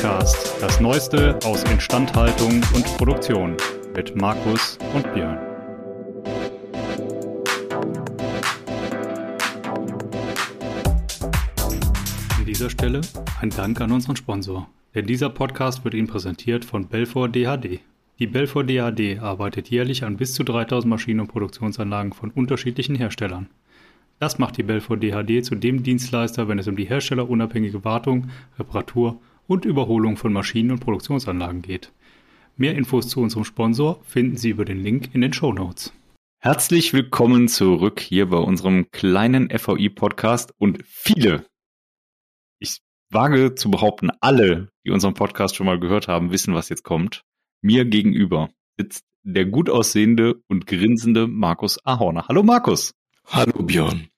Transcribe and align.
Podcast, 0.00 0.54
das 0.62 0.80
Neueste 0.80 1.38
aus 1.44 1.62
Instandhaltung 1.64 2.62
und 2.74 2.84
Produktion 2.96 3.54
mit 3.94 4.16
Markus 4.16 4.78
und 4.94 5.12
Björn. 5.12 5.36
An 12.38 12.46
dieser 12.46 12.70
Stelle 12.70 13.02
ein 13.42 13.50
Dank 13.50 13.82
an 13.82 13.92
unseren 13.92 14.16
Sponsor, 14.16 14.70
denn 14.94 15.04
dieser 15.04 15.28
Podcast 15.28 15.84
wird 15.84 15.92
Ihnen 15.92 16.08
präsentiert 16.08 16.64
von 16.64 16.88
Belfor 16.88 17.28
DHD. 17.28 17.80
Die 18.18 18.26
Belfor 18.26 18.64
DHD 18.64 19.18
arbeitet 19.20 19.68
jährlich 19.68 20.02
an 20.02 20.16
bis 20.16 20.32
zu 20.32 20.44
3000 20.44 20.88
Maschinen 20.88 21.20
und 21.20 21.28
Produktionsanlagen 21.28 22.14
von 22.14 22.30
unterschiedlichen 22.30 22.94
Herstellern. 22.94 23.50
Das 24.18 24.38
macht 24.38 24.56
die 24.56 24.62
Belfor 24.62 24.96
DHD 24.96 25.44
zu 25.44 25.56
dem 25.56 25.82
Dienstleister, 25.82 26.48
wenn 26.48 26.58
es 26.58 26.68
um 26.68 26.76
die 26.76 26.88
herstellerunabhängige 26.88 27.84
Wartung, 27.84 28.30
Reparatur 28.58 29.20
und 29.50 29.64
Überholung 29.64 30.16
von 30.16 30.32
Maschinen 30.32 30.70
und 30.70 30.78
Produktionsanlagen 30.78 31.60
geht. 31.60 31.92
Mehr 32.56 32.76
Infos 32.76 33.08
zu 33.08 33.20
unserem 33.20 33.44
Sponsor 33.44 34.00
finden 34.04 34.36
Sie 34.36 34.50
über 34.50 34.64
den 34.64 34.80
Link 34.80 35.12
in 35.12 35.22
den 35.22 35.32
Show 35.32 35.52
Notes. 35.52 35.92
Herzlich 36.38 36.92
willkommen 36.92 37.48
zurück 37.48 37.98
hier 37.98 38.30
bei 38.30 38.36
unserem 38.36 38.92
kleinen 38.92 39.50
FAI-Podcast 39.50 40.54
und 40.56 40.78
viele, 40.86 41.46
ich 42.60 42.78
wage 43.10 43.56
zu 43.56 43.72
behaupten, 43.72 44.10
alle, 44.20 44.68
die 44.86 44.92
unseren 44.92 45.14
Podcast 45.14 45.56
schon 45.56 45.66
mal 45.66 45.80
gehört 45.80 46.06
haben, 46.06 46.30
wissen, 46.30 46.54
was 46.54 46.68
jetzt 46.68 46.84
kommt. 46.84 47.24
Mir 47.60 47.84
gegenüber 47.84 48.50
sitzt 48.78 49.04
der 49.24 49.46
gut 49.46 49.68
aussehende 49.68 50.36
und 50.46 50.68
grinsende 50.68 51.26
Markus 51.26 51.84
Ahorner. 51.84 52.28
Hallo 52.28 52.44
Markus. 52.44 52.92
Hallo 53.26 53.64
Björn. 53.64 54.10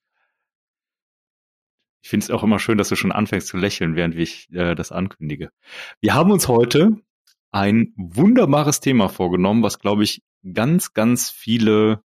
Ich 2.03 2.11
finde 2.11 2.25
es 2.25 2.31
auch 2.31 2.43
immer 2.43 2.59
schön, 2.59 2.79
dass 2.79 2.89
du 2.89 2.97
schon 2.97 3.13
anfängst 3.13 3.47
zu 3.47 3.57
lächeln, 3.57 3.95
während 3.95 4.17
ich 4.17 4.53
äh, 4.53 4.75
das 4.75 4.93
ankündige. 4.93 5.51
Wir 6.01 6.15
haben 6.15 6.33
uns 6.33 6.49
heute 6.49 7.01
ein 7.53 7.93
wunderbares 7.97 8.81
Thema 8.81 9.09
vorgenommen, 9.09 9.63
was, 9.63 9.79
glaube 9.79 10.03
ich, 10.03 10.23
ganz, 10.53 10.95
ganz 10.95 11.31
viele, 11.31 12.03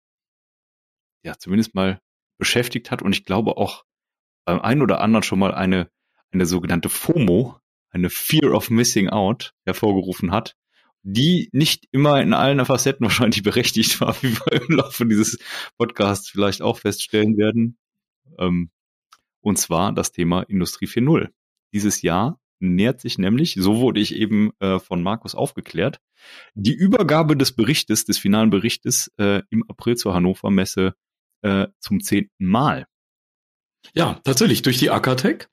ja, 1.24 1.38
zumindest 1.38 1.76
mal 1.76 2.02
beschäftigt 2.38 2.92
hat 2.92 3.02
und 3.02 3.14
ich 3.14 3.24
glaube 3.24 3.58
auch 3.58 3.86
beim 4.44 4.60
einen 4.60 4.82
oder 4.82 5.00
anderen 5.00 5.24
schon 5.24 5.40
mal 5.40 5.54
eine, 5.54 5.90
eine 6.32 6.46
sogenannte 6.46 6.90
FOMO, 6.90 7.58
eine 7.90 8.10
Fear 8.10 8.52
of 8.54 8.70
Missing 8.70 9.10
Out 9.10 9.54
hervorgerufen 9.64 10.32
hat, 10.32 10.56
die 11.04 11.50
nicht 11.54 11.88
immer 11.92 12.22
in 12.22 12.34
allen 12.34 12.64
Facetten 12.66 13.04
wahrscheinlich 13.06 13.44
berechtigt 13.44 14.02
war, 14.02 14.22
wie 14.22 14.36
wir 14.36 14.62
im 14.62 14.76
Laufe 14.76 15.06
dieses 15.06 15.40
Podcasts 15.78 16.30
vielleicht 16.30 16.62
auch 16.62 16.80
feststellen 16.80 17.38
werden. 17.38 17.78
Ähm, 18.38 18.72
und 19.46 19.58
zwar 19.58 19.94
das 19.94 20.12
Thema 20.12 20.42
Industrie 20.42 20.88
4.0. 20.88 21.30
Dieses 21.72 22.02
Jahr 22.02 22.40
nähert 22.60 23.00
sich 23.00 23.20
nämlich, 23.20 23.56
so 23.60 23.78
wurde 23.78 24.00
ich 24.00 24.16
eben 24.16 24.52
äh, 24.60 24.80
von 24.80 25.04
Markus 25.04 25.36
aufgeklärt, 25.36 26.00
die 26.56 26.74
Übergabe 26.74 27.38
des 27.38 27.56
Berichtes, 27.56 28.06
des 28.06 28.18
finalen 28.18 28.50
Berichtes 28.50 29.12
äh, 29.18 29.44
im 29.52 29.64
April 29.70 29.98
zur 29.98 30.16
Hannover 30.16 30.50
Messe 30.50 30.96
äh, 31.44 31.68
zum 31.80 32.02
zehnten 32.02 32.46
Mal. 32.48 32.88
Ja, 33.94 34.20
tatsächlich 34.24 34.64
durch 34.64 34.80
die 34.80 34.90
Akatec. 34.90 35.48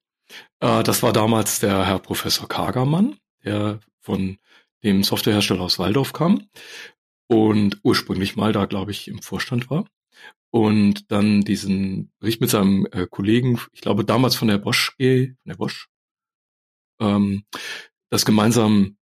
Äh, 0.61 0.83
das 0.85 1.03
war 1.03 1.13
damals 1.13 1.61
der 1.61 1.85
Herr 1.87 1.99
Professor 1.99 2.49
Kagermann, 2.49 3.19
der 3.45 3.81
von 4.01 4.39
dem 4.83 5.03
Softwarehersteller 5.03 5.61
aus 5.61 5.79
Waldorf 5.79 6.15
kam 6.15 6.49
und 7.29 7.79
ursprünglich 7.83 8.37
mal 8.37 8.53
da, 8.53 8.65
glaube 8.65 8.91
ich, 8.91 9.09
im 9.09 9.21
Vorstand 9.21 9.69
war 9.69 9.85
und 10.53 11.11
dann 11.11 11.41
diesen 11.41 12.13
Bericht 12.21 12.43
mit 12.43 12.51
seinem 12.51 12.87
äh, 12.93 13.07
Kollegen, 13.11 13.59
ich 13.73 13.81
glaube 13.81 14.05
damals 14.05 14.37
von 14.37 14.49
der 14.49 14.59
Bosch, 14.59 14.91
von 14.99 15.37
der 15.47 15.57
Bosch, 15.57 15.89
ähm, 17.01 17.45
das 18.11 18.27
gemeinsam 18.27 18.99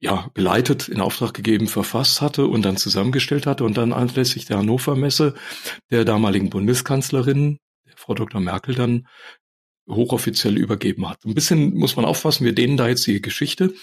ja 0.00 0.30
geleitet, 0.32 0.88
in 0.88 1.02
Auftrag 1.02 1.34
gegeben, 1.34 1.66
verfasst 1.66 2.22
hatte 2.22 2.46
und 2.46 2.62
dann 2.62 2.78
zusammengestellt 2.78 3.46
hatte 3.46 3.64
und 3.64 3.76
dann 3.76 3.92
anlässlich 3.92 4.46
der 4.46 4.56
Hannover 4.56 4.96
Messe 4.96 5.34
der 5.90 6.06
damaligen 6.06 6.48
Bundeskanzlerin, 6.48 7.58
Frau 7.96 8.14
Dr. 8.14 8.40
Merkel, 8.40 8.74
dann 8.74 9.06
hochoffiziell 9.90 10.56
übergeben 10.56 11.08
hat. 11.08 11.24
Ein 11.24 11.34
bisschen 11.34 11.74
muss 11.74 11.96
man 11.96 12.04
aufpassen, 12.04 12.44
wir 12.44 12.54
dehnen 12.54 12.76
da 12.76 12.88
jetzt 12.88 13.06
die 13.06 13.20
Geschichte. 13.20 13.74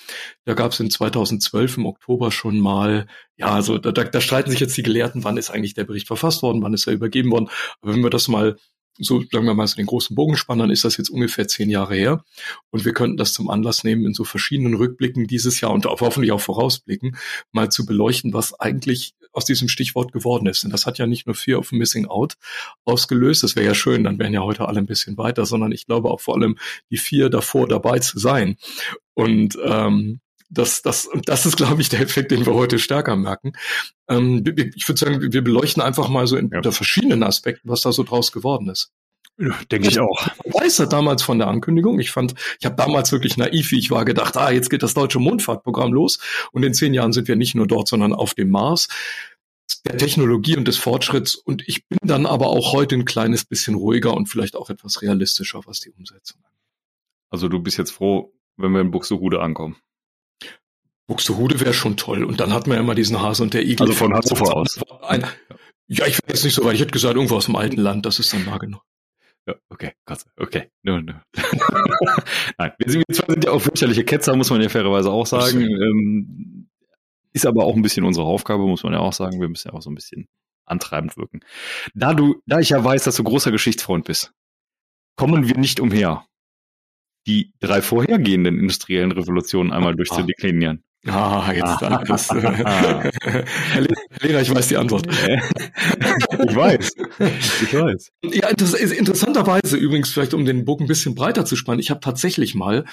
Da 0.45 0.53
gab 0.53 0.71
es 0.71 0.79
in 0.79 0.89
2012 0.89 1.77
im 1.77 1.85
Oktober 1.85 2.31
schon 2.31 2.59
mal, 2.59 3.07
ja, 3.35 3.47
also 3.47 3.77
da, 3.77 3.91
da, 3.91 4.03
da 4.03 4.21
streiten 4.21 4.49
sich 4.49 4.59
jetzt 4.59 4.77
die 4.77 4.83
Gelehrten, 4.83 5.23
wann 5.23 5.37
ist 5.37 5.49
eigentlich 5.49 5.73
der 5.73 5.83
Bericht 5.83 6.07
verfasst 6.07 6.41
worden, 6.41 6.61
wann 6.61 6.73
ist 6.73 6.87
er 6.87 6.93
übergeben 6.93 7.31
worden. 7.31 7.49
Aber 7.81 7.93
wenn 7.93 8.03
wir 8.03 8.09
das 8.09 8.27
mal 8.27 8.57
so 8.99 9.21
sagen 9.31 9.45
wir 9.45 9.53
mal 9.53 9.67
so 9.67 9.75
den 9.75 9.85
großen 9.85 10.15
Bogen 10.15 10.35
spannen, 10.37 10.61
dann 10.61 10.69
ist 10.71 10.83
das 10.83 10.97
jetzt 10.97 11.09
ungefähr 11.09 11.47
zehn 11.47 11.69
Jahre 11.69 11.95
her. 11.95 12.23
Und 12.71 12.85
wir 12.85 12.93
könnten 12.93 13.17
das 13.17 13.33
zum 13.33 13.49
Anlass 13.49 13.83
nehmen, 13.83 14.05
in 14.05 14.13
so 14.13 14.23
verschiedenen 14.23 14.73
Rückblicken 14.73 15.27
dieses 15.27 15.61
Jahr 15.61 15.71
und 15.71 15.85
hoffentlich 15.85 16.31
auch 16.31 16.41
vorausblicken, 16.41 17.17
mal 17.51 17.69
zu 17.69 17.85
beleuchten, 17.85 18.33
was 18.33 18.59
eigentlich 18.59 19.13
aus 19.31 19.45
diesem 19.45 19.69
Stichwort 19.69 20.11
geworden 20.11 20.47
ist. 20.47 20.63
Denn 20.63 20.71
das 20.71 20.85
hat 20.85 20.97
ja 20.97 21.05
nicht 21.05 21.27
nur 21.27 21.35
Fear 21.35 21.59
of 21.59 21.71
Missing 21.71 22.07
Out 22.07 22.37
ausgelöst, 22.85 23.43
das 23.43 23.55
wäre 23.55 23.67
ja 23.67 23.75
schön, 23.75 24.03
dann 24.03 24.19
wären 24.19 24.33
ja 24.33 24.41
heute 24.41 24.67
alle 24.67 24.79
ein 24.79 24.87
bisschen 24.87 25.17
weiter, 25.17 25.45
sondern 25.45 25.71
ich 25.71 25.85
glaube 25.85 26.09
auch 26.09 26.21
vor 26.21 26.35
allem 26.35 26.57
die 26.89 26.97
vier 26.97 27.29
davor 27.29 27.67
dabei 27.67 27.99
zu 27.99 28.19
sein. 28.19 28.57
Und 29.13 29.57
ähm, 29.63 30.19
das, 30.49 30.81
das, 30.81 31.09
das 31.25 31.45
ist, 31.45 31.57
glaube 31.57 31.81
ich, 31.81 31.89
der 31.89 32.01
Effekt, 32.01 32.31
den 32.31 32.45
wir 32.45 32.53
heute 32.53 32.79
stärker 32.79 33.15
merken. 33.15 33.53
Ähm, 34.07 34.43
ich 34.75 34.87
würde 34.87 34.99
sagen, 34.99 35.33
wir 35.33 35.43
beleuchten 35.43 35.83
einfach 35.83 36.09
mal 36.09 36.27
so 36.27 36.37
in, 36.37 36.49
ja. 36.49 36.57
unter 36.57 36.71
verschiedenen 36.71 37.23
Aspekten, 37.23 37.69
was 37.69 37.81
da 37.81 37.91
so 37.91 38.03
draus 38.03 38.31
geworden 38.31 38.69
ist. 38.69 38.91
Ja, 39.39 39.55
denke 39.71 39.89
ich 39.89 39.99
auch. 39.99 40.27
Begeistert 40.43 40.93
damals 40.93 41.21
von 41.21 41.37
der 41.37 41.47
Ankündigung. 41.47 41.99
Ich 41.99 42.09
fand, 42.09 42.33
ich 42.59 42.65
habe 42.65 42.75
damals 42.75 43.11
wirklich 43.11 43.37
naiv, 43.37 43.71
wie 43.71 43.77
ich 43.77 43.91
war, 43.91 44.03
gedacht, 44.03 44.35
ah, 44.35 44.49
jetzt 44.49 44.69
geht 44.69 44.81
das 44.81 44.95
deutsche 44.95 45.19
Mondfahrtprogramm 45.19 45.93
los 45.93 46.17
und 46.51 46.63
in 46.63 46.73
zehn 46.73 46.93
Jahren 46.93 47.13
sind 47.13 47.27
wir 47.27 47.35
nicht 47.35 47.53
nur 47.53 47.67
dort, 47.67 47.87
sondern 47.87 48.13
auf 48.13 48.33
dem 48.33 48.49
Mars 48.49 48.87
der 49.85 49.97
Technologie 49.97 50.57
und 50.57 50.67
des 50.67 50.77
Fortschritts. 50.77 51.35
Und 51.35 51.67
ich 51.67 51.87
bin 51.87 51.99
dann 52.01 52.25
aber 52.25 52.47
auch 52.47 52.73
heute 52.73 52.95
ein 52.95 53.05
kleines 53.05 53.45
bisschen 53.45 53.75
ruhiger 53.75 54.15
und 54.15 54.27
vielleicht 54.27 54.55
auch 54.55 54.71
etwas 54.71 55.01
realistischer, 55.03 55.61
was 55.65 55.81
die 55.81 55.91
Umsetzung 55.91 56.39
angeht. 56.43 56.57
Also 57.29 57.47
du 57.47 57.59
bist 57.59 57.77
jetzt 57.77 57.91
froh, 57.91 58.33
wenn 58.55 58.71
wir 58.71 58.81
in 58.81 58.91
Buxtehude 58.91 59.41
ankommen. 59.41 59.75
Buxtehude 61.07 61.59
wäre 61.59 61.73
schon 61.73 61.97
toll. 61.97 62.23
Und 62.23 62.39
dann 62.39 62.53
hat 62.53 62.67
man 62.67 62.75
ja 62.75 62.83
immer 62.83 62.95
diesen 62.95 63.21
Hase 63.21 63.43
und 63.43 63.53
der 63.53 63.63
Igel. 63.63 63.81
Also 63.81 63.93
von 63.93 64.13
Hannover 64.13 64.55
aus. 64.55 64.79
Ein, 65.01 65.25
ja, 65.87 66.05
ich 66.05 66.17
wäre 66.17 66.33
jetzt 66.33 66.43
nicht 66.43 66.53
so 66.53 66.65
weit. 66.65 66.75
Ich 66.75 66.81
hätte 66.81 66.91
gesagt, 66.91 67.15
irgendwo 67.15 67.35
aus 67.35 67.45
dem 67.45 67.55
alten 67.55 67.77
Land. 67.77 68.05
Das 68.05 68.19
ist 68.19 68.33
dann 68.33 68.45
nah 68.45 68.57
genug. 68.57 68.81
Ja, 69.47 69.55
okay, 69.69 69.93
Gott, 70.05 70.25
okay. 70.37 70.69
No, 70.83 70.99
no. 70.99 71.13
Nein, 72.57 72.73
wir 72.77 72.91
sind, 72.91 73.05
wir 73.07 73.15
sind 73.15 73.45
ja 73.45 73.51
auch 73.51 73.63
wirtschaftliche 73.63 74.03
Ketzer, 74.03 74.35
muss 74.35 74.49
man 74.49 74.61
ja 74.61 74.67
fairerweise 74.67 75.09
auch 75.09 75.25
sagen. 75.25 75.61
Ähm, 75.61 76.69
ist 77.31 77.45
aber 77.45 77.63
auch 77.63 77.75
ein 77.75 77.81
bisschen 77.81 78.03
unsere 78.03 78.25
Aufgabe, 78.25 78.67
muss 78.67 78.83
man 78.83 78.91
ja 78.91 78.99
auch 78.99 79.13
sagen. 79.13 79.39
Wir 79.39 79.47
müssen 79.47 79.69
ja 79.69 79.73
auch 79.73 79.81
so 79.81 79.89
ein 79.89 79.95
bisschen 79.95 80.27
antreibend 80.65 81.15
wirken. 81.15 81.39
Da 81.93 82.13
du, 82.13 82.41
da 82.45 82.59
ich 82.59 82.71
ja 82.71 82.83
weiß, 82.83 83.05
dass 83.05 83.15
du 83.15 83.23
großer 83.23 83.51
Geschichtsfreund 83.51 84.03
bist, 84.03 84.33
kommen 85.15 85.47
wir 85.47 85.57
nicht 85.57 85.79
umher, 85.79 86.25
die 87.25 87.53
drei 87.59 87.81
vorhergehenden 87.81 88.59
industriellen 88.59 89.13
Revolutionen 89.13 89.71
einmal 89.71 89.95
durchzudeklinieren. 89.95 90.83
Ah, 91.05 91.51
jetzt 91.53 91.81
dann. 91.81 92.03
Das, 92.05 92.29
Herr 92.31 93.11
Lehrer, 94.21 94.41
ich 94.41 94.53
weiß 94.53 94.67
die 94.67 94.77
Antwort. 94.77 95.07
ich 95.07 96.55
weiß. 96.55 96.91
Ich 97.61 97.73
weiß. 97.73 98.11
Ja, 98.23 98.51
das 98.53 98.73
ist 98.73 98.91
interessanterweise 98.93 99.77
übrigens, 99.77 100.09
vielleicht 100.09 100.33
um 100.33 100.45
den 100.45 100.65
Bogen 100.65 100.85
ein 100.85 100.87
bisschen 100.87 101.15
breiter 101.15 101.45
zu 101.45 101.55
spannen, 101.55 101.79
ich 101.79 101.91
habe 101.91 101.99
tatsächlich 101.99 102.55
mal, 102.55 102.85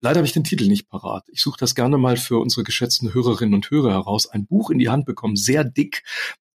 leider 0.00 0.18
habe 0.18 0.26
ich 0.26 0.32
den 0.32 0.44
Titel 0.44 0.66
nicht 0.66 0.88
parat, 0.88 1.24
ich 1.28 1.40
suche 1.40 1.58
das 1.58 1.74
gerne 1.74 1.98
mal 1.98 2.16
für 2.16 2.38
unsere 2.38 2.64
geschätzten 2.64 3.14
Hörerinnen 3.14 3.54
und 3.54 3.70
Hörer 3.70 3.92
heraus, 3.92 4.28
ein 4.28 4.46
Buch 4.46 4.70
in 4.70 4.78
die 4.78 4.88
Hand 4.88 5.06
bekommen, 5.06 5.36
sehr 5.36 5.64
dick, 5.64 6.02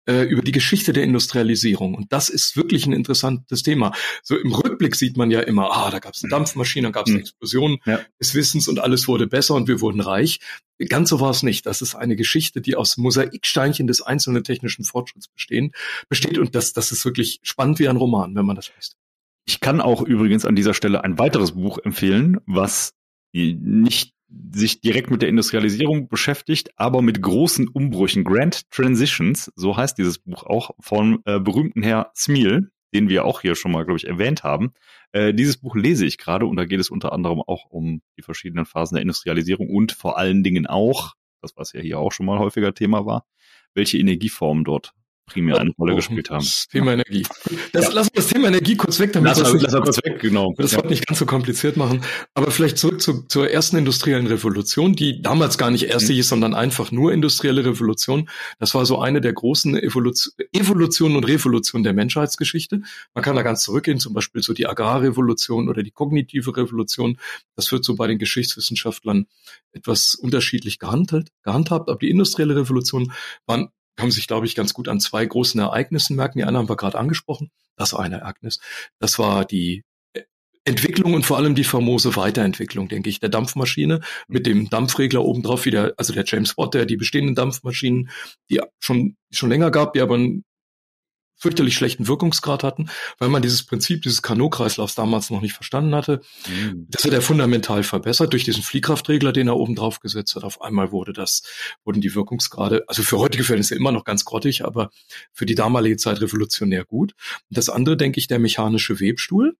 äh, 0.06 0.22
über 0.22 0.42
die 0.42 0.52
Geschichte 0.52 0.92
der 0.92 1.04
Industrialisierung. 1.04 1.94
Und 1.94 2.12
das 2.12 2.28
ist 2.28 2.56
wirklich 2.56 2.86
ein 2.86 2.92
interessantes 2.92 3.62
Thema. 3.62 3.92
So 4.22 4.36
im 4.36 4.52
Rückblick 4.52 4.96
sieht 4.96 5.16
man 5.16 5.30
ja 5.30 5.40
immer, 5.40 5.70
ah, 5.70 5.90
da 5.90 5.98
gab 5.98 6.14
es 6.14 6.22
eine 6.22 6.30
Dampfmaschine, 6.30 6.88
da 6.88 6.92
gab 6.92 7.06
es 7.06 7.10
eine 7.10 7.18
hm. 7.18 7.22
Explosion 7.22 7.78
ja. 7.86 8.00
des 8.20 8.34
Wissens 8.34 8.68
und 8.68 8.78
alles 8.78 9.08
wurde 9.08 9.26
besser 9.26 9.54
und 9.54 9.68
wir 9.68 9.80
wurden 9.80 10.00
reich. 10.00 10.40
Ganz 10.88 11.10
so 11.10 11.20
war 11.20 11.30
es 11.30 11.42
nicht. 11.42 11.66
Das 11.66 11.82
ist 11.82 11.94
eine 11.94 12.16
Geschichte, 12.16 12.60
die 12.60 12.76
aus 12.76 12.96
Mosaiksteinchen 12.96 13.86
des 13.86 14.02
einzelnen 14.02 14.42
technischen 14.44 14.84
Fortschritts 14.84 15.28
bestehen, 15.28 15.72
besteht. 16.08 16.38
Und 16.38 16.54
das, 16.54 16.72
das 16.72 16.92
ist 16.92 17.04
wirklich 17.04 17.40
spannend 17.42 17.78
wie 17.78 17.88
ein 17.88 17.96
Roman, 17.96 18.34
wenn 18.34 18.44
man 18.44 18.56
das 18.56 18.70
liest. 18.74 18.96
Ich 19.46 19.60
kann 19.60 19.80
auch 19.80 20.02
übrigens 20.02 20.44
an 20.44 20.56
dieser 20.56 20.74
Stelle 20.74 21.04
ein 21.04 21.18
weiteres 21.18 21.52
Buch 21.52 21.78
empfehlen, 21.78 22.40
was 22.46 22.94
nicht 23.32 24.13
sich 24.52 24.80
direkt 24.80 25.10
mit 25.10 25.22
der 25.22 25.28
Industrialisierung 25.28 26.08
beschäftigt, 26.08 26.70
aber 26.76 27.02
mit 27.02 27.22
großen 27.22 27.68
Umbrüchen. 27.68 28.24
Grand 28.24 28.70
Transitions, 28.70 29.52
so 29.56 29.76
heißt 29.76 29.98
dieses 29.98 30.18
Buch 30.18 30.44
auch, 30.44 30.70
von 30.80 31.20
äh, 31.24 31.40
berühmten 31.40 31.82
Herr 31.82 32.10
Smil, 32.14 32.70
den 32.94 33.08
wir 33.08 33.24
auch 33.24 33.40
hier 33.40 33.56
schon 33.56 33.72
mal, 33.72 33.84
glaube 33.84 33.98
ich, 33.98 34.06
erwähnt 34.06 34.44
haben. 34.44 34.72
Äh, 35.12 35.34
dieses 35.34 35.56
Buch 35.56 35.74
lese 35.74 36.06
ich 36.06 36.18
gerade 36.18 36.46
und 36.46 36.56
da 36.56 36.64
geht 36.64 36.80
es 36.80 36.90
unter 36.90 37.12
anderem 37.12 37.40
auch 37.40 37.66
um 37.66 38.02
die 38.16 38.22
verschiedenen 38.22 38.66
Phasen 38.66 38.94
der 38.94 39.02
Industrialisierung 39.02 39.68
und 39.68 39.92
vor 39.92 40.16
allen 40.18 40.42
Dingen 40.42 40.66
auch, 40.66 41.14
das 41.42 41.56
was 41.56 41.72
ja 41.72 41.80
hier 41.80 41.98
auch 41.98 42.12
schon 42.12 42.26
mal 42.26 42.38
häufiger 42.38 42.74
Thema 42.74 43.04
war, 43.04 43.26
welche 43.74 43.98
Energieformen 43.98 44.64
dort 44.64 44.94
primär 45.26 45.58
eine 45.58 45.70
Rolle 45.78 45.94
gespielt 45.94 46.30
haben. 46.30 46.44
Das 46.44 46.68
Thema 46.68 46.92
Energie. 46.92 47.26
Das, 47.72 47.86
ja. 47.86 47.90
Lass 47.92 48.10
das 48.12 48.26
Thema 48.26 48.48
Energie 48.48 48.76
kurz 48.76 48.98
weg, 49.00 49.12
damit 49.12 49.28
lass, 49.28 49.38
das, 49.38 49.62
lass 49.62 49.72
kurz 49.72 49.96
weg, 50.04 50.20
genau. 50.20 50.54
das 50.56 50.72
ja. 50.72 50.84
nicht 50.86 51.06
ganz 51.06 51.18
so 51.18 51.26
kompliziert 51.26 51.76
machen. 51.76 52.02
Aber 52.34 52.50
vielleicht 52.50 52.78
zurück 52.78 53.00
zu, 53.00 53.22
zur 53.26 53.50
ersten 53.50 53.76
industriellen 53.76 54.26
Revolution, 54.26 54.94
die 54.94 55.22
damals 55.22 55.58
gar 55.58 55.70
nicht 55.70 55.84
erste 55.84 56.12
mhm. 56.12 56.16
hieß, 56.16 56.28
sondern 56.28 56.54
einfach 56.54 56.92
nur 56.92 57.12
industrielle 57.12 57.64
Revolution. 57.64 58.28
Das 58.58 58.74
war 58.74 58.84
so 58.86 59.00
eine 59.00 59.20
der 59.20 59.32
großen 59.32 59.76
Evolution, 59.76 60.34
Evolution 60.52 61.16
und 61.16 61.24
Revolution 61.24 61.82
der 61.82 61.94
Menschheitsgeschichte. 61.94 62.82
Man 63.14 63.24
kann 63.24 63.36
da 63.36 63.42
ganz 63.42 63.62
zurückgehen, 63.62 63.98
zum 63.98 64.12
Beispiel 64.12 64.42
so 64.42 64.52
die 64.52 64.66
Agrarrevolution 64.66 65.68
oder 65.68 65.82
die 65.82 65.90
kognitive 65.90 66.56
Revolution. 66.56 67.18
Das 67.56 67.72
wird 67.72 67.84
so 67.84 67.96
bei 67.96 68.06
den 68.06 68.18
Geschichtswissenschaftlern 68.18 69.26
etwas 69.72 70.14
unterschiedlich 70.14 70.78
gehandelt, 70.78 71.30
gehandhabt. 71.42 71.88
Aber 71.88 71.98
die 71.98 72.10
industrielle 72.10 72.56
Revolution 72.56 73.12
waren 73.46 73.70
kann 73.96 74.06
man 74.06 74.10
sich, 74.12 74.26
glaube 74.26 74.46
ich, 74.46 74.54
ganz 74.54 74.74
gut 74.74 74.88
an 74.88 75.00
zwei 75.00 75.24
großen 75.24 75.60
Ereignissen 75.60 76.16
merken. 76.16 76.38
Die 76.38 76.44
eine 76.44 76.58
haben 76.58 76.68
wir 76.68 76.76
gerade 76.76 76.98
angesprochen. 76.98 77.50
Das 77.76 77.94
eine 77.94 78.20
Ereignis. 78.20 78.60
Das 78.98 79.18
war 79.18 79.44
die 79.44 79.84
Entwicklung 80.64 81.12
und 81.12 81.26
vor 81.26 81.36
allem 81.36 81.54
die 81.54 81.64
famose 81.64 82.16
Weiterentwicklung, 82.16 82.88
denke 82.88 83.10
ich, 83.10 83.20
der 83.20 83.28
Dampfmaschine 83.28 84.00
mit 84.28 84.46
dem 84.46 84.70
Dampfregler 84.70 85.22
obendrauf 85.22 85.66
wieder, 85.66 85.92
also 85.98 86.14
der 86.14 86.24
James 86.26 86.56
Watt, 86.56 86.72
der 86.72 86.86
die 86.86 86.96
bestehenden 86.96 87.34
Dampfmaschinen, 87.34 88.08
die 88.50 88.60
schon, 88.80 89.16
schon 89.30 89.50
länger 89.50 89.70
gab, 89.70 89.92
die 89.92 90.00
aber 90.00 90.18
fürchterlich 91.36 91.74
schlechten 91.74 92.08
Wirkungsgrad 92.08 92.62
hatten, 92.62 92.88
weil 93.18 93.28
man 93.28 93.42
dieses 93.42 93.64
Prinzip 93.64 94.02
dieses 94.02 94.22
Kanot-Kreislaufs 94.22 94.94
damals 94.94 95.30
noch 95.30 95.40
nicht 95.40 95.52
verstanden 95.52 95.94
hatte. 95.94 96.20
Mhm. 96.48 96.86
Das 96.90 97.04
hat 97.04 97.12
er 97.12 97.22
fundamental 97.22 97.82
verbessert 97.82 98.32
durch 98.32 98.44
diesen 98.44 98.62
Fliehkraftregler, 98.62 99.32
den 99.32 99.48
er 99.48 99.56
oben 99.56 99.74
drauf 99.74 100.00
gesetzt 100.00 100.36
hat. 100.36 100.44
Auf 100.44 100.62
einmal 100.62 100.92
wurde 100.92 101.12
das, 101.12 101.42
wurden 101.84 102.00
die 102.00 102.14
Wirkungsgrade, 102.14 102.84
also 102.88 103.02
für 103.02 103.18
heutige 103.18 103.44
Verhältnisse 103.44 103.74
immer 103.74 103.92
noch 103.92 104.04
ganz 104.04 104.24
grottig, 104.24 104.64
aber 104.64 104.90
für 105.32 105.46
die 105.46 105.54
damalige 105.54 105.96
Zeit 105.96 106.20
revolutionär 106.20 106.84
gut. 106.84 107.14
Und 107.50 107.58
das 107.58 107.68
andere, 107.68 107.96
denke 107.96 108.18
ich, 108.18 108.26
der 108.26 108.38
mechanische 108.38 109.00
Webstuhl. 109.00 109.56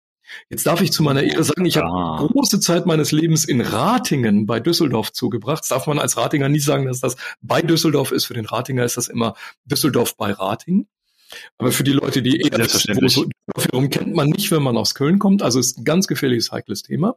Jetzt 0.48 0.66
darf 0.66 0.80
ich 0.80 0.90
zu 0.90 1.02
meiner 1.02 1.22
Ehre 1.22 1.44
sagen, 1.44 1.66
ich 1.66 1.78
ah. 1.78 2.18
habe 2.18 2.28
große 2.28 2.60
Zeit 2.60 2.86
meines 2.86 3.12
Lebens 3.12 3.44
in 3.44 3.60
Ratingen 3.60 4.46
bei 4.46 4.58
Düsseldorf 4.58 5.12
zugebracht. 5.12 5.62
Das 5.62 5.68
darf 5.68 5.86
man 5.86 5.98
als 5.98 6.16
Ratinger 6.16 6.48
nie 6.48 6.60
sagen, 6.60 6.86
dass 6.86 7.00
das 7.00 7.16
bei 7.42 7.60
Düsseldorf 7.60 8.10
ist. 8.10 8.24
Für 8.24 8.34
den 8.34 8.46
Ratinger 8.46 8.84
ist 8.84 8.96
das 8.96 9.08
immer 9.08 9.34
Düsseldorf 9.66 10.16
bei 10.16 10.32
Rating. 10.32 10.86
Aber 11.58 11.72
für 11.72 11.84
die 11.84 11.92
Leute, 11.92 12.22
die 12.22 12.40
eher 12.40 12.58
das 12.58 12.86
so 13.06 13.26
herum 13.56 13.90
kennt 13.90 14.14
man 14.14 14.30
nicht, 14.30 14.50
wenn 14.50 14.62
man 14.62 14.76
aus 14.76 14.94
Köln 14.94 15.18
kommt. 15.18 15.42
Also 15.42 15.58
ist 15.58 15.78
ein 15.78 15.84
ganz 15.84 16.06
gefährliches, 16.06 16.52
heikles 16.52 16.82
Thema. 16.82 17.16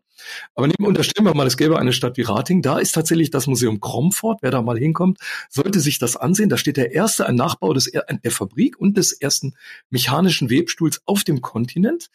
Aber 0.56 0.68
nehmen, 0.68 0.86
unterstellen 0.88 1.26
wir 1.26 1.34
mal, 1.34 1.48
es 1.48 1.58
gäbe 1.58 1.80
eine 1.80 1.94
Stadt 1.94 2.18
wie 2.18 2.24
Rating. 2.24 2.62
Da 2.62 2.80
ist 2.80 2.94
tatsächlich 2.94 3.32
das 3.32 3.48
Museum 3.48 3.80
Kromfort. 3.80 4.40
Wer 4.42 4.52
da 4.52 4.62
mal 4.62 4.78
hinkommt, 4.78 5.20
sollte 5.50 5.80
sich 5.80 6.00
das 6.00 6.18
ansehen. 6.18 6.50
Da 6.50 6.58
steht 6.58 6.78
der 6.78 6.94
erste, 6.94 7.26
ein 7.26 7.36
Nachbau 7.36 7.74
des, 7.74 7.92
der 7.92 8.32
Fabrik 8.32 8.80
und 8.80 8.98
des 8.98 9.14
ersten 9.14 9.56
mechanischen 9.90 10.50
Webstuhls 10.50 11.02
auf 11.06 11.24
dem 11.24 11.42
Kontinent. 11.42 12.10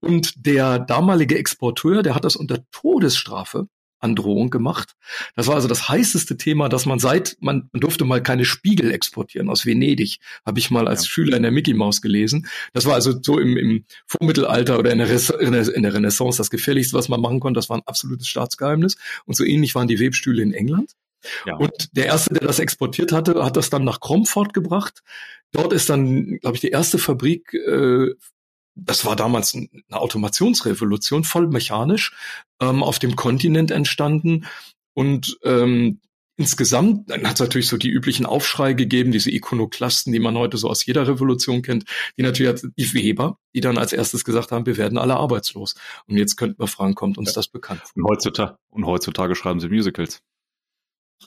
Und 0.00 0.46
der 0.46 0.80
damalige 0.80 1.38
Exporteur, 1.38 2.02
der 2.02 2.14
hat 2.14 2.24
das 2.24 2.34
unter 2.34 2.64
Todesstrafe 2.72 3.68
Androhung 4.02 4.50
gemacht. 4.50 4.94
Das 5.36 5.46
war 5.46 5.54
also 5.54 5.68
das 5.68 5.88
heißeste 5.88 6.36
Thema, 6.36 6.68
dass 6.68 6.86
man 6.86 6.98
seit, 6.98 7.36
man, 7.40 7.68
man 7.72 7.80
durfte 7.80 8.04
mal 8.04 8.22
keine 8.22 8.44
Spiegel 8.44 8.90
exportieren 8.90 9.48
aus 9.48 9.64
Venedig, 9.64 10.18
habe 10.44 10.58
ich 10.58 10.70
mal 10.70 10.88
als 10.88 11.04
ja. 11.04 11.10
Schüler 11.10 11.36
in 11.36 11.42
der 11.42 11.52
Mickey 11.52 11.74
Maus 11.74 12.02
gelesen. 12.02 12.48
Das 12.72 12.84
war 12.84 12.94
also 12.94 13.14
so 13.22 13.38
im, 13.38 13.56
im 13.56 13.84
Vormittelalter 14.06 14.78
oder 14.78 14.92
in 14.92 14.98
der, 14.98 15.08
in 15.74 15.82
der 15.82 15.94
Renaissance 15.94 16.38
das 16.38 16.50
gefährlichste, 16.50 16.96
was 16.96 17.08
man 17.08 17.20
machen 17.20 17.40
konnte. 17.40 17.58
Das 17.58 17.70
war 17.70 17.78
ein 17.78 17.86
absolutes 17.86 18.28
Staatsgeheimnis. 18.28 18.96
Und 19.24 19.36
so 19.36 19.44
ähnlich 19.44 19.74
waren 19.74 19.88
die 19.88 20.00
Webstühle 20.00 20.42
in 20.42 20.52
England. 20.52 20.92
Ja. 21.46 21.56
Und 21.56 21.96
der 21.96 22.06
erste, 22.06 22.34
der 22.34 22.46
das 22.46 22.58
exportiert 22.58 23.12
hatte, 23.12 23.44
hat 23.44 23.56
das 23.56 23.70
dann 23.70 23.84
nach 23.84 24.00
Cromford 24.00 24.52
gebracht. 24.52 25.02
Dort 25.52 25.72
ist 25.72 25.88
dann, 25.90 26.38
glaube 26.38 26.56
ich, 26.56 26.60
die 26.60 26.70
erste 26.70 26.98
Fabrik 26.98 27.54
äh, 27.54 28.08
das 28.74 29.04
war 29.04 29.16
damals 29.16 29.54
eine 29.54 29.68
Automationsrevolution, 29.90 31.24
voll 31.24 31.48
mechanisch, 31.48 32.14
ähm, 32.60 32.82
auf 32.82 32.98
dem 32.98 33.16
Kontinent 33.16 33.70
entstanden. 33.70 34.46
Und 34.94 35.38
ähm, 35.44 36.00
insgesamt 36.36 37.10
dann 37.10 37.26
hat 37.26 37.34
es 37.34 37.40
natürlich 37.40 37.68
so 37.68 37.76
die 37.76 37.90
üblichen 37.90 38.26
Aufschrei 38.26 38.72
gegeben, 38.72 39.12
diese 39.12 39.30
Ikonoklasten, 39.30 40.12
die 40.12 40.18
man 40.18 40.36
heute 40.36 40.56
so 40.56 40.68
aus 40.68 40.84
jeder 40.86 41.06
Revolution 41.06 41.62
kennt, 41.62 41.84
die 42.16 42.22
natürlich 42.22 42.62
die 42.76 42.94
Weber, 42.94 43.38
die 43.54 43.60
dann 43.60 43.78
als 43.78 43.92
erstes 43.92 44.24
gesagt 44.24 44.52
haben, 44.52 44.66
wir 44.66 44.76
werden 44.76 44.98
alle 44.98 45.16
arbeitslos. 45.16 45.74
Und 46.06 46.16
jetzt 46.16 46.36
könnten 46.36 46.60
wir 46.60 46.66
fragen, 46.66 46.94
kommt 46.94 47.18
uns 47.18 47.30
ja. 47.30 47.34
das 47.34 47.48
bekannt? 47.48 47.82
Und 47.94 48.04
heutzutage, 48.04 48.56
und 48.70 48.86
heutzutage 48.86 49.34
schreiben 49.34 49.60
sie 49.60 49.68
Musicals. 49.68 50.22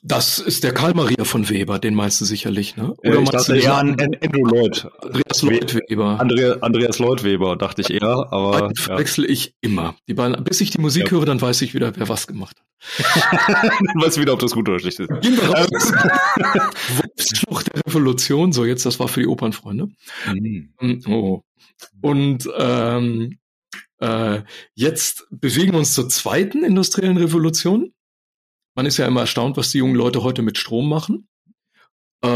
Das 0.04 0.40
ist 0.40 0.64
der 0.64 0.74
Karl 0.74 0.94
Maria 0.94 1.24
von 1.24 1.50
Weber, 1.50 1.80
den 1.80 1.96
meinst 1.96 2.22
du 2.22 2.26
sicherlich, 2.26 2.76
ne? 2.76 2.94
Oder 2.98 3.22
ich 3.22 3.30
dachte 3.30 3.58
eher 3.58 3.76
an 3.76 3.90
Andrew 4.00 4.46
Lloyd. 4.46 4.88
Andreas 5.02 5.42
Lloyd 5.42 5.76
Weber. 5.76 6.20
Andrea, 6.20 6.58
Andreas 6.62 7.00
Lloyd 7.00 7.24
Weber, 7.24 7.56
dachte 7.56 7.82
ich 7.82 7.90
eher, 7.90 8.28
aber. 8.32 8.70
Die 8.70 8.82
verwechsel 8.82 9.26
ja. 9.26 9.32
ich 9.32 9.56
immer. 9.62 9.96
Die 10.08 10.14
beiden, 10.14 10.44
bis 10.44 10.62
ich 10.62 10.70
die 10.70 10.80
Musik 10.80 11.06
ja. 11.06 11.12
höre, 11.12 11.26
dann 11.26 11.42
weiß 11.42 11.62
ich 11.62 11.74
wieder, 11.74 11.92
wer 11.96 12.10
was 12.10 12.28
gemacht 12.28 12.58
hat. 12.58 12.66
dann 13.80 14.02
weißt 14.02 14.18
du 14.18 14.22
wieder, 14.22 14.34
ob 14.34 14.40
das 14.40 14.52
gut 14.52 14.68
oder 14.70 14.80
schlecht 14.80 15.00
ist. 15.00 15.10
Gehen 15.22 15.38
wir 15.38 15.50
raus. 15.50 15.68
Wolfsschlucht 17.18 17.74
der 17.74 17.82
Revolution, 17.88 18.54
so 18.54 18.66
jetzt, 18.66 18.86
das 18.86 19.00
war 19.00 19.08
für 19.08 19.22
die 19.22 19.28
Opernfreunde. 19.28 19.88
Mhm. 20.28 20.74
Mm, 20.80 21.02
oh. 21.08 21.42
Und 22.02 22.50
ähm, 22.58 23.38
äh, 24.00 24.42
jetzt 24.74 25.28
bewegen 25.32 25.74
wir 25.74 25.80
uns 25.80 25.94
zur 25.94 26.10
zweiten 26.10 26.64
industriellen 26.64 27.18
Revolution. 27.18 27.92
Man 28.76 28.86
ist 28.86 28.98
ja 28.98 29.08
immer 29.08 29.22
erstaunt, 29.22 29.58
was 29.58 29.72
die 29.72 29.80
jungen 29.80 29.96
Leute 29.96 30.24
heute 30.24 30.42
mit 30.42 30.58
Strom 30.58 30.90
machen. 30.90 31.28
Äh, 32.22 32.28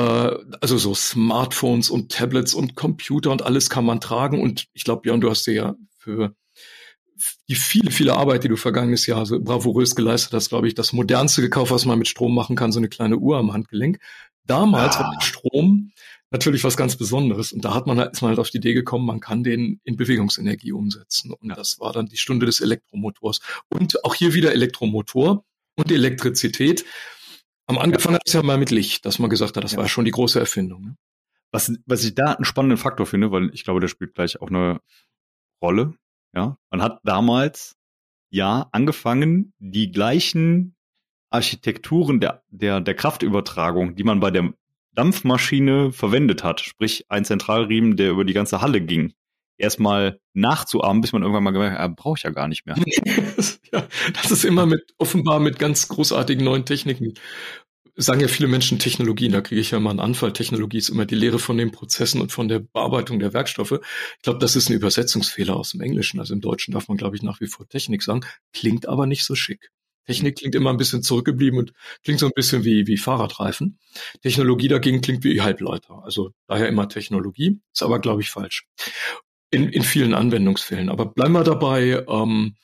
also 0.61 0.77
so 0.77 0.95
Smartphones 0.95 1.89
und 1.89 2.11
Tablets 2.11 2.53
und 2.53 2.75
Computer 2.75 3.31
und 3.31 3.41
alles 3.41 3.69
kann 3.69 3.85
man 3.85 4.01
tragen. 4.01 4.41
Und 4.41 4.67
ich 4.73 4.83
glaube, 4.83 5.01
Björn, 5.01 5.21
du 5.21 5.29
hast 5.29 5.45
dir 5.45 5.53
ja 5.53 5.75
für 5.97 6.33
die 7.49 7.55
viele, 7.55 7.91
viele 7.91 8.15
Arbeit, 8.15 8.43
die 8.43 8.47
du 8.47 8.55
vergangenes 8.55 9.05
Jahr 9.05 9.25
so 9.25 9.39
bravourös 9.41 9.95
geleistet 9.95 10.33
hast, 10.33 10.49
glaube 10.49 10.67
ich, 10.67 10.75
das 10.75 10.93
modernste 10.93 11.41
gekauft, 11.41 11.71
was 11.71 11.85
man 11.85 11.99
mit 11.99 12.07
Strom 12.07 12.33
machen 12.33 12.55
kann, 12.55 12.71
so 12.71 12.79
eine 12.79 12.87
kleine 12.87 13.17
Uhr 13.17 13.37
am 13.37 13.51
Handgelenk. 13.51 13.99
Damals 14.45 14.95
ah. 14.97 15.01
war 15.01 15.21
Strom 15.21 15.91
natürlich 16.31 16.63
was 16.63 16.77
ganz 16.77 16.95
Besonderes. 16.95 17.51
Und 17.51 17.65
da 17.65 17.73
hat 17.73 17.87
man 17.87 17.99
halt, 17.99 18.13
ist 18.13 18.21
man 18.21 18.29
halt 18.29 18.39
auf 18.39 18.49
die 18.49 18.57
Idee 18.57 18.73
gekommen, 18.73 19.05
man 19.05 19.19
kann 19.19 19.43
den 19.43 19.81
in 19.83 19.97
Bewegungsenergie 19.97 20.71
umsetzen. 20.71 21.33
Und 21.33 21.49
das 21.49 21.79
war 21.79 21.91
dann 21.91 22.05
die 22.05 22.17
Stunde 22.17 22.45
des 22.45 22.61
Elektromotors. 22.61 23.39
Und 23.67 24.03
auch 24.05 24.15
hier 24.15 24.33
wieder 24.33 24.53
Elektromotor 24.53 25.43
und 25.79 25.91
Elektrizität. 25.91 26.85
Am 27.67 27.77
angefangen 27.77 28.15
hat 28.15 28.23
es 28.25 28.33
ja 28.33 28.41
mal 28.41 28.57
mit 28.57 28.71
Licht, 28.71 29.05
dass 29.05 29.19
man 29.19 29.29
gesagt 29.29 29.55
hat, 29.55 29.63
das 29.63 29.73
ja. 29.73 29.77
war 29.77 29.87
schon 29.87 30.05
die 30.05 30.11
große 30.11 30.39
Erfindung. 30.39 30.83
Ne? 30.83 30.95
Was, 31.51 31.71
was 31.85 32.03
ich 32.03 32.15
da 32.15 32.33
einen 32.33 32.45
spannenden 32.45 32.77
Faktor 32.77 33.05
finde, 33.05 33.31
weil 33.31 33.49
ich 33.53 33.63
glaube, 33.63 33.79
der 33.79 33.87
spielt 33.87 34.15
gleich 34.15 34.41
auch 34.41 34.49
eine 34.49 34.79
Rolle. 35.61 35.93
Ja, 36.35 36.57
man 36.69 36.81
hat 36.81 36.99
damals 37.03 37.75
ja 38.29 38.69
angefangen, 38.71 39.53
die 39.59 39.91
gleichen 39.91 40.75
Architekturen 41.31 42.19
der, 42.19 42.43
der, 42.49 42.81
der 42.81 42.95
Kraftübertragung, 42.95 43.95
die 43.95 44.03
man 44.03 44.19
bei 44.19 44.31
der 44.31 44.53
Dampfmaschine 44.93 45.91
verwendet 45.91 46.43
hat, 46.43 46.61
sprich 46.61 47.05
ein 47.09 47.25
Zentralriemen, 47.25 47.97
der 47.97 48.11
über 48.11 48.25
die 48.25 48.33
ganze 48.33 48.61
Halle 48.61 48.81
ging, 48.81 49.13
erstmal 49.59 50.19
nachzuahmen, 50.33 51.01
bis 51.01 51.11
man 51.11 51.21
irgendwann 51.21 51.43
mal 51.43 51.51
gemerkt 51.51 51.77
hat, 51.77 51.81
ah, 51.81 51.93
brauche 51.95 52.17
ich 52.17 52.23
ja 52.23 52.31
gar 52.31 52.47
nicht 52.47 52.65
mehr. 52.65 52.75
ja, 53.71 53.87
das 54.13 54.31
ist 54.31 54.45
immer 54.45 54.65
mit, 54.65 54.81
offenbar 54.97 55.39
mit 55.39 55.59
ganz 55.59 55.87
großartigen 55.89 56.43
neuen 56.43 56.65
Techniken. 56.65 57.13
Sagen 57.95 58.21
ja 58.21 58.29
viele 58.29 58.47
Menschen 58.47 58.79
Technologien, 58.79 59.33
da 59.33 59.41
kriege 59.41 59.59
ich 59.59 59.71
ja 59.71 59.79
mal 59.79 59.89
einen 59.89 59.99
Anfall. 59.99 60.31
Technologie 60.31 60.77
ist 60.77 60.87
immer 60.87 61.05
die 61.05 61.15
Lehre 61.15 61.37
von 61.37 61.57
den 61.57 61.71
Prozessen 61.71 62.21
und 62.21 62.31
von 62.31 62.47
der 62.47 62.59
Bearbeitung 62.59 63.19
der 63.19 63.33
Werkstoffe. 63.33 63.73
Ich 64.17 64.21
glaube, 64.23 64.39
das 64.39 64.55
ist 64.55 64.69
ein 64.69 64.73
Übersetzungsfehler 64.73 65.55
aus 65.57 65.71
dem 65.71 65.81
Englischen. 65.81 66.19
Also 66.19 66.33
im 66.33 66.39
Deutschen 66.39 66.73
darf 66.73 66.87
man, 66.87 66.97
glaube 66.97 67.17
ich, 67.17 67.23
nach 67.23 67.41
wie 67.41 67.47
vor 67.47 67.67
Technik 67.67 68.01
sagen, 68.01 68.21
klingt 68.53 68.87
aber 68.87 69.05
nicht 69.05 69.25
so 69.25 69.35
schick. 69.35 69.69
Technik 70.05 70.37
klingt 70.37 70.55
immer 70.55 70.69
ein 70.69 70.77
bisschen 70.77 71.03
zurückgeblieben 71.03 71.59
und 71.59 71.73
klingt 72.03 72.19
so 72.19 72.25
ein 72.25 72.31
bisschen 72.33 72.63
wie, 72.63 72.87
wie 72.87 72.97
Fahrradreifen. 72.97 73.77
Technologie 74.23 74.69
dagegen 74.69 75.01
klingt 75.01 75.25
wie 75.25 75.41
Halbleiter. 75.41 76.01
Also 76.03 76.31
daher 76.47 76.69
immer 76.69 76.87
Technologie, 76.87 77.59
ist 77.73 77.83
aber, 77.83 77.99
glaube 77.99 78.21
ich, 78.21 78.29
falsch 78.29 78.65
in, 79.51 79.69
in 79.69 79.83
vielen 79.83 80.13
Anwendungsfällen. 80.13 80.89
Aber 80.89 81.05
bleiben 81.05 81.33
wir 81.33 81.43
dabei, 81.43 82.03
ähm, 82.07 82.55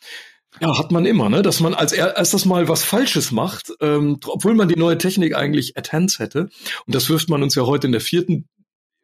ja, 0.62 0.78
hat 0.78 0.92
man 0.92 1.06
immer, 1.06 1.30
ne, 1.30 1.42
dass 1.42 1.60
man 1.60 1.74
als 1.74 1.92
erstes 1.92 2.46
mal 2.46 2.68
was 2.68 2.84
Falsches 2.84 3.32
macht, 3.32 3.74
ähm, 3.82 4.20
obwohl 4.26 4.56
man 4.56 4.70
die 4.70 4.80
neue 4.80 4.98
Technik 4.98 5.36
eigentlich 5.36 5.78
at 5.78 5.92
hands 5.92 6.20
hätte. 6.20 6.50
Und 6.86 6.96
das 6.96 7.10
wirft 7.10 7.30
man 7.30 7.44
uns 7.44 7.56
ja 7.56 7.66
heute 7.66 7.88
in 7.88 7.92
der 7.92 8.02
vierten 8.02 8.48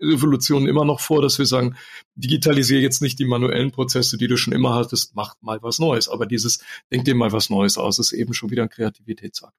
Revolution 0.02 0.68
immer 0.68 0.86
noch 0.86 1.00
vor, 1.00 1.22
dass 1.22 1.38
wir 1.38 1.46
sagen, 1.46 1.76
digitalisiere 2.16 2.82
jetzt 2.82 3.02
nicht 3.02 3.20
die 3.20 3.26
manuellen 3.26 3.72
Prozesse, 3.72 4.18
die 4.18 4.28
du 4.28 4.38
schon 4.38 4.54
immer 4.54 4.74
hattest, 4.74 5.16
mach 5.16 5.36
mal 5.42 5.62
was 5.62 5.78
Neues. 5.80 6.10
Aber 6.10 6.26
dieses, 6.26 6.64
denk 6.92 7.06
dir 7.06 7.16
mal 7.16 7.32
was 7.32 7.50
Neues 7.50 7.78
aus, 7.78 8.00
ist 8.00 8.14
eben 8.14 8.34
schon 8.34 8.50
wieder 8.50 8.64
ein 8.64 8.70
Kreativitätsakt. 8.70 9.56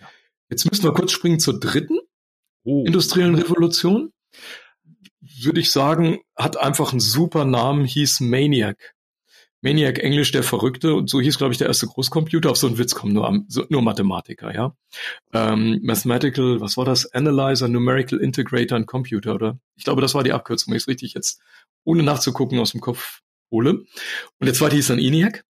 Ja. 0.00 0.08
Jetzt 0.48 0.70
müssen 0.70 0.84
wir 0.84 0.92
kurz 0.92 1.12
springen 1.12 1.40
zur 1.40 1.60
dritten 1.60 1.98
oh. 2.64 2.84
industriellen 2.86 3.34
Revolution 3.34 4.12
würde 5.44 5.60
ich 5.60 5.70
sagen, 5.70 6.20
hat 6.36 6.56
einfach 6.56 6.92
einen 6.92 7.00
super 7.00 7.44
Namen, 7.44 7.84
hieß 7.84 8.20
Maniac. 8.20 8.94
Maniac 9.62 10.00
Englisch, 10.00 10.32
der 10.32 10.42
Verrückte, 10.42 10.94
und 10.94 11.08
so 11.08 11.20
hieß, 11.20 11.38
glaube 11.38 11.52
ich, 11.52 11.58
der 11.58 11.68
erste 11.68 11.86
Großcomputer. 11.86 12.50
Auf 12.50 12.56
so 12.56 12.66
einen 12.66 12.78
Witz 12.78 12.94
kommen 12.94 13.12
nur, 13.12 13.44
nur 13.68 13.82
Mathematiker, 13.82 14.52
ja. 14.52 14.74
Ähm, 15.32 15.78
Mathematical, 15.82 16.60
was 16.60 16.76
war 16.76 16.84
das? 16.84 17.06
Analyzer, 17.12 17.68
Numerical 17.68 18.18
Integrator 18.18 18.76
und 18.76 18.86
Computer, 18.86 19.34
oder? 19.34 19.58
Ich 19.76 19.84
glaube, 19.84 20.02
das 20.02 20.14
war 20.14 20.24
die 20.24 20.32
Abkürzung, 20.32 20.72
wenn 20.72 20.78
ich 20.78 20.82
es 20.82 20.88
richtig 20.88 21.14
jetzt 21.14 21.40
ohne 21.84 22.02
nachzugucken 22.02 22.58
aus 22.58 22.72
dem 22.72 22.80
Kopf 22.80 23.20
hole. 23.52 23.84
Und 24.40 24.46
der 24.46 24.54
zweite 24.54 24.74
hieß 24.74 24.88
dann 24.88 24.98
ENIAC. 24.98 25.44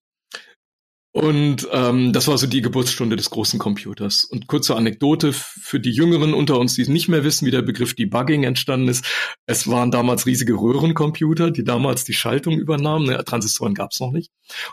Und 1.12 1.66
ähm, 1.72 2.12
das 2.12 2.28
war 2.28 2.38
so 2.38 2.46
die 2.46 2.62
Geburtsstunde 2.62 3.16
des 3.16 3.30
großen 3.30 3.58
Computers. 3.58 4.22
Und 4.22 4.46
kurze 4.46 4.76
Anekdote 4.76 5.32
für 5.32 5.80
die 5.80 5.90
Jüngeren 5.90 6.34
unter 6.34 6.58
uns, 6.60 6.74
die 6.74 6.86
nicht 6.88 7.08
mehr 7.08 7.24
wissen, 7.24 7.46
wie 7.46 7.50
der 7.50 7.62
Begriff 7.62 7.94
Debugging 7.94 8.44
entstanden 8.44 8.86
ist. 8.86 9.04
Es 9.44 9.66
waren 9.68 9.90
damals 9.90 10.26
riesige 10.26 10.54
Röhrencomputer, 10.54 11.50
die 11.50 11.64
damals 11.64 12.04
die 12.04 12.12
Schaltung 12.12 12.58
übernahmen. 12.58 13.06
Ne, 13.06 13.24
Transistoren 13.24 13.74
gab 13.74 13.90
es 13.90 13.98
noch 13.98 14.12
nicht. 14.12 14.30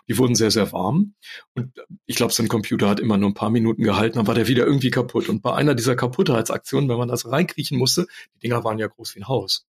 Die 0.08 0.20
wurden 0.20 0.36
sehr, 0.36 0.52
sehr 0.52 0.72
warm. 0.72 1.16
Und 1.56 1.72
ich 2.06 2.18
glaube, 2.18 2.34
so 2.34 2.44
ein 2.44 2.50
Computer 2.50 2.88
hat 2.88 3.00
immer 3.00 3.18
nur 3.18 3.32
ein 3.32 3.36
paar 3.36 3.50
Minuten 3.50 3.82
gehalten, 3.82 4.18
dann 4.18 4.28
war 4.28 4.36
der 4.36 4.48
wieder 4.48 4.66
irgendwie 4.66 4.92
kaputt. 4.92 5.30
Und 5.30 5.42
bei 5.42 5.56
einer 5.56 5.74
dieser 5.74 5.96
Kaputtheitsaktionen, 5.96 6.88
wenn 6.88 7.00
man 7.00 7.08
das 7.08 7.26
reinkriechen 7.26 7.80
musste, 7.80 8.06
die 8.36 8.40
Dinger 8.42 8.64
waren 8.64 8.78
ja 8.78 8.86
groß 8.86 9.16
wie 9.16 9.22
ein 9.22 9.28
Haus. 9.28 9.66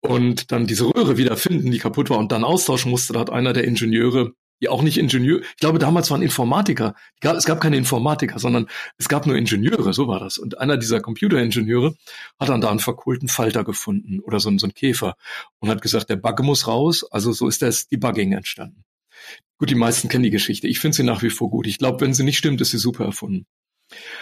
Und 0.00 0.52
dann 0.52 0.66
diese 0.66 0.84
Röhre 0.84 1.16
wieder 1.16 1.38
finden, 1.38 1.70
die 1.70 1.78
kaputt 1.78 2.10
war 2.10 2.18
und 2.18 2.32
dann 2.32 2.44
austauschen 2.44 2.90
musste, 2.90 3.14
da 3.14 3.20
hat 3.20 3.30
einer 3.30 3.54
der 3.54 3.64
Ingenieure 3.64 4.34
die 4.60 4.68
auch 4.68 4.82
nicht 4.82 4.98
Ingenieur, 4.98 5.40
ich 5.40 5.56
glaube 5.56 5.78
damals 5.78 6.10
waren 6.10 6.22
Informatiker, 6.22 6.94
es 7.20 7.44
gab 7.44 7.60
keine 7.60 7.76
Informatiker, 7.76 8.38
sondern 8.38 8.68
es 8.98 9.08
gab 9.08 9.26
nur 9.26 9.36
Ingenieure, 9.36 9.92
so 9.92 10.08
war 10.08 10.20
das. 10.20 10.38
Und 10.38 10.58
einer 10.58 10.76
dieser 10.76 11.00
Computeringenieure 11.00 11.94
hat 12.38 12.48
dann 12.48 12.60
da 12.60 12.70
einen 12.70 12.80
verkohlten 12.80 13.28
Falter 13.28 13.64
gefunden 13.64 14.20
oder 14.20 14.40
so, 14.40 14.56
so 14.58 14.66
einen 14.66 14.74
Käfer 14.74 15.16
und 15.58 15.68
hat 15.68 15.82
gesagt, 15.82 16.08
der 16.08 16.16
Bug 16.16 16.42
muss 16.42 16.66
raus, 16.66 17.04
also 17.10 17.32
so 17.32 17.48
ist 17.48 17.62
das 17.62 17.88
Debugging 17.88 18.32
entstanden. 18.32 18.84
Gut, 19.58 19.70
die 19.70 19.74
meisten 19.74 20.08
kennen 20.08 20.24
die 20.24 20.30
Geschichte. 20.30 20.68
Ich 20.68 20.80
finde 20.80 20.96
sie 20.96 21.02
nach 21.02 21.22
wie 21.22 21.30
vor 21.30 21.50
gut. 21.50 21.66
Ich 21.66 21.78
glaube, 21.78 22.00
wenn 22.00 22.14
sie 22.14 22.24
nicht 22.24 22.38
stimmt, 22.38 22.60
ist 22.60 22.70
sie 22.70 22.78
super 22.78 23.04
erfunden. 23.04 23.46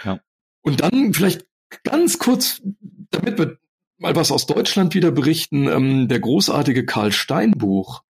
Ja. 0.05 0.21
Und 0.63 0.81
dann 0.81 1.13
vielleicht 1.13 1.47
ganz 1.83 2.19
kurz, 2.19 2.63
damit 3.11 3.39
wir 3.39 3.59
mal 3.99 4.15
was 4.15 4.31
aus 4.31 4.47
Deutschland 4.47 4.95
wieder 4.95 5.11
berichten, 5.11 5.67
ähm, 5.67 6.09
der 6.09 6.21
großartige 6.21 6.85
Karl 6.85 7.13
Steinbuch, 7.13 8.03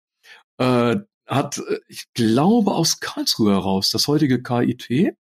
äh, 0.59 0.97
hat, 1.27 1.59
äh, 1.59 1.81
ich 1.89 2.13
glaube, 2.15 2.73
aus 2.73 3.01
Karlsruhe 3.01 3.53
heraus, 3.53 3.91
das 3.91 4.09
heutige 4.09 4.43
KIT, 4.43 5.15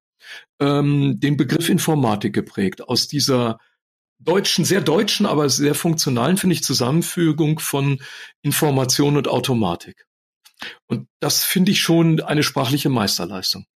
ähm, 0.60 1.20
den 1.20 1.36
Begriff 1.36 1.68
Informatik 1.68 2.34
geprägt. 2.34 2.88
Aus 2.88 3.08
dieser 3.08 3.58
deutschen, 4.18 4.64
sehr 4.64 4.80
deutschen, 4.80 5.26
aber 5.26 5.48
sehr 5.48 5.74
funktionalen, 5.74 6.36
finde 6.36 6.54
ich, 6.54 6.64
Zusammenfügung 6.64 7.58
von 7.58 8.00
Information 8.42 9.16
und 9.16 9.28
Automatik. 9.28 10.06
Und 10.86 11.08
das 11.20 11.44
finde 11.44 11.72
ich 11.72 11.80
schon 11.80 12.20
eine 12.20 12.42
sprachliche 12.42 12.88
Meisterleistung. 12.88 13.66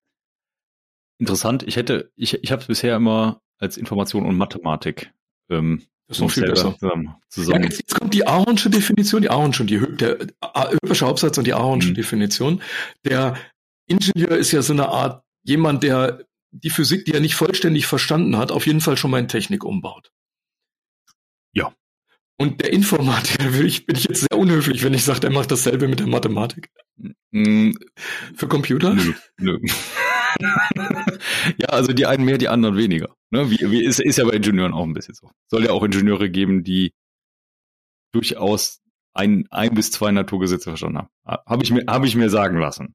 Interessant. 1.19 1.65
Ich 1.65 1.77
hätte, 1.77 2.13
ich, 2.15 2.35
ich 2.43 2.53
habe 2.53 2.63
es 2.63 2.69
bisher 2.69 2.97
immer 2.97 3.43
als 3.59 3.77
Information 3.77 4.25
und 4.25 4.37
Mathematik 4.37 5.13
ähm, 5.51 5.85
das 6.09 6.17
ist 6.17 6.23
noch 6.23 6.31
viel 6.31 6.47
besser. 6.47 6.75
Zusammen, 6.79 7.15
zusammen. 7.29 7.65
Ja, 7.65 7.69
jetzt, 7.69 7.95
kommt 7.95 8.15
die 8.15 8.27
Ahornsche 8.27 8.71
Definition, 8.71 9.21
die 9.21 9.29
Ahornsche, 9.29 9.67
die 9.67 9.79
der 9.79 10.19
Höpersche 10.83 11.07
Hauptsatz 11.07 11.37
und 11.37 11.47
die 11.47 11.53
Ahornsche 11.53 11.91
mhm. 11.91 11.95
Definition. 11.95 12.63
Der 13.05 13.37
Ingenieur 13.87 14.37
ist 14.37 14.53
ja 14.53 14.63
so 14.63 14.73
eine 14.73 14.89
Art 14.89 15.23
jemand, 15.43 15.83
der 15.83 16.25
die 16.51 16.71
Physik, 16.71 17.05
die 17.05 17.13
er 17.13 17.21
nicht 17.21 17.35
vollständig 17.35 17.87
verstanden 17.87 18.39
hat, 18.39 18.51
auf 18.51 18.67
jeden 18.67 18.81
Fall 18.81 18.97
schon 18.97 19.11
mal 19.11 19.19
in 19.19 19.29
Technik 19.29 19.65
umbaut. 19.65 20.11
Ja. 21.53 21.75
Und 22.39 22.63
der 22.63 22.73
Informatiker, 22.73 23.53
will 23.53 23.67
ich, 23.67 23.85
bin 23.85 23.97
ich 23.97 24.05
jetzt 24.05 24.21
sehr 24.21 24.39
unhöflich, 24.39 24.83
wenn 24.83 24.95
ich 24.95 25.05
sage, 25.05 25.27
er 25.27 25.33
macht 25.33 25.51
dasselbe 25.51 25.89
mit 25.89 26.01
der 26.01 26.07
Mathematik. 26.07 26.71
Mhm. 27.33 27.79
Für 28.35 28.49
Computer? 28.49 28.95
Nö, 28.95 29.13
nö. 29.39 29.59
ja, 31.59 31.69
also 31.69 31.93
die 31.93 32.07
einen 32.07 32.25
mehr, 32.25 32.39
die 32.39 32.49
anderen 32.49 32.77
weniger. 32.77 33.15
Ne? 33.31 33.51
Wie, 33.51 33.71
wie 33.71 33.85
ist, 33.85 34.01
ist 34.01 34.19
ja 34.19 34.25
bei 34.25 34.33
Ingenieuren 34.33 34.73
auch 34.73 34.85
ein 34.85 34.95
bisschen 34.95 35.15
so. 35.15 35.31
Soll 35.49 35.65
ja 35.65 35.71
auch 35.71 35.83
Ingenieure 35.83 36.31
geben, 36.31 36.65
die 36.65 36.93
durchaus 38.13 38.81
ein, 39.15 39.47
ein 39.51 39.75
bis 39.75 39.91
zwei 39.91 40.11
Naturgesetze 40.13 40.71
verstanden 40.71 40.99
haben. 40.99 41.09
Habe 41.47 41.63
ich 41.63 41.71
mir, 41.71 41.85
habe 41.89 42.07
ich 42.07 42.17
mir 42.17 42.31
sagen 42.31 42.59
lassen. 42.59 42.95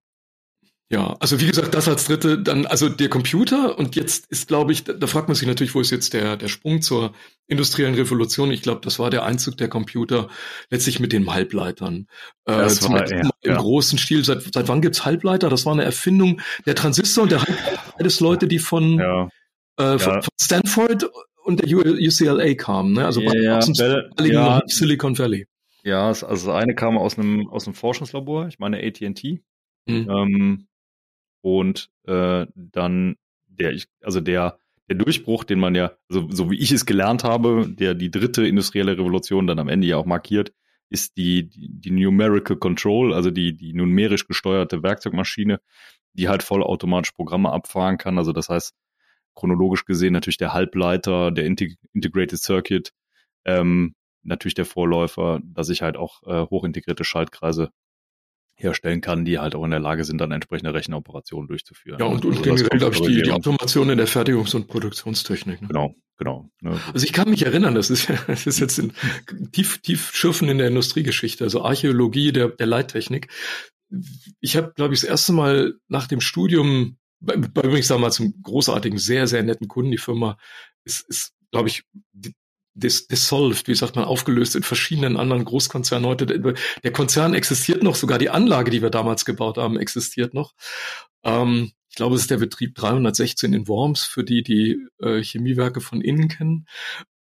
Ja, 0.90 1.16
also 1.20 1.40
wie 1.40 1.48
gesagt, 1.48 1.74
das 1.74 1.88
als 1.88 2.06
dritte, 2.06 2.38
dann 2.38 2.66
also 2.66 2.88
der 2.88 3.10
Computer 3.10 3.80
und 3.80 3.96
jetzt 3.96 4.28
ist, 4.28 4.48
glaube 4.48 4.74
ich, 4.74 4.84
da, 4.84 4.94
da, 4.94 5.08
fragt 5.08 5.28
man 5.28 5.36
sich 5.36 5.48
natürlich, 5.48 5.74
wo 5.74 5.80
ist 5.80 5.90
jetzt 5.90 6.14
der, 6.14 6.38
der 6.38 6.50
Sprung 6.50 6.82
zur 6.82 7.14
industriellen 7.48 7.96
Revolution? 7.96 8.52
Ich 8.52 8.62
glaube, 8.62 8.82
das 8.82 9.00
war 9.00 9.10
der 9.10 9.24
Einzug 9.24 9.58
der 9.58 9.70
Computer 9.70 10.30
letztlich 10.70 11.00
mit 11.00 11.12
den 11.12 11.34
Halbleitern. 11.34 12.08
Äh, 12.46 12.58
das 12.58 12.88
war, 12.88 13.10
ja, 13.10 13.22
Im 13.42 13.52
ja. 13.52 13.58
großen 13.58 13.98
Stil. 13.98 14.24
Seit, 14.24 14.44
seit 14.54 14.68
wann 14.68 14.82
gibt's 14.82 15.04
Halbleiter? 15.04 15.50
Das 15.50 15.66
war 15.66 15.74
eine 15.74 15.84
Erfindung 15.84 16.42
der 16.66 16.76
Transistor 16.76 17.24
und 17.24 17.32
der 17.32 17.42
Halbleiter, 17.42 17.94
beides 17.98 18.20
Leute, 18.20 18.48
die 18.48 18.60
von, 18.60 19.00
ja. 19.00 19.30
äh, 19.78 19.98
von, 19.98 20.22
von 20.22 20.34
Stanford 20.40 21.10
und 21.44 21.60
der 21.60 21.76
UCLA 21.76 22.54
kamen, 22.56 22.94
ne? 22.94 23.06
Also 23.06 23.22
ja, 23.22 23.58
aus 23.58 23.66
dem 23.66 23.76
ja, 24.26 24.62
Silicon 24.68 25.18
Valley. 25.18 25.48
Ja, 25.84 26.08
also 26.08 26.28
das 26.28 26.48
eine 26.48 26.76
kam 26.76 26.98
aus 26.98 27.18
einem 27.18 27.50
aus 27.50 27.68
einem 27.68 27.74
Forschungslabor, 27.74 28.48
ich 28.48 28.60
meine 28.60 28.78
AT&T. 28.78 29.42
Mhm. 29.86 30.10
Ähm, 30.10 30.68
und 31.44 31.90
äh, 32.06 32.48
dann 32.56 33.18
der, 33.48 33.78
also 34.02 34.22
der, 34.22 34.58
der 34.90 34.96
Durchbruch, 34.96 35.44
den 35.44 35.60
man 35.60 35.76
ja, 35.76 35.92
also 36.10 36.28
so 36.32 36.50
wie 36.50 36.58
ich 36.58 36.72
es 36.72 36.86
gelernt 36.86 37.24
habe, 37.24 37.68
der 37.68 37.94
die 37.94 38.10
dritte 38.10 38.48
industrielle 38.48 38.98
Revolution 38.98 39.46
dann 39.46 39.60
am 39.60 39.68
Ende 39.68 39.88
ja 39.88 39.98
auch 39.98 40.06
markiert, 40.06 40.54
ist 40.90 41.18
die, 41.18 41.50
die, 41.50 41.70
die 41.70 41.92
Numerical 41.92 42.56
Control, 42.56 43.14
also 43.14 43.30
die, 43.30 43.58
die 43.58 43.74
numerisch 43.74 44.26
gesteuerte 44.26 44.84
Werkzeugmaschine, 44.84 45.60
die 46.14 46.30
halt 46.30 46.44
vollautomatisch 46.44 47.12
Programme 47.12 47.52
abfahren 47.52 47.98
kann. 47.98 48.18
Also 48.18 48.32
das 48.32 48.48
heißt, 48.48 48.74
chronologisch 49.36 49.86
gesehen 49.86 50.14
natürlich 50.14 50.38
der 50.38 50.54
Halbleiter, 50.54 51.32
der 51.32 51.46
Integ 51.46 51.78
Integrated 51.94 52.40
Circuit, 52.40 52.94
ähm, 53.44 53.96
natürlich 54.22 54.56
der 54.56 54.66
Vorläufer, 54.66 55.42
dass 55.44 55.70
ich 55.70 55.82
halt 55.82 55.98
auch 55.98 56.24
äh, 56.24 56.46
hochintegrierte 56.50 57.04
Schaltkreise 57.04 57.70
herstellen 58.56 59.02
kann, 59.02 59.26
die 59.26 59.40
halt 59.40 59.56
auch 59.56 59.64
in 59.64 59.72
der 59.72 59.80
Lage 59.80 60.06
sind, 60.06 60.20
dann 60.20 60.32
entsprechende 60.32 60.74
Rechenoperationen 60.74 61.48
durchzuführen. 61.48 62.00
Ja, 62.00 62.06
und, 62.06 62.26
also, 62.26 62.30
und 62.30 62.44
generell, 62.44 62.80
glaube 62.80 62.96
ich, 62.96 63.02
die, 63.02 63.22
die 63.22 63.32
Automation 63.32 63.90
in 63.90 63.98
der 63.98 64.08
Fertigungs- 64.08 64.56
und 64.56 64.68
Produktionstechnik. 64.68 65.62
Ne? 65.62 65.68
Genau, 65.68 65.96
genau. 66.18 66.50
Ne? 66.62 66.80
Also 66.94 67.06
ich 67.06 67.14
kann 67.14 67.30
mich 67.30 67.46
erinnern, 67.46 67.76
das 67.76 67.90
ist, 67.90 68.10
das 68.28 68.46
ist 68.46 68.60
jetzt 68.60 68.80
ein 68.80 68.94
tief, 69.52 69.80
tief 69.80 70.12
Schürfen 70.14 70.50
in 70.50 70.58
der 70.58 70.68
Industriegeschichte, 70.68 71.44
also 71.44 71.64
Archäologie 71.64 72.32
der, 72.32 72.50
der 72.50 72.68
Leittechnik. 72.68 73.28
Ich 74.40 74.56
habe, 74.56 74.74
glaube 74.76 74.94
ich, 74.94 75.02
das 75.02 75.10
erste 75.10 75.34
Mal 75.34 75.76
nach 75.88 76.08
dem 76.08 76.22
Studium, 76.22 76.98
bei, 77.20 77.38
bei 77.38 77.62
übrigens 77.62 77.88
damals 77.88 78.20
einem 78.20 78.34
großartigen, 78.42 78.98
sehr, 78.98 79.28
sehr 79.28 79.44
netten 79.44 79.68
Kunden, 79.68 79.92
die 79.92 79.98
Firma 79.98 80.38
ist, 80.84 81.08
ist 81.10 81.34
glaube 81.54 81.70
ich, 81.70 81.84
dis 82.74 83.08
dissolved, 83.08 83.68
wie 83.68 83.76
sagt 83.76 83.96
man, 83.96 84.06
aufgelöst 84.06 84.56
in 84.56 84.64
verschiedenen 84.64 85.18
anderen 85.18 85.46
Großkonzernen 85.46 86.08
heute. 86.08 86.26
Der 86.84 86.92
Konzern 86.92 87.34
existiert 87.34 87.84
noch, 87.84 87.96
sogar 87.96 88.18
die 88.18 88.30
Anlage, 88.30 88.72
die 88.72 88.82
wir 88.82 88.90
damals 88.90 89.26
gebaut 89.26 89.58
haben, 89.58 89.78
existiert 89.78 90.34
noch. 90.34 90.54
Ähm, 91.24 91.72
ich 91.90 91.96
glaube, 91.96 92.16
es 92.16 92.22
ist 92.22 92.32
der 92.32 92.38
Betrieb 92.38 92.76
316 92.76 93.54
in 93.54 93.68
Worms, 93.68 94.04
für 94.04 94.24
die 94.24 94.42
die 94.42 94.80
äh, 95.00 95.22
Chemiewerke 95.22 95.80
von 95.80 96.02
innen 96.02 96.28
kennen. 96.28 96.66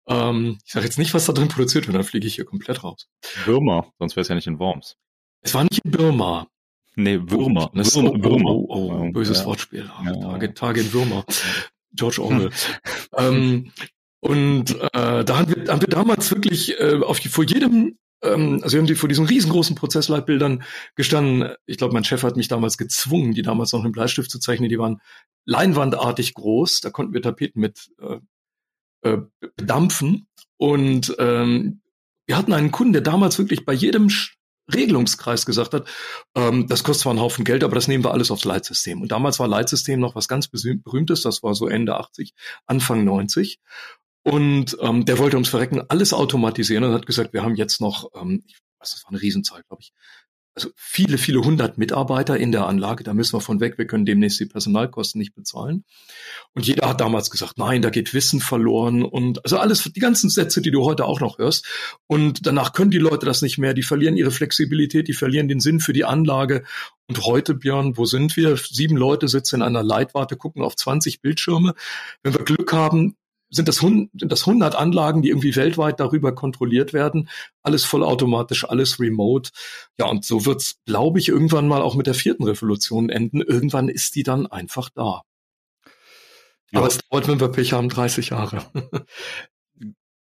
Ähm, 0.07 0.59
ich 0.63 0.71
sage 0.71 0.85
jetzt 0.85 0.99
nicht, 0.99 1.13
was 1.13 1.25
da 1.25 1.33
drin 1.33 1.47
produziert 1.47 1.87
wird, 1.87 1.95
dann 1.95 2.03
fliege 2.03 2.27
ich 2.27 2.35
hier 2.35 2.45
komplett 2.45 2.83
raus. 2.83 3.07
Birma, 3.45 3.91
sonst 3.97 4.15
wäre 4.15 4.21
es 4.21 4.27
ja 4.27 4.35
nicht 4.35 4.47
in 4.47 4.59
Worms. 4.59 4.95
Es 5.41 5.53
war 5.53 5.63
nicht 5.63 5.83
in 5.83 5.91
Birma. 5.91 6.47
Nee, 6.95 7.19
Würmer. 7.23 7.71
Das 7.73 7.95
Würmer. 7.95 8.11
Oh, 8.11 8.23
Würmer. 8.23 8.49
Oh, 8.51 8.65
oh, 8.69 9.05
oh, 9.07 9.11
böses 9.11 9.39
ja. 9.39 9.45
Wortspiel. 9.45 9.89
Ja. 10.05 10.13
Tage, 10.15 10.53
Tage 10.53 10.81
in 10.81 10.93
Würmer. 10.93 11.25
George 11.93 12.21
Orwell. 12.21 12.51
ähm, 13.17 13.71
und 14.21 14.71
äh, 14.93 15.23
da 15.23 15.37
haben 15.37 15.55
wir, 15.55 15.71
haben 15.71 15.81
wir 15.81 15.87
damals 15.87 16.31
wirklich 16.31 16.79
äh, 16.79 16.99
auf 17.01 17.19
die, 17.19 17.29
vor 17.29 17.45
jedem, 17.45 17.97
ähm, 18.21 18.59
also 18.61 18.73
wir 18.73 18.79
haben 18.79 18.87
die 18.87 18.95
vor 18.95 19.07
diesen 19.07 19.25
riesengroßen 19.25 19.75
Prozessleitbildern 19.75 20.63
gestanden. 20.95 21.53
Ich 21.65 21.77
glaube, 21.77 21.93
mein 21.93 22.03
Chef 22.03 22.23
hat 22.23 22.35
mich 22.35 22.49
damals 22.49 22.77
gezwungen, 22.77 23.33
die 23.33 23.43
damals 23.43 23.71
noch 23.71 23.83
mit 23.83 23.93
Bleistift 23.93 24.29
zu 24.29 24.39
zeichnen. 24.39 24.69
Die 24.69 24.79
waren 24.79 25.01
leinwandartig 25.45 26.33
groß. 26.33 26.81
Da 26.81 26.89
konnten 26.89 27.13
wir 27.13 27.21
Tapeten 27.21 27.61
mit 27.61 27.91
äh, 28.01 28.19
äh, 29.09 29.21
bedampfen. 29.55 30.27
Und 30.57 31.15
ähm, 31.19 31.81
wir 32.27 32.37
hatten 32.37 32.51
einen 32.51 32.71
Kunden, 32.71 32.93
der 32.93 33.01
damals 33.01 33.39
wirklich 33.39 33.65
bei 33.65 33.73
jedem 33.73 34.09
Regelungskreis 34.73 35.45
gesagt 35.45 35.73
hat, 35.73 35.87
ähm, 36.35 36.67
das 36.67 36.83
kostet 36.83 37.03
zwar 37.03 37.11
einen 37.11 37.21
Haufen 37.21 37.45
Geld, 37.45 37.63
aber 37.63 37.75
das 37.75 37.87
nehmen 37.87 38.03
wir 38.03 38.11
alles 38.11 38.31
aufs 38.31 38.45
Leitsystem. 38.45 39.01
Und 39.01 39.11
damals 39.11 39.39
war 39.39 39.47
Leitsystem 39.47 39.99
noch 39.99 40.15
was 40.15 40.27
ganz 40.27 40.47
Berühmtes, 40.47 41.21
das 41.21 41.43
war 41.43 41.55
so 41.55 41.67
Ende 41.67 41.95
80, 41.95 42.33
Anfang 42.67 43.03
90. 43.03 43.59
Und 44.23 44.77
ähm, 44.81 45.05
der 45.05 45.17
wollte 45.17 45.37
ums 45.37 45.49
Verrecken 45.49 45.81
alles 45.87 46.13
automatisieren 46.13 46.83
und 46.83 46.93
hat 46.93 47.05
gesagt, 47.05 47.33
wir 47.33 47.43
haben 47.43 47.55
jetzt 47.55 47.79
noch, 47.81 48.09
ähm, 48.15 48.43
ich 48.45 48.55
weiß, 48.79 48.91
das 48.91 49.03
war 49.03 49.11
eine 49.11 49.21
Riesenzahl, 49.21 49.63
glaube 49.67 49.81
ich, 49.81 49.93
also 50.59 50.71
viele, 50.75 51.17
viele 51.17 51.41
hundert 51.41 51.77
Mitarbeiter 51.77 52.37
in 52.37 52.51
der 52.51 52.67
Anlage, 52.67 53.05
da 53.05 53.13
müssen 53.13 53.33
wir 53.33 53.41
von 53.41 53.61
weg, 53.61 53.77
wir 53.77 53.87
können 53.87 54.05
demnächst 54.05 54.41
die 54.41 54.45
Personalkosten 54.45 55.19
nicht 55.19 55.33
bezahlen. 55.33 55.85
Und 56.53 56.67
jeder 56.67 56.89
hat 56.89 56.99
damals 56.99 57.29
gesagt, 57.29 57.57
nein, 57.57 57.81
da 57.81 57.89
geht 57.89 58.13
Wissen 58.13 58.41
verloren 58.41 59.03
und 59.03 59.43
also 59.45 59.57
alles, 59.57 59.83
die 59.83 59.99
ganzen 60.01 60.29
Sätze, 60.29 60.61
die 60.61 60.71
du 60.71 60.83
heute 60.83 61.05
auch 61.05 61.21
noch 61.21 61.37
hörst. 61.37 61.65
Und 62.07 62.45
danach 62.45 62.73
können 62.73 62.91
die 62.91 62.97
Leute 62.97 63.25
das 63.25 63.41
nicht 63.41 63.57
mehr, 63.57 63.73
die 63.73 63.83
verlieren 63.83 64.17
ihre 64.17 64.31
Flexibilität, 64.31 65.07
die 65.07 65.13
verlieren 65.13 65.47
den 65.47 65.61
Sinn 65.61 65.79
für 65.79 65.93
die 65.93 66.03
Anlage. 66.03 66.63
Und 67.07 67.25
heute, 67.25 67.53
Björn, 67.53 67.95
wo 67.95 68.05
sind 68.05 68.35
wir? 68.35 68.57
Sieben 68.57 68.97
Leute 68.97 69.29
sitzen 69.29 69.57
in 69.57 69.61
einer 69.61 69.83
Leitwarte, 69.83 70.35
gucken 70.35 70.61
auf 70.61 70.75
20 70.75 71.21
Bildschirme. 71.21 71.73
Wenn 72.21 72.33
wir 72.33 72.43
Glück 72.43 72.73
haben, 72.73 73.15
sind 73.49 73.67
das, 73.67 73.77
sind 73.77 74.09
das 74.13 74.47
100 74.47 74.75
Anlagen, 74.75 75.21
die 75.21 75.29
irgendwie 75.29 75.55
weltweit 75.55 75.99
darüber 75.99 76.33
kontrolliert 76.33 76.93
werden. 76.93 77.29
Alles 77.63 77.83
vollautomatisch, 77.85 78.65
alles 78.69 78.99
remote. 78.99 79.51
Ja, 79.97 80.05
und 80.07 80.23
so 80.23 80.45
wird's, 80.45 80.79
glaube 80.85 81.19
ich, 81.19 81.29
irgendwann 81.29 81.67
mal 81.67 81.81
auch 81.81 81.95
mit 81.95 82.07
der 82.07 82.13
vierten 82.13 82.43
Revolution 82.43 83.09
enden. 83.09 83.41
Irgendwann 83.41 83.89
ist 83.89 84.15
die 84.15 84.23
dann 84.23 84.47
einfach 84.47 84.89
da. 84.89 85.23
Ja. 86.71 86.79
Aber 86.79 86.87
es 86.87 86.99
dauert, 86.99 87.27
wenn 87.27 87.39
wir 87.39 87.49
Pech 87.49 87.73
haben, 87.73 87.89
30 87.89 88.29
Jahre. 88.29 88.63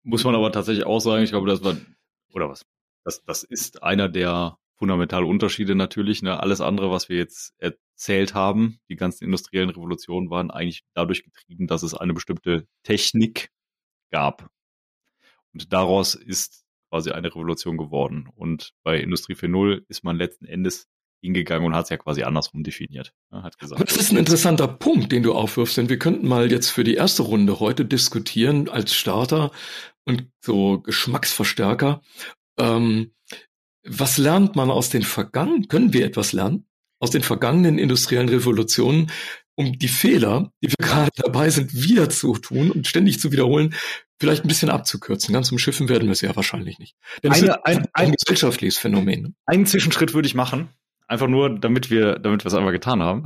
Muss 0.03 0.25
man 0.25 0.35
aber 0.35 0.51
tatsächlich 0.51 0.85
auch 0.85 0.99
sagen, 0.99 1.23
ich 1.23 1.29
glaube, 1.29 1.47
das 1.47 1.63
war, 1.63 1.77
oder 2.33 2.49
was? 2.49 2.65
Das, 3.05 3.23
das 3.23 3.43
ist 3.43 3.83
einer 3.83 4.09
der 4.09 4.57
fundamentalen 4.75 5.25
Unterschiede 5.25 5.75
natürlich. 5.75 6.21
Ne? 6.21 6.39
Alles 6.41 6.59
andere, 6.59 6.91
was 6.91 7.07
wir 7.07 7.17
jetzt 7.17 7.53
erzählt 7.93 8.33
haben, 8.33 8.79
die 8.89 8.95
ganzen 8.95 9.25
industriellen 9.25 9.69
Revolutionen 9.69 10.29
waren 10.29 10.51
eigentlich 10.51 10.83
dadurch 10.93 11.23
getrieben, 11.23 11.67
dass 11.67 11.83
es 11.83 11.93
eine 11.93 12.13
bestimmte 12.13 12.67
Technik 12.83 13.49
gab. 14.11 14.49
Und 15.53 15.71
daraus 15.71 16.15
ist 16.15 16.65
quasi 16.89 17.11
eine 17.11 17.27
Revolution 17.27 17.77
geworden. 17.77 18.29
Und 18.35 18.73
bei 18.83 18.99
Industrie 18.99 19.33
4.0 19.33 19.83
ist 19.87 20.03
man 20.03 20.17
letzten 20.17 20.45
Endes 20.45 20.87
hingegangen 21.21 21.65
und 21.65 21.75
hat 21.75 21.85
es 21.85 21.89
ja 21.89 21.97
quasi 21.97 22.23
andersrum 22.23 22.63
definiert. 22.63 23.13
Ne? 23.31 23.43
Hat 23.43 23.57
gesagt, 23.57 23.81
das 23.81 23.97
ist 23.97 24.11
ein 24.11 24.17
interessanter 24.17 24.67
Punkt, 24.67 25.11
den 25.11 25.23
du 25.23 25.33
aufwirfst, 25.33 25.77
denn 25.77 25.89
wir 25.89 25.97
könnten 25.97 26.27
mal 26.27 26.51
jetzt 26.51 26.69
für 26.69 26.83
die 26.83 26.95
erste 26.95 27.23
Runde 27.23 27.59
heute 27.59 27.85
diskutieren 27.85 28.67
als 28.67 28.93
Starter 28.93 29.51
und 30.03 30.29
so 30.41 30.81
Geschmacksverstärker. 30.81 32.01
Ähm, 32.57 33.13
was 33.85 34.17
lernt 34.17 34.55
man 34.55 34.69
aus 34.69 34.89
den 34.89 35.03
vergangenen, 35.03 35.67
können 35.67 35.93
wir 35.93 36.05
etwas 36.05 36.33
lernen 36.33 36.65
aus 37.03 37.11
den 37.11 37.21
vergangenen 37.21 37.79
industriellen 37.79 38.29
Revolutionen, 38.29 39.11
um 39.55 39.77
die 39.77 39.89
Fehler, 39.89 40.53
die 40.63 40.69
wir 40.69 40.77
gerade 40.79 41.11
dabei 41.17 41.49
sind, 41.49 41.73
wieder 41.73 42.09
zu 42.09 42.33
tun 42.37 42.71
und 42.71 42.87
ständig 42.87 43.19
zu 43.19 43.33
wiederholen, 43.33 43.75
vielleicht 44.21 44.45
ein 44.45 44.47
bisschen 44.47 44.69
abzukürzen. 44.69 45.33
Ganz 45.33 45.51
umschiffen 45.51 45.89
werden 45.89 46.05
wir 46.05 46.13
es 46.13 46.21
ja 46.21 46.33
wahrscheinlich 46.33 46.79
nicht. 46.79 46.95
Denn 47.21 47.33
Eine, 47.33 47.47
ist 47.47 47.65
ein, 47.65 47.87
ein, 47.91 48.13
gesellschaftliches 48.13 48.77
Phänomen. 48.77 49.21
Ne? 49.21 49.33
Einen 49.45 49.65
Zwischenschritt 49.65 50.13
würde 50.13 50.27
ich 50.27 50.33
machen. 50.33 50.69
Einfach 51.05 51.27
nur, 51.27 51.59
damit 51.59 51.91
wir, 51.91 52.19
damit 52.19 52.45
wir 52.45 52.47
es 52.47 52.53
einmal 52.53 52.71
getan 52.71 53.03
haben. 53.03 53.25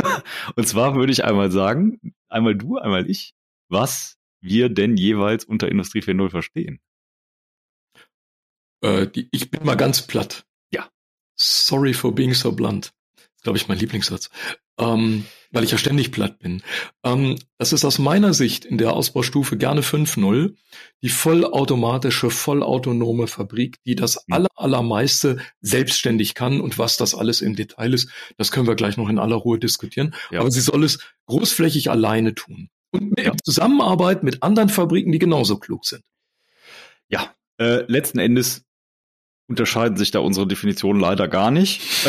und 0.56 0.66
zwar 0.66 0.94
würde 0.94 1.12
ich 1.12 1.22
einmal 1.22 1.50
sagen, 1.50 2.14
einmal 2.30 2.54
du, 2.56 2.78
einmal 2.78 3.08
ich, 3.08 3.34
was 3.68 4.16
wir 4.40 4.70
denn 4.70 4.96
jeweils 4.96 5.44
unter 5.44 5.68
Industrie 5.68 6.00
4.0 6.00 6.30
verstehen. 6.30 6.80
Äh, 8.80 9.08
die, 9.08 9.28
ich 9.30 9.50
bin 9.50 9.62
mal 9.66 9.76
ganz 9.76 10.06
platt. 10.06 10.46
Ja. 10.72 10.88
Sorry 11.36 11.92
for 11.92 12.14
being 12.14 12.32
so 12.32 12.52
blunt 12.52 12.94
glaube 13.42 13.58
ich, 13.58 13.68
mein 13.68 13.78
Lieblingssatz, 13.78 14.30
ähm, 14.78 15.24
weil 15.50 15.64
ich 15.64 15.70
ja 15.70 15.78
ständig 15.78 16.12
platt 16.12 16.38
bin. 16.38 16.62
Ähm, 17.04 17.36
das 17.58 17.72
ist 17.72 17.84
aus 17.84 17.98
meiner 17.98 18.34
Sicht 18.34 18.64
in 18.64 18.78
der 18.78 18.92
Ausbaustufe 18.92 19.56
gerne 19.56 19.82
5.0 19.82 20.54
die 21.02 21.08
vollautomatische, 21.08 22.30
vollautonome 22.30 23.26
Fabrik, 23.26 23.78
die 23.84 23.94
das 23.94 24.24
mhm. 24.26 24.34
aller, 24.34 24.48
allermeiste 24.56 25.38
selbstständig 25.60 26.34
kann 26.34 26.60
und 26.60 26.78
was 26.78 26.96
das 26.96 27.14
alles 27.14 27.40
im 27.40 27.56
Detail 27.56 27.94
ist, 27.94 28.10
das 28.36 28.50
können 28.52 28.66
wir 28.66 28.74
gleich 28.74 28.96
noch 28.96 29.08
in 29.08 29.18
aller 29.18 29.36
Ruhe 29.36 29.58
diskutieren. 29.58 30.14
Ja. 30.30 30.40
Aber 30.40 30.50
sie 30.50 30.60
soll 30.60 30.84
es 30.84 30.98
großflächig 31.26 31.90
alleine 31.90 32.34
tun. 32.34 32.68
Und 32.92 33.18
ja. 33.18 33.32
in 33.32 33.38
Zusammenarbeit 33.44 34.22
mit 34.22 34.42
anderen 34.42 34.68
Fabriken, 34.68 35.12
die 35.12 35.18
genauso 35.18 35.58
klug 35.58 35.86
sind. 35.86 36.02
Ja, 37.08 37.34
äh, 37.58 37.84
letzten 37.86 38.18
Endes 38.18 38.64
unterscheiden 39.50 39.96
sich 39.96 40.12
da 40.12 40.20
unsere 40.20 40.46
Definitionen 40.46 41.00
leider 41.00 41.26
gar 41.26 41.50
nicht. 41.50 41.82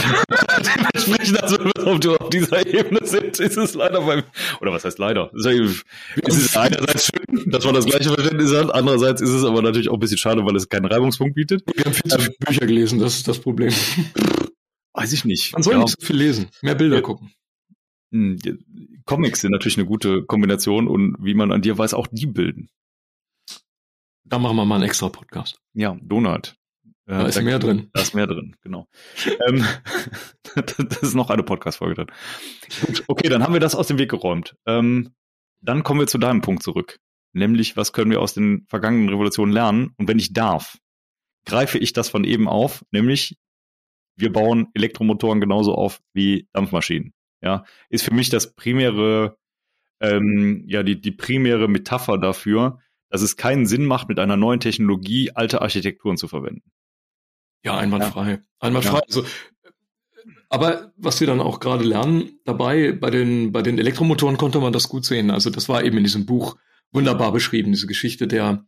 Dementsprechend, 0.78 1.44
also 1.44 1.58
ob 1.86 2.00
du 2.00 2.16
auf 2.16 2.30
dieser 2.30 2.66
Ebene 2.68 3.00
sind, 3.04 3.40
ist 3.40 3.58
es 3.58 3.74
leider 3.74 4.02
beim, 4.02 4.22
oder 4.62 4.72
was 4.72 4.86
heißt 4.86 5.00
leider? 5.00 5.32
Ist 5.34 5.84
es 6.24 6.38
ist 6.38 6.56
einerseits 6.56 7.08
schön, 7.08 7.50
dass 7.50 7.66
man 7.66 7.74
das 7.74 7.86
gleiche 7.86 8.10
Verständnis 8.14 8.54
hat, 8.54 8.74
andererseits 8.74 9.22
ist 9.22 9.32
es 9.32 9.44
aber 9.44 9.64
natürlich 9.64 9.90
auch 9.90 9.96
ein 9.96 10.00
bisschen 10.00 10.20
schade, 10.20 10.46
weil 10.46 10.56
es 10.56 10.70
keinen 10.70 10.86
Reibungspunkt 10.86 11.34
bietet. 11.34 11.64
Wir 11.76 11.84
haben 11.84 11.94
viel 11.94 12.12
zu 12.12 12.20
viele 12.20 12.36
Bücher 12.40 12.68
gelesen, 12.68 13.00
das 13.00 13.16
ist 13.16 13.28
das 13.28 13.40
Problem. 13.40 13.74
Weiß 14.94 15.12
ich 15.12 15.26
nicht. 15.26 15.54
Man 15.54 15.64
soll 15.64 15.74
ja. 15.74 15.80
nicht 15.80 16.00
so 16.00 16.06
viel 16.06 16.18
lesen, 16.18 16.50
mehr 16.62 16.76
Bilder 16.76 16.98
ja. 16.98 17.02
gucken. 17.02 17.34
Hm, 18.12 18.38
Comics 19.06 19.42
sind 19.42 19.52
natürlich 19.52 19.78
eine 19.78 19.88
gute 19.88 20.22
Kombination 20.26 20.88
und 20.88 21.16
wie 21.20 21.34
man 21.34 21.52
an 21.52 21.64
dir 21.64 21.76
weiß, 21.76 21.96
auch 21.96 22.06
die 22.12 22.28
bilden. 22.28 22.70
Da 24.26 24.38
machen 24.38 24.56
wir 24.58 24.66
mal 24.66 24.76
einen 24.76 24.84
extra 24.84 25.10
Podcast. 25.10 25.60
Ja, 25.74 25.98
Donald. 26.04 26.56
Da 27.06 27.26
ist 27.26 27.38
da, 27.38 27.42
mehr 27.42 27.60
drin. 27.60 27.90
Da 27.94 28.02
ist 28.02 28.14
mehr 28.14 28.28
drin, 28.28 28.56
genau. 28.62 28.88
ähm, 29.48 29.66
das 30.56 31.02
ist 31.02 31.16
noch 31.16 31.30
eine 31.30 31.44
Podcast-Folge 31.44 31.96
drin. 31.96 32.08
Gut, 32.86 33.04
okay, 33.08 33.30
dann 33.30 33.44
haben 33.44 33.54
wir 33.54 33.60
das 33.60 33.76
aus 33.76 33.88
dem 33.88 33.98
Weg 33.98 34.10
geräumt. 34.10 34.56
Ähm, 34.66 35.14
dann 35.62 35.84
kommen 35.84 36.00
wir 36.00 36.08
zu 36.08 36.18
deinem 36.18 36.42
Punkt 36.42 36.64
zurück. 36.64 37.00
Nämlich, 37.34 37.78
was 37.78 37.94
können 37.94 38.12
wir 38.12 38.22
aus 38.22 38.34
den 38.34 38.66
vergangenen 38.68 39.10
Revolutionen 39.10 39.54
lernen? 39.54 39.94
Und 39.98 40.08
wenn 40.08 40.20
ich 40.20 40.34
darf, 40.34 40.78
greife 41.46 41.78
ich 41.78 41.94
das 41.94 42.10
von 42.10 42.24
eben 42.24 42.48
auf, 42.48 42.84
nämlich 42.92 43.38
wir 44.16 44.32
bauen 44.32 44.68
Elektromotoren 44.74 45.40
genauso 45.40 45.74
auf 45.74 46.02
wie 46.14 46.48
Dampfmaschinen. 46.54 47.14
Ja, 47.42 47.66
ist 47.90 48.04
für 48.04 48.14
mich 48.14 48.30
das 48.30 48.54
primäre, 48.54 49.38
ähm, 50.00 50.64
ja, 50.68 50.84
die, 50.84 51.00
die 51.00 51.12
primäre 51.12 51.68
Metapher 51.68 52.18
dafür, 52.18 52.80
dass 53.10 53.22
es 53.22 53.36
keinen 53.36 53.66
Sinn 53.66 53.86
macht, 53.86 54.10
mit 54.10 54.20
einer 54.20 54.38
neuen 54.38 54.60
Technologie 54.60 55.32
alte 55.34 55.62
Architekturen 55.62 56.18
zu 56.18 56.28
verwenden. 56.28 56.72
Ja, 57.64 57.78
einwandfrei. 57.78 58.32
Ja. 58.32 58.38
Einwandfrei. 58.60 58.98
Ja. 58.98 59.04
Also, 59.08 59.26
aber 60.50 60.92
was 60.98 61.20
wir 61.20 61.28
dann 61.28 61.40
auch 61.40 61.60
gerade 61.60 61.84
lernen 61.84 62.40
dabei, 62.44 62.92
bei 62.92 63.10
den, 63.10 63.52
bei 63.52 63.62
den 63.62 63.80
Elektromotoren 63.80 64.38
konnte 64.38 64.60
man 64.60 64.74
das 64.74 64.90
gut 64.90 65.06
sehen. 65.06 65.32
Also 65.32 65.50
das 65.50 65.70
war 65.70 65.84
eben 65.84 65.98
in 65.98 66.04
diesem 66.04 66.26
Buch 66.26 66.58
wunderbar 66.92 67.32
beschrieben, 67.32 67.72
diese 67.72 67.88
Geschichte 67.88 68.28
der, 68.28 68.66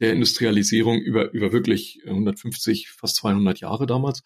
der 0.00 0.12
Industrialisierung 0.12 1.00
über, 1.00 1.32
über 1.32 1.52
wirklich 1.52 2.00
150, 2.06 2.90
fast 2.90 3.16
200 3.16 3.58
Jahre 3.60 3.86
damals. 3.86 4.22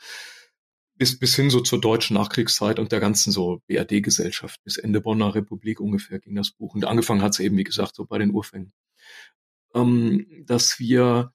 Bis, 0.96 1.18
bis 1.18 1.36
hin 1.36 1.48
so 1.48 1.60
zur 1.60 1.80
deutschen 1.80 2.14
Nachkriegszeit 2.14 2.80
und 2.80 2.90
der 2.90 2.98
ganzen 3.00 3.32
so 3.32 3.62
BRD-Gesellschaft. 3.68 4.62
Bis 4.64 4.76
Ende 4.78 5.00
Bonner 5.00 5.34
Republik 5.34 5.80
ungefähr 5.80 6.18
ging 6.18 6.34
das 6.34 6.50
Buch. 6.50 6.74
Und 6.74 6.84
angefangen 6.84 7.22
hat 7.22 7.32
es 7.32 7.40
eben, 7.40 7.56
wie 7.56 7.64
gesagt, 7.64 7.94
so 7.94 8.04
bei 8.04 8.18
den 8.18 8.32
Urfängen. 8.32 8.72
Ähm, 9.74 10.26
dass 10.44 10.78
wir 10.80 11.32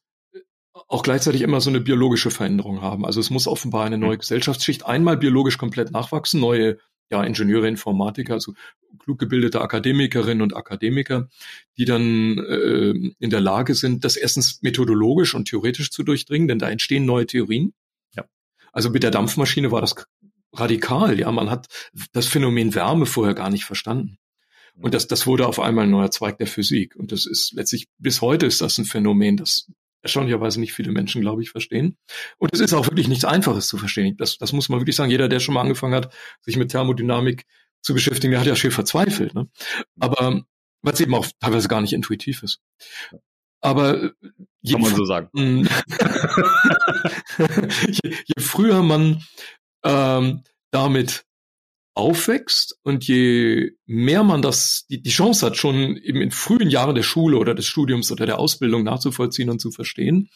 auch 0.74 1.04
gleichzeitig 1.04 1.42
immer 1.42 1.62
so 1.62 1.70
eine 1.70 1.82
biologische 1.82 2.32
Veränderung 2.32 2.82
haben. 2.82 3.06
Also 3.06 3.20
es 3.20 3.30
muss 3.30 3.48
offenbar 3.48 3.86
eine 3.86 3.98
neue 3.98 4.16
mhm. 4.16 4.20
Gesellschaftsschicht 4.20 4.86
einmal 4.86 5.18
biologisch 5.18 5.58
komplett 5.58 5.92
nachwachsen, 5.92 6.40
neue 6.40 6.78
ja, 7.12 7.24
Ingenieure, 7.24 7.68
Informatiker, 7.68 8.34
also 8.34 8.54
klug 8.98 9.20
gebildete 9.20 9.62
Akademikerinnen 9.62 10.42
und 10.42 10.56
Akademiker, 10.56 11.30
die 11.78 11.86
dann 11.86 12.40
äh, 12.40 12.94
in 13.20 13.30
der 13.30 13.42
Lage 13.42 13.76
sind, 13.76 14.04
das 14.04 14.16
erstens 14.16 14.62
methodologisch 14.62 15.36
und 15.36 15.48
theoretisch 15.48 15.92
zu 15.92 16.04
durchdringen, 16.04 16.48
denn 16.48 16.60
da 16.60 16.70
entstehen 16.70 17.06
neue 17.06 17.28
Theorien. 17.28 17.74
Ja. 18.16 18.26
Also 18.72 18.90
mit 18.90 19.04
der 19.04 19.12
Dampfmaschine 19.12 19.72
war 19.72 19.82
das 19.82 19.96
radikal, 20.54 21.20
ja, 21.20 21.32
man 21.32 21.52
hat 21.52 21.68
das 22.14 22.28
Phänomen 22.28 22.74
Wärme 22.74 23.06
vorher 23.06 23.36
gar 23.36 23.50
nicht 23.50 23.66
verstanden. 23.66 24.18
Und 24.76 24.96
das, 24.96 25.08
das 25.08 25.28
wurde 25.28 25.48
auf 25.48 25.60
einmal 25.60 25.86
ein 25.86 25.92
neuer 25.92 26.10
Zweig 26.10 26.40
der 26.40 26.48
Physik. 26.48 26.96
Und 26.96 27.12
das 27.12 27.28
ist 27.28 27.54
letztlich, 27.54 27.88
bis 28.00 28.22
heute 28.22 28.48
ist 28.48 28.62
das 28.62 28.80
ein 28.80 28.86
Phänomen, 28.86 29.38
das 29.38 29.68
erstaunlicherweise 30.04 30.60
nicht 30.60 30.74
viele 30.74 30.92
Menschen, 30.92 31.22
glaube 31.22 31.42
ich, 31.42 31.50
verstehen. 31.50 31.98
Und 32.38 32.54
es 32.54 32.60
ist 32.60 32.74
auch 32.74 32.86
wirklich 32.86 33.08
nichts 33.08 33.26
Einfaches 33.26 33.68
zu 33.68 33.78
verstehen. 33.78 34.18
Das, 34.18 34.38
das 34.38 34.54
muss 34.54 34.70
man 34.70 34.80
wirklich 34.80 34.96
sagen. 34.96 35.10
Jeder, 35.10 35.30
der 35.30 35.40
schon 35.40 35.56
mal 35.56 35.62
angefangen 35.62 35.96
hat, 35.96 36.14
sich 36.42 36.58
mit 36.58 36.70
Thermodynamik 36.72 37.46
zu 37.82 37.94
beschäftigen, 37.94 38.32
der 38.32 38.42
hat 38.42 38.48
ja 38.48 38.56
schier 38.56 38.72
verzweifelt. 38.72 39.34
Ne? 39.34 39.50
Aber 40.00 40.44
es 40.84 41.00
eben 41.00 41.16
auch 41.16 41.26
teilweise 41.40 41.68
gar 41.68 41.82
nicht 41.82 41.94
intuitiv 41.94 42.44
ist. 42.44 42.62
Aber 43.62 44.12
je, 44.62 44.74
kann 44.74 44.82
man 44.82 44.96
so 44.96 45.06
sagen. 45.06 45.30
je, 47.88 48.16
je 48.26 48.44
früher 48.44 48.84
man 48.84 49.24
ähm, 49.86 50.44
damit 50.72 51.26
aufwächst 51.96 52.78
und 52.84 53.08
je 53.08 53.72
mehr 53.86 54.24
man 54.24 54.42
das, 54.42 54.86
die, 54.90 55.02
die 55.02 55.12
Chance 55.12 55.46
hat, 55.46 55.58
schon 55.58 55.98
eben 55.98 56.22
in 56.22 56.32
frühen 56.32 56.70
Jahren 56.70 56.96
der 56.96 57.04
Schule 57.04 57.38
oder 57.38 57.54
des 57.54 57.68
Studiums 57.68 58.12
oder 58.12 58.26
der 58.26 58.40
Ausbildung 58.40 58.84
nachzuvollziehen 58.84 59.50
und 59.50 59.60
zu 59.60 59.72
verstehen, 59.72 60.30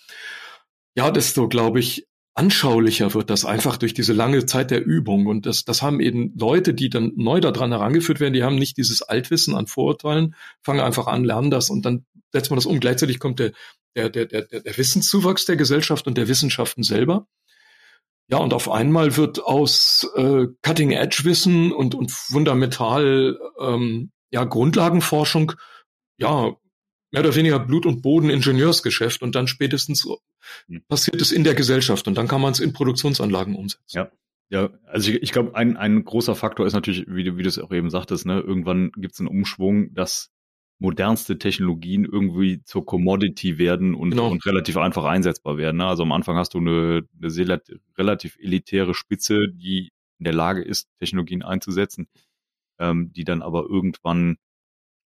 ja, 0.96 1.12
desto, 1.12 1.48
glaube 1.48 1.80
ich, 1.80 2.08
anschaulicher 2.38 3.14
wird 3.16 3.32
das 3.32 3.46
einfach 3.46 3.78
durch 3.78 3.96
diese 3.96 4.14
lange 4.14 4.46
Zeit 4.46 4.70
der 4.70 4.86
Übung. 4.86 5.26
Und 5.26 5.48
das, 5.48 5.66
das 5.66 5.82
haben 5.82 6.00
eben 6.00 6.34
Leute, 6.38 6.74
die 6.74 6.90
dann 6.90 7.14
neu 7.16 7.40
daran 7.40 7.72
herangeführt 7.72 8.20
werden, 8.20 8.34
die 8.34 8.44
haben 8.44 8.58
nicht 8.58 8.78
dieses 8.78 9.02
Altwissen 9.02 9.56
an 9.56 9.66
Vorurteilen, 9.66 10.36
fangen 10.62 10.80
einfach 10.80 11.08
an, 11.08 11.24
lernen 11.24 11.50
das 11.50 11.70
und 11.72 11.86
dann 11.86 12.06
setzt 12.32 12.52
man 12.52 12.58
das 12.58 12.68
um. 12.68 12.80
Gleichzeitig 12.80 13.20
kommt 13.20 13.40
der, 13.40 13.54
der, 13.96 14.10
der, 14.10 14.26
der, 14.26 14.44
der 14.44 14.78
Wissenszuwachs 14.78 15.46
der 15.46 15.56
Gesellschaft 15.56 16.06
und 16.06 16.18
der 16.18 16.28
Wissenschaften 16.28 16.84
selber. 16.84 17.28
Ja, 18.30 18.38
und 18.40 18.54
auf 18.54 18.70
einmal 18.70 19.16
wird 19.16 19.44
aus 19.44 20.10
äh, 20.16 20.48
Cutting-Edge-Wissen 20.62 21.72
und, 21.72 21.96
und 21.96 22.12
fundamental 22.12 23.40
ähm, 23.60 24.12
ja, 24.32 24.44
Grundlagenforschung 24.44 25.54
ja 26.18 26.56
mehr 27.12 27.22
oder 27.22 27.36
weniger 27.36 27.60
Blut- 27.60 27.86
und 27.86 28.02
Boden-Ingenieursgeschäft 28.02 29.22
und 29.22 29.36
dann 29.36 29.48
spätestens 29.48 30.06
hm. 30.68 30.82
passiert 30.90 31.22
es 31.22 31.32
in 31.32 31.46
der 31.46 31.56
Gesellschaft 31.56 32.08
und 32.08 32.18
dann 32.18 32.28
kann 32.28 32.42
man 32.42 32.52
es 32.52 32.60
in 32.60 32.74
Produktionsanlagen 32.74 33.56
umsetzen. 33.56 33.98
Ja. 33.98 34.12
Ja, 34.50 34.70
also 34.86 35.12
ich, 35.12 35.24
ich 35.24 35.32
glaube, 35.34 35.56
ein, 35.56 35.76
ein 35.76 36.06
großer 36.06 36.34
Faktor 36.34 36.66
ist 36.66 36.72
natürlich, 36.72 37.06
wie 37.08 37.26
du, 37.26 37.36
wie 37.36 37.44
du 37.44 37.50
es 37.50 37.60
auch 37.60 37.72
eben 37.72 37.90
sagtest, 37.90 38.26
ne, 38.26 38.40
irgendwann 38.40 38.92
gibt 38.96 39.14
es 39.14 39.20
einen 39.20 39.28
Umschwung, 39.28 39.94
dass 39.94 40.32
modernste 40.80 41.40
Technologien 41.40 42.06
irgendwie 42.06 42.64
zur 42.64 42.86
Commodity 42.86 43.58
werden 43.58 43.96
und, 43.96 44.12
genau. 44.12 44.30
und 44.30 44.46
relativ 44.46 44.78
einfach 44.78 45.06
einsetzbar 45.06 45.58
werden. 45.58 45.78
Ne? 45.78 45.88
Also 45.88 46.04
am 46.04 46.12
Anfang 46.12 46.38
hast 46.38 46.54
du 46.54 46.60
eine, 46.60 47.08
eine 47.22 47.62
relativ 47.98 48.38
elitäre 48.40 48.94
Spitze, 48.94 49.48
die 49.50 49.92
in 50.20 50.26
der 50.26 50.34
Lage 50.34 50.62
ist, 50.62 50.88
Technologien 51.00 51.44
einzusetzen, 51.44 52.08
ähm, 52.80 53.12
die 53.14 53.24
dann 53.24 53.42
aber 53.42 53.66
irgendwann 53.68 54.38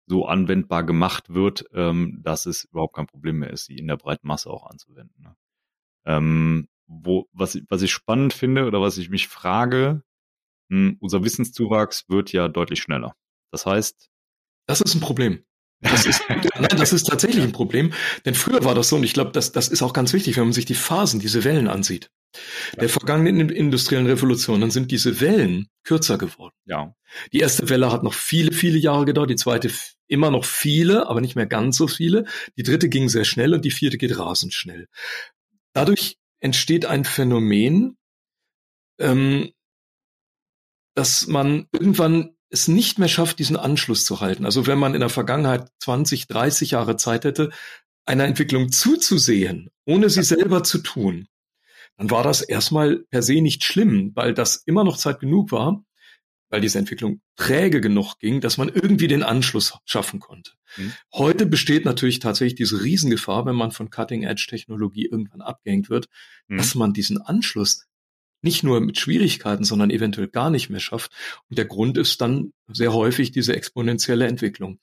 so 0.08 0.28
anwendbar 0.28 0.84
gemacht 0.84 1.34
wird, 1.34 1.66
ähm, 1.74 2.20
dass 2.22 2.46
es 2.46 2.66
überhaupt 2.66 2.96
kein 2.96 3.08
Problem 3.08 3.40
mehr 3.40 3.50
ist, 3.50 3.66
sie 3.66 3.78
in 3.78 3.88
der 3.88 3.98
breiten 3.98 4.28
Masse 4.28 4.52
auch 4.52 4.68
anzuwenden. 4.70 5.24
Ne? 5.24 5.36
Ähm, 6.06 6.68
wo, 6.88 7.28
was, 7.34 7.60
was 7.70 7.82
ich 7.82 7.92
spannend 7.92 8.34
finde 8.34 8.66
oder 8.66 8.82
was 8.82 9.00
ich 9.00 9.10
mich 9.10 9.28
frage, 9.28 10.04
mh, 10.70 10.90
hm, 10.90 10.98
unser 11.00 11.24
Wissenszuwachs 11.24 12.08
wird 12.08 12.32
ja 12.32 12.48
deutlich 12.48 12.82
schneller. 12.82 13.16
Das 13.52 13.66
heißt, 13.66 14.12
das 14.68 14.82
ist 14.82 14.94
ein 14.94 15.02
Problem. 15.02 15.44
Das 15.86 16.06
ist, 16.06 16.22
nein, 16.30 16.78
das 16.78 16.94
ist 16.94 17.06
tatsächlich 17.06 17.44
ein 17.44 17.52
Problem, 17.52 17.94
denn 18.26 18.36
früher 18.36 18.64
war 18.64 18.76
das 18.76 18.90
so, 18.90 18.96
und 18.96 19.04
ich 19.04 19.14
glaube, 19.14 19.32
das, 19.32 19.52
das 19.52 19.68
ist 19.68 19.82
auch 19.82 19.94
ganz 19.94 20.14
wichtig, 20.14 20.38
wenn 20.38 20.46
man 20.46 20.54
sich 20.54 20.66
die 20.66 20.76
Phasen, 20.76 21.20
diese 21.20 21.44
Wellen 21.44 21.68
ansieht. 21.68 22.10
Der 22.80 22.90
vergangenen 22.90 23.50
industriellen 23.50 24.08
Revolution, 24.08 24.60
dann 24.60 24.72
sind 24.72 24.92
diese 24.92 25.22
Wellen 25.22 25.68
kürzer 25.84 26.18
geworden. 26.18 26.54
Ja. 26.66 26.94
Die 27.32 27.40
erste 27.40 27.70
Welle 27.70 27.92
hat 27.92 28.04
noch 28.04 28.14
viele, 28.14 28.52
viele 28.52 28.78
Jahre 28.78 29.06
gedauert, 29.06 29.30
die 29.30 29.38
zweite 29.38 29.72
immer 30.08 30.32
noch 30.32 30.44
viele, 30.44 31.08
aber 31.08 31.22
nicht 31.22 31.36
mehr 31.36 31.46
ganz 31.46 31.78
so 31.78 31.88
viele. 31.88 32.26
Die 32.58 32.64
dritte 32.64 32.90
ging 32.90 33.08
sehr 33.08 33.24
schnell 33.24 33.54
und 33.54 33.64
die 33.64 33.72
vierte 33.72 33.98
geht 33.98 34.18
rasend 34.18 34.54
schnell. 34.54 34.88
Dadurch 35.74 36.18
entsteht 36.40 36.86
ein 36.86 37.06
Phänomen, 37.06 37.98
ähm, 39.00 39.52
dass 40.94 41.28
man 41.28 41.68
irgendwann 41.72 42.35
es 42.56 42.68
nicht 42.68 43.00
mehr 43.00 43.08
schafft, 43.10 43.40
diesen 43.40 43.58
Anschluss 43.58 44.06
zu 44.06 44.22
halten. 44.22 44.46
Also 44.46 44.66
wenn 44.66 44.80
man 44.80 44.94
in 44.94 45.02
der 45.02 45.10
Vergangenheit 45.10 45.70
20, 45.80 46.28
30 46.28 46.72
Jahre 46.72 46.96
Zeit 46.96 47.26
hätte, 47.26 47.52
einer 48.06 48.26
Entwicklung 48.26 48.72
zuzusehen, 48.72 49.70
ohne 49.86 50.10
sie 50.10 50.24
selber 50.24 50.64
zu 50.64 50.80
tun, 50.80 51.28
dann 51.98 52.12
war 52.12 52.24
das 52.24 52.42
erstmal 52.42 53.00
per 53.10 53.22
se 53.22 53.42
nicht 53.42 53.64
schlimm, 53.64 54.12
weil 54.16 54.34
das 54.34 54.58
immer 54.66 54.84
noch 54.84 54.98
Zeit 54.98 55.20
genug 55.20 55.52
war, 55.52 55.84
weil 56.50 56.62
diese 56.62 56.80
Entwicklung 56.80 57.22
träge 57.36 57.82
genug 57.82 58.20
ging, 58.20 58.40
dass 58.40 58.58
man 58.58 58.70
irgendwie 58.70 59.08
den 59.08 59.24
Anschluss 59.24 59.78
schaffen 59.86 60.20
konnte. 60.20 60.52
Mhm. 60.78 60.94
Heute 61.14 61.46
besteht 61.46 61.84
natürlich 61.84 62.20
tatsächlich 62.20 62.56
diese 62.56 62.84
Riesengefahr, 62.84 63.46
wenn 63.46 63.56
man 63.56 63.72
von 63.72 63.90
Cutting-Edge-Technologie 63.90 65.06
irgendwann 65.06 65.42
abgehängt 65.42 65.90
wird, 65.90 66.08
mhm. 66.48 66.58
dass 66.58 66.76
man 66.76 66.94
diesen 66.94 67.22
Anschluss 67.22 67.86
nicht 68.46 68.64
nur 68.64 68.80
mit 68.80 68.98
Schwierigkeiten, 68.98 69.66
sondern 69.66 69.90
eventuell 69.90 70.30
gar 70.30 70.50
nicht 70.50 70.70
mehr 70.70 70.80
schafft. 70.80 71.12
Und 71.50 71.58
der 71.58 71.66
Grund 71.66 71.98
ist 71.98 72.22
dann 72.22 72.54
sehr 72.68 72.94
häufig 72.94 73.32
diese 73.32 73.56
exponentielle 73.56 74.28
Entwicklung. 74.28 74.80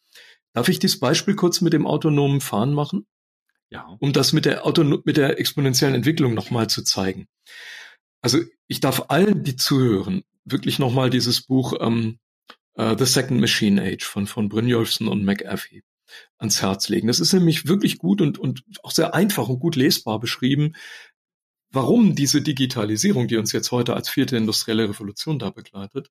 Darf 0.52 0.68
ich 0.68 0.78
dieses 0.78 1.00
Beispiel 1.00 1.34
kurz 1.34 1.62
mit 1.62 1.72
dem 1.72 1.86
autonomen 1.86 2.42
Fahren 2.42 2.74
machen? 2.74 3.06
Ja. 3.70 3.96
Um 4.00 4.12
das 4.12 4.34
mit 4.34 4.44
der, 4.44 4.66
Auto 4.66 4.84
mit 4.84 5.16
der 5.16 5.38
exponentiellen 5.38 5.94
Entwicklung 5.94 6.34
nochmal 6.34 6.68
zu 6.68 6.82
zeigen. 6.82 7.26
Also 8.20 8.40
ich 8.66 8.80
darf 8.80 9.06
allen, 9.08 9.44
die 9.44 9.56
zuhören, 9.56 10.24
wirklich 10.44 10.78
nochmal 10.78 11.08
dieses 11.08 11.40
Buch 11.40 11.74
ähm, 11.80 12.18
uh, 12.76 12.94
The 12.98 13.06
Second 13.06 13.40
Machine 13.40 13.80
Age 13.80 14.04
von, 14.04 14.26
von 14.26 14.48
Brynjolfsson 14.48 15.08
und 15.08 15.24
McAfee 15.24 15.82
ans 16.36 16.60
Herz 16.60 16.88
legen. 16.88 17.06
Das 17.06 17.20
ist 17.20 17.32
nämlich 17.32 17.66
wirklich 17.66 17.98
gut 17.98 18.20
und, 18.20 18.38
und 18.38 18.64
auch 18.82 18.90
sehr 18.90 19.14
einfach 19.14 19.48
und 19.48 19.60
gut 19.60 19.76
lesbar 19.76 20.20
beschrieben, 20.20 20.74
warum 21.72 22.14
diese 22.14 22.42
Digitalisierung, 22.42 23.28
die 23.28 23.36
uns 23.36 23.52
jetzt 23.52 23.72
heute 23.72 23.94
als 23.94 24.08
vierte 24.08 24.36
industrielle 24.36 24.88
Revolution 24.88 25.38
da 25.38 25.50
begleitet, 25.50 26.10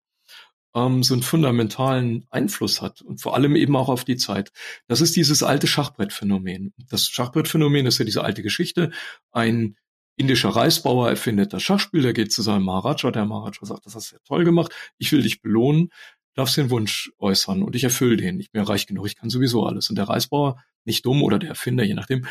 ähm, 0.76 1.04
so 1.04 1.13
einen 1.13 1.24
fundamentalen 1.24 2.26
Einfluss 2.30 2.82
hat 2.82 3.02
und 3.02 3.21
vor 3.21 3.36
allem 3.36 3.56
eben 3.56 3.76
auch 3.76 3.89
auf 3.89 4.04
die 4.06 4.17
Zeit. 4.17 4.52
Das 4.88 5.02
ist 5.02 5.15
dieses 5.15 5.43
alte 5.43 5.67
Schachbrettphänomen. 5.67 6.74
Das 6.89 7.06
Schachbrettphänomen 7.08 7.86
ist 7.86 8.00
ja 8.00 8.06
diese 8.06 8.24
alte 8.24 8.41
Geschichte. 8.43 8.91
Ein 9.32 9.76
indischer 10.17 10.50
Reisbauer 10.50 11.10
erfindet 11.10 11.54
das 11.54 11.63
Schachspiel, 11.63 12.02
der 12.02 12.13
geht 12.13 12.32
zu 12.32 12.41
seinem 12.41 12.63
Maharaja, 12.63 13.12
der 13.12 13.26
Maharaja 13.26 13.60
sagt, 13.65 13.86
das 13.86 13.95
hast 13.95 14.12
du 14.12 14.15
ja 14.15 14.21
toll 14.26 14.43
gemacht, 14.43 14.71
ich 14.97 15.12
will 15.12 15.24
dich 15.24 15.41
belohnen, 15.41 15.89
darfst 16.36 16.58
den 16.58 16.69
Wunsch 16.69 17.12
äußern 17.17 17.63
und 17.63 17.76
ich 17.76 17.84
erfülle 17.84 18.17
den, 18.17 18.39
ich 18.39 18.52
bin 18.52 18.62
ja 18.62 18.67
reich 18.67 18.88
genug, 18.88 19.08
ich 19.08 19.15
kann 19.15 19.30
sowieso 19.30 19.65
alles. 19.65 19.89
Und 19.89 19.97
der 19.97 20.08
Reisbauer, 20.08 20.62
nicht 20.86 21.06
dumm 21.06 21.24
oder 21.24 21.39
der 21.39 21.50
Erfinder, 21.50 21.84
je 21.84 21.93
nachdem, 21.93 22.26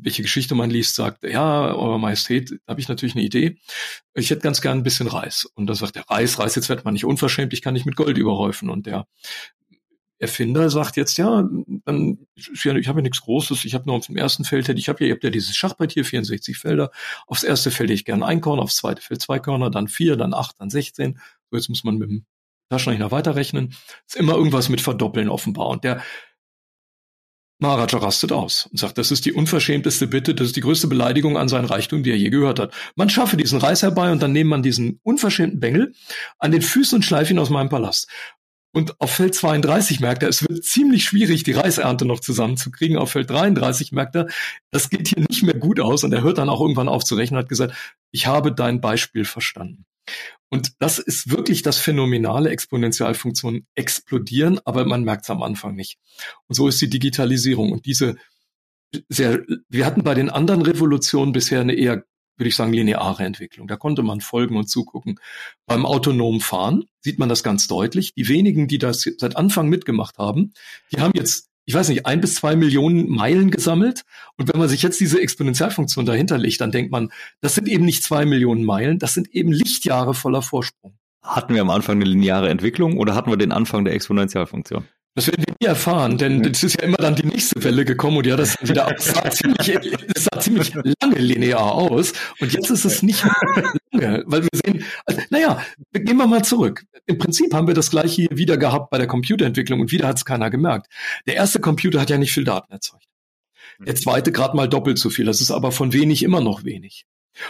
welche 0.00 0.22
Geschichte 0.22 0.54
man 0.54 0.70
liest, 0.70 0.94
sagt, 0.94 1.24
ja, 1.24 1.74
Eure 1.74 1.98
Majestät, 1.98 2.58
habe 2.66 2.80
ich 2.80 2.88
natürlich 2.88 3.14
eine 3.14 3.24
Idee. 3.24 3.58
Ich 4.14 4.30
hätte 4.30 4.42
ganz 4.42 4.60
gern 4.60 4.78
ein 4.78 4.82
bisschen 4.82 5.06
Reis. 5.06 5.46
Und 5.54 5.66
dann 5.66 5.76
sagt 5.76 5.96
der 5.96 6.08
Reis, 6.08 6.38
Reis, 6.38 6.54
jetzt 6.54 6.68
wird 6.68 6.84
man 6.84 6.94
nicht 6.94 7.04
unverschämt, 7.04 7.52
ich 7.52 7.62
kann 7.62 7.74
nicht 7.74 7.86
mit 7.86 7.96
Gold 7.96 8.18
überhäufen. 8.18 8.70
Und 8.70 8.86
der 8.86 9.06
Erfinder 10.18 10.70
sagt 10.70 10.96
jetzt, 10.96 11.16
ja, 11.18 11.48
dann, 11.84 12.26
ich 12.36 12.66
habe 12.66 12.78
ja 12.78 13.02
nichts 13.02 13.20
Großes, 13.20 13.64
ich 13.64 13.74
habe 13.74 13.84
nur 13.86 13.96
auf 13.96 14.06
dem 14.06 14.16
ersten 14.16 14.44
Feld, 14.44 14.68
ich 14.68 14.88
habe 14.88 15.02
ja, 15.04 15.08
ihr 15.08 15.14
habt 15.14 15.24
ja 15.24 15.30
dieses 15.30 15.56
Schachbrett 15.56 15.92
hier, 15.92 16.04
64 16.04 16.56
Felder. 16.56 16.90
Aufs 17.26 17.42
erste 17.42 17.70
Feld 17.70 17.90
hätte 17.90 17.94
ich 17.94 18.04
gern 18.04 18.22
ein 18.22 18.40
Korn, 18.40 18.60
aufs 18.60 18.76
zweite 18.76 19.02
Feld 19.02 19.20
zwei 19.20 19.38
Körner, 19.38 19.70
dann 19.70 19.88
vier, 19.88 20.16
dann 20.16 20.34
acht, 20.34 20.60
dann 20.60 20.70
16. 20.70 21.18
So, 21.50 21.56
jetzt 21.56 21.68
muss 21.68 21.84
man 21.84 21.98
mit 21.98 22.10
dem 22.10 22.26
Taschenrechner 22.70 23.10
weiterrechnen. 23.10 23.74
Ist 24.06 24.16
immer 24.16 24.34
irgendwas 24.34 24.68
mit 24.68 24.80
Verdoppeln 24.80 25.28
offenbar. 25.28 25.68
Und 25.68 25.84
der 25.84 26.02
Maharaja 27.58 27.98
rastet 27.98 28.32
aus 28.32 28.66
und 28.66 28.78
sagt, 28.78 28.98
das 28.98 29.10
ist 29.10 29.24
die 29.24 29.32
unverschämteste 29.32 30.06
Bitte, 30.08 30.34
das 30.34 30.48
ist 30.48 30.56
die 30.56 30.60
größte 30.60 30.88
Beleidigung 30.88 31.38
an 31.38 31.48
seinen 31.48 31.66
Reichtum, 31.66 32.02
die 32.02 32.10
er 32.10 32.18
je 32.18 32.30
gehört 32.30 32.58
hat. 32.58 32.74
Man 32.96 33.10
schaffe 33.10 33.36
diesen 33.36 33.58
Reis 33.58 33.82
herbei 33.82 34.10
und 34.10 34.22
dann 34.22 34.32
nehme 34.32 34.50
man 34.50 34.62
diesen 34.62 35.00
unverschämten 35.02 35.60
Bengel 35.60 35.94
an 36.38 36.50
den 36.50 36.62
Füßen 36.62 36.96
und 36.96 37.02
schleife 37.02 37.32
ihn 37.32 37.38
aus 37.38 37.50
meinem 37.50 37.68
Palast. 37.68 38.08
Und 38.74 39.00
auf 39.00 39.12
Feld 39.12 39.36
32 39.36 40.00
merkt 40.00 40.24
er, 40.24 40.28
es 40.28 40.42
wird 40.42 40.64
ziemlich 40.64 41.04
schwierig, 41.04 41.44
die 41.44 41.52
Reisernte 41.52 42.04
noch 42.04 42.18
zusammenzukriegen. 42.18 42.98
Auf 42.98 43.12
Feld 43.12 43.30
33 43.30 43.92
merkt 43.92 44.16
er, 44.16 44.26
das 44.72 44.90
geht 44.90 45.06
hier 45.06 45.24
nicht 45.28 45.44
mehr 45.44 45.54
gut 45.54 45.78
aus. 45.78 46.02
Und 46.02 46.12
er 46.12 46.22
hört 46.22 46.38
dann 46.38 46.48
auch 46.48 46.60
irgendwann 46.60 46.88
auf 46.88 47.04
zu 47.04 47.14
rechnen 47.14 47.38
hat 47.38 47.48
gesagt, 47.48 47.72
ich 48.10 48.26
habe 48.26 48.52
dein 48.52 48.80
Beispiel 48.80 49.24
verstanden. 49.24 49.86
Und 50.54 50.74
das 50.78 51.00
ist 51.00 51.32
wirklich 51.32 51.62
das 51.62 51.78
phänomenale 51.78 52.50
Exponentialfunktionen 52.50 53.66
explodieren, 53.74 54.60
aber 54.64 54.84
man 54.84 55.02
merkt 55.02 55.24
es 55.24 55.30
am 55.30 55.42
Anfang 55.42 55.74
nicht. 55.74 55.98
Und 56.46 56.54
so 56.54 56.68
ist 56.68 56.80
die 56.80 56.88
Digitalisierung. 56.88 57.72
Und 57.72 57.86
diese 57.86 58.14
sehr, 59.08 59.42
wir 59.68 59.84
hatten 59.84 60.04
bei 60.04 60.14
den 60.14 60.30
anderen 60.30 60.62
Revolutionen 60.62 61.32
bisher 61.32 61.60
eine 61.60 61.74
eher, 61.74 62.04
würde 62.36 62.48
ich 62.48 62.54
sagen, 62.54 62.72
lineare 62.72 63.24
Entwicklung. 63.24 63.66
Da 63.66 63.74
konnte 63.74 64.04
man 64.04 64.20
folgen 64.20 64.56
und 64.56 64.68
zugucken. 64.68 65.18
Beim 65.66 65.84
autonomen 65.84 66.38
Fahren 66.38 66.84
sieht 67.00 67.18
man 67.18 67.28
das 67.28 67.42
ganz 67.42 67.66
deutlich. 67.66 68.14
Die 68.14 68.28
wenigen, 68.28 68.68
die 68.68 68.78
das 68.78 69.10
seit 69.18 69.36
Anfang 69.36 69.68
mitgemacht 69.68 70.18
haben, 70.18 70.52
die 70.92 71.00
haben 71.00 71.14
jetzt 71.16 71.50
ich 71.66 71.74
weiß 71.74 71.88
nicht, 71.88 72.06
ein 72.06 72.20
bis 72.20 72.34
zwei 72.34 72.56
Millionen 72.56 73.08
Meilen 73.08 73.50
gesammelt. 73.50 74.02
Und 74.36 74.52
wenn 74.52 74.58
man 74.58 74.68
sich 74.68 74.82
jetzt 74.82 75.00
diese 75.00 75.20
Exponentialfunktion 75.20 76.06
dahinter 76.06 76.38
legt, 76.38 76.60
dann 76.60 76.72
denkt 76.72 76.92
man, 76.92 77.10
das 77.40 77.54
sind 77.54 77.68
eben 77.68 77.84
nicht 77.84 78.02
zwei 78.02 78.26
Millionen 78.26 78.64
Meilen, 78.64 78.98
das 78.98 79.14
sind 79.14 79.28
eben 79.34 79.52
Lichtjahre 79.52 80.14
voller 80.14 80.42
Vorsprung. 80.42 80.98
Hatten 81.22 81.54
wir 81.54 81.62
am 81.62 81.70
Anfang 81.70 81.96
eine 81.96 82.04
lineare 82.04 82.50
Entwicklung 82.50 82.98
oder 82.98 83.14
hatten 83.14 83.30
wir 83.30 83.38
den 83.38 83.52
Anfang 83.52 83.84
der 83.84 83.94
Exponentialfunktion? 83.94 84.84
Das 85.16 85.28
werden 85.28 85.44
wir 85.46 85.54
nie 85.60 85.66
erfahren, 85.66 86.18
denn 86.18 86.44
es 86.44 86.64
ist 86.64 86.80
ja 86.80 86.82
immer 86.82 86.96
dann 86.96 87.14
die 87.14 87.26
nächste 87.26 87.62
Welle 87.62 87.84
gekommen 87.84 88.16
und 88.16 88.26
ja, 88.26 88.34
das 88.34 88.56
wieder 88.60 88.88
auch 88.88 88.98
sah 88.98 89.30
ziemlich, 89.30 89.78
das 90.12 90.24
sah 90.24 90.40
ziemlich 90.40 90.74
lange 90.74 91.18
linear 91.18 91.72
aus. 91.72 92.12
Und 92.40 92.52
jetzt 92.52 92.70
ist 92.70 92.84
es 92.84 93.02
nicht 93.02 93.24
mehr 93.24 93.72
lange, 93.92 94.24
weil 94.26 94.42
wir 94.42 94.48
sehen, 94.52 94.84
also, 95.06 95.20
naja, 95.30 95.64
gehen 95.92 96.16
wir 96.16 96.26
mal 96.26 96.42
zurück. 96.44 96.84
Im 97.06 97.18
Prinzip 97.18 97.54
haben 97.54 97.68
wir 97.68 97.74
das 97.74 97.90
gleiche 97.90 98.22
hier 98.22 98.36
wieder 98.36 98.56
gehabt 98.56 98.90
bei 98.90 98.98
der 98.98 99.06
Computerentwicklung 99.06 99.80
und 99.80 99.92
wieder 99.92 100.08
hat 100.08 100.16
es 100.16 100.24
keiner 100.24 100.50
gemerkt. 100.50 100.88
Der 101.26 101.36
erste 101.36 101.60
Computer 101.60 102.00
hat 102.00 102.10
ja 102.10 102.18
nicht 102.18 102.32
viel 102.32 102.44
Daten 102.44 102.72
erzeugt. 102.72 103.06
Der 103.78 103.94
zweite 103.94 104.32
gerade 104.32 104.56
mal 104.56 104.68
doppelt 104.68 104.98
so 104.98 105.10
viel. 105.10 105.26
Das 105.26 105.40
ist 105.40 105.52
aber 105.52 105.70
von 105.70 105.92
wenig 105.92 106.24
immer 106.24 106.40
noch 106.40 106.64
wenig. 106.64 107.06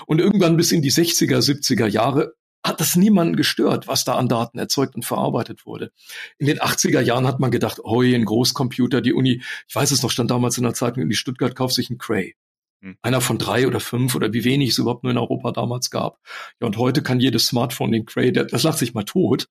Und 0.06 0.20
irgendwann 0.20 0.56
bis 0.56 0.70
in 0.72 0.82
die 0.82 0.92
60er, 0.92 1.38
70er 1.38 1.86
Jahre 1.86 2.34
hat 2.64 2.80
das 2.80 2.96
niemanden 2.96 3.36
gestört, 3.36 3.86
was 3.86 4.04
da 4.04 4.14
an 4.14 4.28
Daten 4.28 4.58
erzeugt 4.58 4.94
und 4.94 5.04
verarbeitet 5.04 5.66
wurde. 5.66 5.92
In 6.38 6.46
den 6.46 6.58
80er 6.58 7.00
Jahren 7.00 7.26
hat 7.26 7.38
man 7.38 7.50
gedacht, 7.50 7.78
oh, 7.84 8.00
ein 8.00 8.24
Großcomputer, 8.24 9.02
die 9.02 9.12
Uni, 9.12 9.42
ich 9.68 9.74
weiß 9.74 9.90
es 9.90 10.02
noch, 10.02 10.10
stand 10.10 10.30
damals 10.30 10.56
in 10.56 10.64
der 10.64 10.72
Zeitung, 10.72 11.08
die 11.08 11.14
Stuttgart 11.14 11.54
kauft 11.54 11.74
sich 11.74 11.90
ein 11.90 11.98
Cray. 11.98 12.34
Hm. 12.80 12.96
Einer 13.02 13.20
von 13.20 13.38
drei 13.38 13.66
oder 13.66 13.80
fünf 13.80 14.14
oder 14.14 14.32
wie 14.32 14.44
wenig 14.44 14.70
es 14.70 14.78
überhaupt 14.78 15.04
nur 15.04 15.12
in 15.12 15.18
Europa 15.18 15.52
damals 15.52 15.90
gab. 15.90 16.18
Ja, 16.60 16.66
und 16.66 16.78
heute 16.78 17.02
kann 17.02 17.20
jedes 17.20 17.46
Smartphone 17.46 17.92
den 17.92 18.06
Cray, 18.06 18.32
der, 18.32 18.44
das 18.44 18.62
lacht 18.62 18.78
sich 18.78 18.94
mal 18.94 19.04
tot 19.04 19.46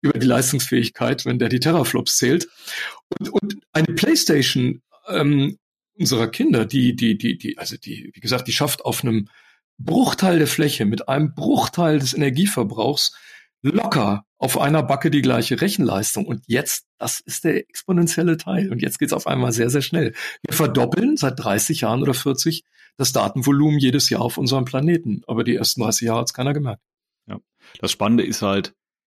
über 0.00 0.18
die 0.18 0.26
Leistungsfähigkeit, 0.26 1.24
wenn 1.26 1.38
der 1.38 1.48
die 1.48 1.60
Teraflops 1.60 2.16
zählt. 2.16 2.48
Und, 3.08 3.28
und 3.28 3.56
eine 3.72 3.94
Playstation 3.94 4.82
ähm, 5.08 5.58
unserer 5.98 6.28
Kinder, 6.28 6.64
die, 6.64 6.94
die, 6.94 7.18
die, 7.18 7.38
die, 7.38 7.58
also 7.58 7.76
die, 7.76 8.10
wie 8.14 8.20
gesagt, 8.20 8.48
die 8.48 8.52
schafft 8.52 8.84
auf 8.84 9.02
einem 9.04 9.28
Bruchteil 9.78 10.38
der 10.38 10.46
Fläche, 10.46 10.84
mit 10.84 11.08
einem 11.08 11.34
Bruchteil 11.34 11.98
des 11.98 12.14
Energieverbrauchs 12.14 13.16
locker 13.62 14.24
auf 14.38 14.58
einer 14.58 14.82
Backe 14.82 15.10
die 15.10 15.22
gleiche 15.22 15.60
Rechenleistung. 15.60 16.26
Und 16.26 16.42
jetzt, 16.46 16.86
das 16.98 17.20
ist 17.20 17.44
der 17.44 17.56
exponentielle 17.56 18.36
Teil. 18.36 18.70
Und 18.70 18.82
jetzt 18.82 18.98
geht's 18.98 19.12
auf 19.12 19.26
einmal 19.26 19.52
sehr, 19.52 19.70
sehr 19.70 19.82
schnell. 19.82 20.14
Wir 20.42 20.54
verdoppeln 20.54 21.16
seit 21.16 21.38
30 21.38 21.82
Jahren 21.82 22.02
oder 22.02 22.14
40 22.14 22.64
das 22.96 23.12
Datenvolumen 23.12 23.78
jedes 23.78 24.10
Jahr 24.10 24.20
auf 24.20 24.38
unserem 24.38 24.64
Planeten. 24.64 25.22
Aber 25.26 25.44
die 25.44 25.54
ersten 25.54 25.80
30 25.80 26.06
Jahre 26.06 26.20
hat's 26.20 26.34
keiner 26.34 26.54
gemerkt. 26.54 26.82
Ja. 27.26 27.38
Das 27.78 27.92
Spannende 27.92 28.24
ist 28.24 28.42
halt, 28.42 28.74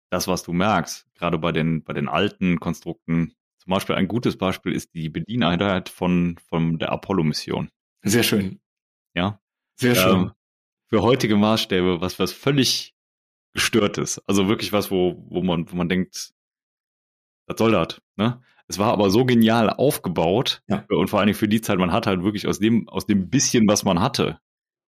das, 0.09 0.27
was 0.27 0.43
du 0.43 0.53
merkst, 0.53 1.07
gerade 1.15 1.39
bei 1.39 1.51
den, 1.51 1.83
bei 1.83 1.93
den 1.93 2.07
alten 2.07 2.59
Konstrukten, 2.59 3.33
zum 3.57 3.71
Beispiel 3.71 3.95
ein 3.95 4.09
gutes 4.09 4.37
Beispiel 4.37 4.73
ist 4.73 4.93
die 4.93 5.09
Bedieneinheit 5.09 5.89
von, 5.89 6.37
von 6.49 6.77
der 6.77 6.91
Apollo-Mission. 6.91 7.69
Sehr 8.03 8.23
schön. 8.23 8.59
Ja. 9.15 9.39
Sehr 9.79 9.95
schön. 9.95 10.21
Ähm, 10.21 10.31
für 10.93 11.01
heutige 11.01 11.37
Maßstäbe, 11.37 12.01
was, 12.01 12.19
was 12.19 12.31
völlig 12.31 12.93
gestört 13.51 13.97
ist. 13.97 14.21
Also 14.27 14.47
wirklich 14.47 14.73
was, 14.73 14.91
wo, 14.91 15.25
wo 15.27 15.41
man, 15.41 15.71
wo 15.71 15.75
man 15.75 15.89
denkt, 15.89 16.33
was 17.47 17.57
soll 17.57 17.71
das, 17.71 17.99
ne? 18.15 18.43
Es 18.67 18.77
war 18.77 18.93
aber 18.93 19.09
so 19.09 19.25
genial 19.25 19.71
aufgebaut 19.71 20.61
ja. 20.67 20.85
und 20.89 21.09
vor 21.09 21.17
allen 21.17 21.27
Dingen 21.27 21.37
für 21.37 21.47
die 21.47 21.61
Zeit, 21.61 21.79
man 21.79 21.91
hat 21.91 22.05
halt 22.05 22.23
wirklich 22.23 22.47
aus 22.47 22.59
dem, 22.59 22.87
aus 22.89 23.07
dem 23.07 23.29
bisschen, 23.29 23.67
was 23.67 23.83
man 23.83 24.01
hatte, 24.01 24.37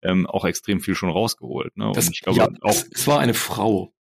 ähm, 0.02 0.26
auch 0.26 0.44
extrem 0.44 0.80
viel 0.80 0.96
schon 0.96 1.08
rausgeholt. 1.08 1.76
Ne? 1.76 1.92
Das, 1.94 2.10
glaube, 2.10 2.38
ja, 2.38 2.48
auch, 2.62 2.82
es 2.90 3.06
war 3.06 3.20
eine 3.20 3.34
Frau. 3.34 3.94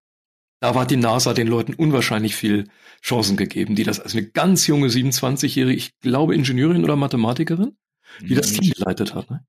Da 0.60 0.74
war 0.74 0.88
die 0.88 0.98
NASA 0.98 1.34
den 1.36 1.48
Leuten 1.48 1.76
unwahrscheinlich 1.76 2.36
viel 2.36 2.68
Chancen 3.04 3.38
gegeben, 3.38 3.76
die 3.76 3.84
das 3.84 4.00
als 4.00 4.14
eine 4.16 4.26
ganz 4.26 4.66
junge 4.66 4.88
27-jährige, 4.88 5.78
ich 5.78 6.00
glaube 6.00 6.34
Ingenieurin 6.34 6.84
oder 6.84 6.96
Mathematikerin, 6.96 7.78
die 8.22 8.34
das 8.34 8.54
Team 8.54 8.72
geleitet 8.72 9.14
hat. 9.14 9.30
Ne? 9.30 9.46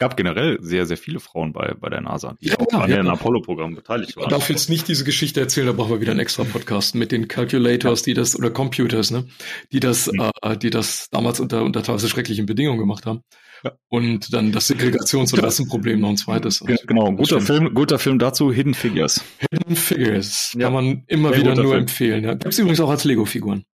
Gab 0.00 0.16
generell 0.16 0.56
sehr, 0.62 0.86
sehr 0.86 0.96
viele 0.96 1.20
Frauen 1.20 1.52
bei, 1.52 1.74
bei 1.78 1.90
der 1.90 2.00
NASA, 2.00 2.34
die 2.40 2.48
ja, 2.48 2.58
auch 2.58 2.72
ja, 2.72 2.78
an 2.78 2.90
ja. 2.90 2.96
den 2.96 3.08
Apollo-Programmen 3.08 3.76
beteiligt 3.76 4.16
waren. 4.16 4.24
Ich 4.24 4.30
darf 4.30 4.48
jetzt 4.48 4.70
nicht 4.70 4.88
diese 4.88 5.04
Geschichte 5.04 5.40
erzählen, 5.40 5.66
da 5.66 5.74
brauchen 5.74 5.90
wir 5.90 6.00
wieder 6.00 6.12
einen 6.12 6.20
extra 6.20 6.44
Podcast 6.44 6.94
mit 6.94 7.12
den 7.12 7.28
Calculators, 7.28 8.02
die 8.02 8.14
das, 8.14 8.34
oder 8.34 8.48
Computers, 8.50 9.10
ne, 9.10 9.26
die 9.72 9.78
das, 9.80 10.10
mhm. 10.10 10.30
äh, 10.40 10.56
die 10.56 10.70
das 10.70 11.10
damals 11.10 11.38
unter, 11.38 11.64
unter 11.64 11.82
teilweise 11.82 12.08
schrecklichen 12.08 12.46
Bedingungen 12.46 12.78
gemacht 12.78 13.04
haben. 13.04 13.20
Ja. 13.62 13.72
Und 13.90 14.32
dann 14.32 14.52
das 14.52 14.70
Segregations- 14.70 15.34
oder 15.34 15.42
Rassenproblem 15.42 16.00
noch 16.00 16.08
ein 16.08 16.16
zweites. 16.16 16.64
Ja, 16.66 16.76
genau, 16.86 17.12
guter 17.12 17.42
Film, 17.42 17.74
guter 17.74 17.98
Film 17.98 18.18
dazu, 18.18 18.50
Hidden 18.50 18.72
Figures. 18.72 19.22
Hidden 19.50 19.76
Figures, 19.76 20.56
kann 20.58 20.72
man 20.72 21.04
immer 21.08 21.36
wieder 21.36 21.54
nur 21.54 21.72
Film. 21.72 21.80
empfehlen. 21.80 22.24
Ja. 22.24 22.32
Gibt's 22.36 22.58
übrigens 22.58 22.80
auch 22.80 22.88
als 22.88 23.04
Lego-Figuren. 23.04 23.64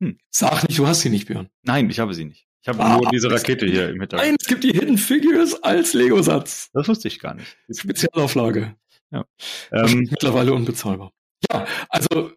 Hm. 0.00 0.16
Sag 0.30 0.66
nicht, 0.66 0.78
du 0.78 0.86
hast 0.86 1.02
sie 1.02 1.10
nicht, 1.10 1.26
Björn. 1.26 1.50
Nein, 1.64 1.90
ich 1.90 1.98
habe 1.98 2.14
sie 2.14 2.24
nicht. 2.24 2.46
Ich 2.62 2.68
habe 2.68 2.80
ah, 2.80 2.96
nur 2.96 3.10
diese 3.10 3.30
Rakete 3.30 3.66
hier 3.66 3.90
im 3.90 4.00
Hintergrund. 4.00 4.30
Nein, 4.30 4.36
es 4.40 4.46
gibt 4.46 4.62
die 4.64 4.72
Hidden 4.72 4.98
Figures 4.98 5.62
als 5.62 5.94
Lego-Satz. 5.94 6.70
Das 6.72 6.86
wusste 6.88 7.08
ich 7.08 7.18
gar 7.18 7.34
nicht. 7.34 7.56
Spezialauflage. 7.70 8.76
Ja. 9.10 9.24
Ähm, 9.72 10.06
mittlerweile 10.10 10.52
unbezahlbar. 10.52 11.12
Ja, 11.50 11.66
also 11.88 12.32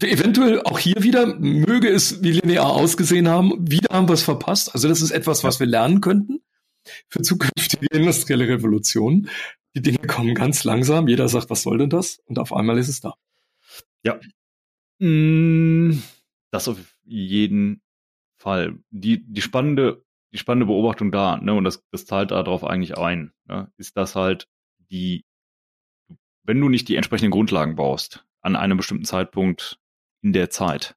Eventuell 0.00 0.60
auch 0.62 0.78
hier 0.78 1.02
wieder, 1.04 1.26
möge 1.38 1.88
es 1.88 2.22
wie 2.22 2.32
linear 2.32 2.70
ausgesehen 2.70 3.28
haben, 3.28 3.52
wieder 3.70 3.94
haben 3.94 4.08
wir 4.08 4.14
es 4.14 4.22
verpasst. 4.22 4.74
Also 4.74 4.88
das 4.88 5.00
ist 5.00 5.12
etwas, 5.12 5.44
was 5.44 5.60
wir 5.60 5.68
lernen 5.68 6.00
könnten 6.00 6.40
für 7.08 7.22
zukünftige 7.22 7.86
industrielle 7.92 8.48
Revolutionen. 8.48 9.30
Die 9.76 9.82
Dinge 9.82 10.04
kommen 10.08 10.34
ganz 10.34 10.64
langsam, 10.64 11.06
jeder 11.06 11.28
sagt, 11.28 11.50
was 11.50 11.62
soll 11.62 11.78
denn 11.78 11.90
das? 11.90 12.18
Und 12.24 12.40
auf 12.40 12.52
einmal 12.52 12.78
ist 12.78 12.88
es 12.88 13.00
da. 13.00 13.14
Ja. 14.02 14.18
Mm, 14.98 16.02
das 16.50 16.66
auf 16.66 16.78
jeden 17.04 17.80
Fall. 18.48 18.78
Die, 18.88 19.22
die 19.30 19.42
spannende, 19.42 20.06
die 20.32 20.38
spannende 20.38 20.64
Beobachtung 20.64 21.12
da, 21.12 21.36
ne, 21.36 21.52
und 21.52 21.64
das, 21.64 21.84
das 21.90 22.06
zahlt 22.06 22.30
darauf 22.30 22.64
eigentlich 22.64 22.96
ein, 22.96 23.34
ne, 23.44 23.70
ist, 23.76 23.98
dass 23.98 24.16
halt 24.16 24.48
die, 24.90 25.26
wenn 26.44 26.58
du 26.58 26.70
nicht 26.70 26.88
die 26.88 26.96
entsprechenden 26.96 27.30
Grundlagen 27.30 27.76
baust, 27.76 28.26
an 28.40 28.56
einem 28.56 28.78
bestimmten 28.78 29.04
Zeitpunkt 29.04 29.78
in 30.22 30.32
der 30.32 30.48
Zeit. 30.48 30.96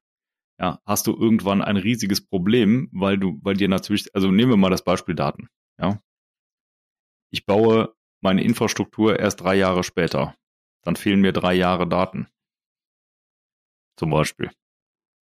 Ja, 0.58 0.80
hast 0.86 1.06
du 1.06 1.14
irgendwann 1.14 1.60
ein 1.60 1.76
riesiges 1.76 2.26
Problem, 2.26 2.88
weil 2.90 3.18
du, 3.18 3.38
weil 3.42 3.56
dir 3.56 3.68
natürlich, 3.68 4.14
also 4.14 4.30
nehmen 4.30 4.52
wir 4.52 4.56
mal 4.56 4.70
das 4.70 4.84
Beispiel 4.84 5.14
Daten. 5.14 5.48
Ja, 5.78 6.00
ich 7.30 7.44
baue 7.44 7.94
meine 8.22 8.42
Infrastruktur 8.42 9.18
erst 9.18 9.42
drei 9.42 9.56
Jahre 9.56 9.84
später. 9.84 10.34
Dann 10.84 10.96
fehlen 10.96 11.20
mir 11.20 11.32
drei 11.32 11.52
Jahre 11.52 11.86
Daten. 11.86 12.28
Zum 13.98 14.08
Beispiel. 14.08 14.50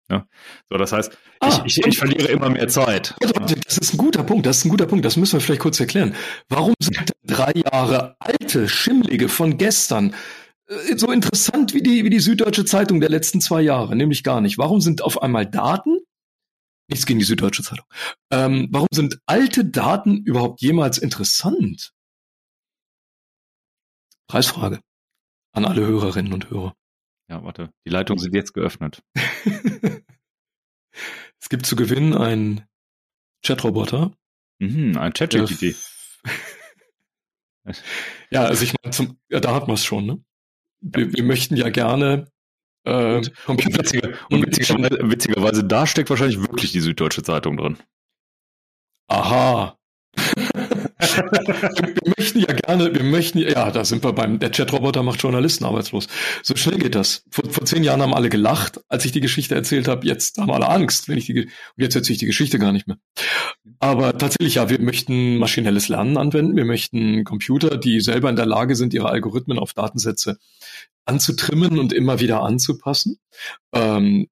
Ja. 0.09 0.27
So, 0.69 0.77
das 0.77 0.91
heißt, 0.91 1.17
ah, 1.39 1.63
ich, 1.65 1.77
ich, 1.77 1.85
ich, 1.85 1.97
verliere 1.97 2.27
immer 2.29 2.49
mehr 2.49 2.67
Zeit. 2.67 3.15
Das 3.19 3.77
ist 3.77 3.93
ein 3.93 3.97
guter 3.97 4.23
Punkt, 4.23 4.45
das 4.45 4.57
ist 4.57 4.65
ein 4.65 4.69
guter 4.69 4.87
Punkt, 4.87 5.05
das 5.05 5.17
müssen 5.17 5.33
wir 5.33 5.41
vielleicht 5.41 5.61
kurz 5.61 5.79
erklären. 5.79 6.15
Warum 6.47 6.73
sind 6.79 7.11
drei 7.23 7.51
Jahre 7.53 8.15
alte, 8.19 8.67
schimmlige 8.67 9.29
von 9.29 9.57
gestern 9.57 10.15
äh, 10.67 10.97
so 10.97 11.11
interessant 11.11 11.73
wie 11.73 11.83
die, 11.83 12.03
wie 12.03 12.09
die 12.09 12.19
Süddeutsche 12.19 12.65
Zeitung 12.65 12.99
der 12.99 13.09
letzten 13.09 13.39
zwei 13.39 13.61
Jahre, 13.61 13.95
nämlich 13.95 14.23
gar 14.23 14.41
nicht. 14.41 14.57
Warum 14.57 14.81
sind 14.81 15.03
auf 15.03 15.21
einmal 15.21 15.45
Daten, 15.45 15.99
nichts 16.87 17.05
gegen 17.05 17.19
die 17.19 17.25
Süddeutsche 17.25 17.61
Zeitung, 17.61 17.85
ähm, 18.31 18.67
warum 18.71 18.87
sind 18.91 19.19
alte 19.27 19.63
Daten 19.63 20.23
überhaupt 20.23 20.61
jemals 20.61 20.97
interessant? 20.97 21.93
Preisfrage 24.27 24.79
an 25.53 25.65
alle 25.65 25.85
Hörerinnen 25.85 26.33
und 26.33 26.49
Hörer. 26.49 26.73
Ja, 27.29 27.43
warte, 27.43 27.71
die 27.85 27.89
Leitungen 27.89 28.19
sind 28.19 28.33
jetzt 28.33 28.53
geöffnet. 28.53 29.03
es 31.39 31.49
gibt 31.49 31.65
zu 31.65 31.75
gewinnen 31.75 32.13
einen 32.13 32.65
Chatroboter. 33.45 34.11
Mhm, 34.59 34.97
ein 34.97 35.13
ChatGPT. 35.13 35.75
ja, 38.31 38.43
also 38.43 38.63
ich 38.63 38.73
meine, 38.83 39.15
ja, 39.29 39.39
da 39.39 39.53
hat 39.53 39.67
man 39.67 39.75
es 39.75 39.85
schon, 39.85 40.05
ne? 40.05 40.23
wir, 40.81 41.13
wir 41.13 41.23
möchten 41.23 41.55
ja 41.55 41.69
gerne 41.69 42.27
äh, 42.85 43.15
und, 43.17 43.31
und, 43.47 43.77
witziger, 43.77 44.13
und 44.29 44.45
witzigerweise, 44.45 44.99
witzigerweise, 45.03 45.63
da 45.63 45.85
steckt 45.87 46.09
wahrscheinlich 46.09 46.39
wirklich 46.39 46.71
die 46.71 46.79
Süddeutsche 46.79 47.23
Zeitung 47.23 47.57
drin. 47.57 47.77
Aha. 49.07 49.77
Wir 50.99 52.13
möchten 52.17 52.39
ja 52.39 52.53
gerne, 52.53 52.93
wir 52.93 53.03
möchten, 53.03 53.39
ja, 53.39 53.71
da 53.71 53.85
sind 53.85 54.03
wir 54.03 54.11
beim, 54.11 54.39
der 54.39 54.49
Chatroboter 54.49 55.01
macht 55.01 55.21
Journalisten 55.21 55.63
arbeitslos. 55.63 56.07
So 56.43 56.55
schnell 56.57 56.77
geht 56.77 56.95
das. 56.95 57.23
Vor, 57.31 57.49
vor 57.49 57.65
zehn 57.65 57.83
Jahren 57.83 58.01
haben 58.01 58.13
alle 58.13 58.29
gelacht, 58.29 58.81
als 58.89 59.05
ich 59.05 59.13
die 59.13 59.21
Geschichte 59.21 59.55
erzählt 59.55 59.87
habe. 59.87 60.05
Jetzt 60.05 60.37
haben 60.37 60.51
alle 60.51 60.67
Angst, 60.67 61.07
wenn 61.07 61.17
ich 61.17 61.25
die, 61.25 61.45
und 61.45 61.51
jetzt 61.77 61.95
erzähle 61.95 62.13
ich 62.13 62.19
die 62.19 62.25
Geschichte 62.25 62.59
gar 62.59 62.73
nicht 62.73 62.87
mehr. 62.87 62.97
Aber 63.79 64.17
tatsächlich, 64.17 64.55
ja, 64.55 64.69
wir 64.69 64.81
möchten 64.81 65.37
maschinelles 65.37 65.87
Lernen 65.87 66.17
anwenden. 66.17 66.57
Wir 66.57 66.65
möchten 66.65 67.23
Computer, 67.23 67.77
die 67.77 68.01
selber 68.01 68.29
in 68.29 68.35
der 68.35 68.45
Lage 68.45 68.75
sind, 68.75 68.93
ihre 68.93 69.09
Algorithmen 69.09 69.57
auf 69.57 69.73
Datensätze 69.73 70.37
anzutrimmen 71.05 71.79
und 71.79 71.93
immer 71.93 72.19
wieder 72.19 72.41
anzupassen. 72.41 73.19
Ähm, 73.73 74.27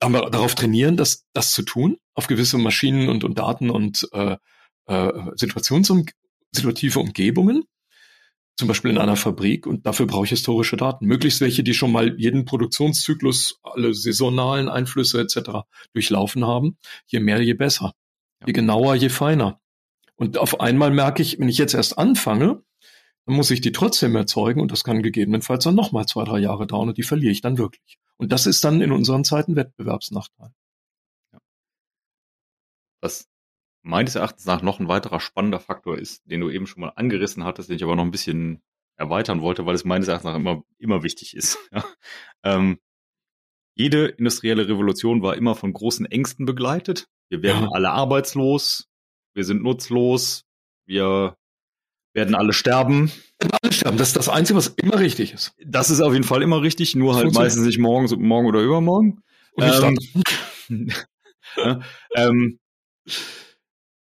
darauf 0.00 0.54
trainieren, 0.54 0.98
das, 0.98 1.24
das 1.32 1.52
zu 1.52 1.62
tun, 1.62 1.96
auf 2.14 2.26
gewisse 2.26 2.58
Maschinen 2.58 3.08
und, 3.08 3.24
und 3.24 3.38
Daten 3.38 3.70
und 3.70 4.08
äh, 4.12 4.36
äh, 4.86 5.12
Situationsum 5.36 6.06
situative 6.52 7.00
Umgebungen, 7.00 7.64
zum 8.56 8.68
Beispiel 8.68 8.90
in 8.90 8.98
einer 8.98 9.16
Fabrik, 9.16 9.66
und 9.66 9.86
dafür 9.86 10.06
brauche 10.06 10.24
ich 10.24 10.30
historische 10.30 10.76
Daten. 10.76 11.06
Möglichst 11.06 11.40
welche, 11.40 11.62
die 11.62 11.74
schon 11.74 11.92
mal 11.92 12.18
jeden 12.18 12.44
Produktionszyklus, 12.44 13.58
alle 13.62 13.94
saisonalen 13.94 14.68
Einflüsse 14.68 15.20
etc. 15.20 15.66
durchlaufen 15.94 16.44
haben. 16.46 16.76
Je 17.06 17.20
mehr, 17.20 17.40
je 17.40 17.54
besser. 17.54 17.94
Je 18.46 18.52
genauer, 18.52 18.96
je 18.96 19.08
feiner. 19.08 19.60
Und 20.16 20.36
auf 20.36 20.60
einmal 20.60 20.90
merke 20.90 21.22
ich, 21.22 21.38
wenn 21.38 21.48
ich 21.48 21.56
jetzt 21.56 21.74
erst 21.74 21.96
anfange, 21.96 22.62
dann 23.24 23.36
muss 23.36 23.50
ich 23.50 23.62
die 23.62 23.72
trotzdem 23.72 24.14
erzeugen 24.16 24.60
und 24.60 24.72
das 24.72 24.84
kann 24.84 25.02
gegebenenfalls 25.02 25.64
dann 25.64 25.74
nochmal 25.74 26.06
zwei, 26.06 26.24
drei 26.24 26.38
Jahre 26.38 26.66
dauern 26.66 26.88
und 26.88 26.98
die 26.98 27.02
verliere 27.02 27.32
ich 27.32 27.40
dann 27.40 27.56
wirklich. 27.56 27.98
Und 28.18 28.32
das 28.32 28.46
ist 28.46 28.62
dann 28.64 28.82
in 28.82 28.92
unseren 28.92 29.24
Zeiten 29.24 29.56
Wettbewerbsnachteil. 29.56 30.50
Ja. 31.32 31.38
Was 33.00 33.29
meines 33.82 34.14
Erachtens 34.14 34.44
nach 34.46 34.62
noch 34.62 34.80
ein 34.80 34.88
weiterer 34.88 35.20
spannender 35.20 35.60
Faktor 35.60 35.98
ist, 35.98 36.22
den 36.30 36.40
du 36.40 36.50
eben 36.50 36.66
schon 36.66 36.82
mal 36.82 36.92
angerissen 36.96 37.44
hattest, 37.44 37.68
den 37.68 37.76
ich 37.76 37.84
aber 37.84 37.96
noch 37.96 38.04
ein 38.04 38.10
bisschen 38.10 38.62
erweitern 38.96 39.40
wollte, 39.40 39.64
weil 39.66 39.74
es 39.74 39.84
meines 39.84 40.08
Erachtens 40.08 40.30
nach 40.30 40.36
immer, 40.36 40.62
immer 40.78 41.02
wichtig 41.02 41.34
ist. 41.34 41.58
Ja. 41.72 41.84
Ähm, 42.42 42.78
jede 43.74 44.06
industrielle 44.06 44.68
Revolution 44.68 45.22
war 45.22 45.36
immer 45.36 45.54
von 45.54 45.72
großen 45.72 46.04
Ängsten 46.06 46.44
begleitet. 46.44 47.06
Wir 47.28 47.42
werden 47.42 47.62
ja. 47.62 47.68
alle 47.72 47.90
arbeitslos, 47.90 48.88
wir 49.34 49.44
sind 49.44 49.62
nutzlos, 49.62 50.44
wir 50.84 51.36
werden 52.12 52.34
alle 52.34 52.52
sterben. 52.52 53.10
Werden 53.38 53.58
alle 53.62 53.72
sterben. 53.72 53.96
Das 53.96 54.08
ist 54.08 54.16
das 54.16 54.28
Einzige, 54.28 54.56
was 54.56 54.68
immer 54.68 54.98
richtig 54.98 55.32
ist. 55.32 55.54
Das 55.64 55.90
ist 55.90 56.00
auf 56.00 56.12
jeden 56.12 56.24
Fall 56.24 56.42
immer 56.42 56.60
richtig, 56.60 56.96
nur 56.96 57.14
halt 57.14 57.32
meistens 57.32 57.64
nicht 57.64 57.78
morgen, 57.78 58.06
morgen 58.22 58.48
oder 58.48 58.60
übermorgen. 58.60 59.22
Ähm, 59.56 59.96
ja, 61.56 61.80
ähm, 62.14 62.58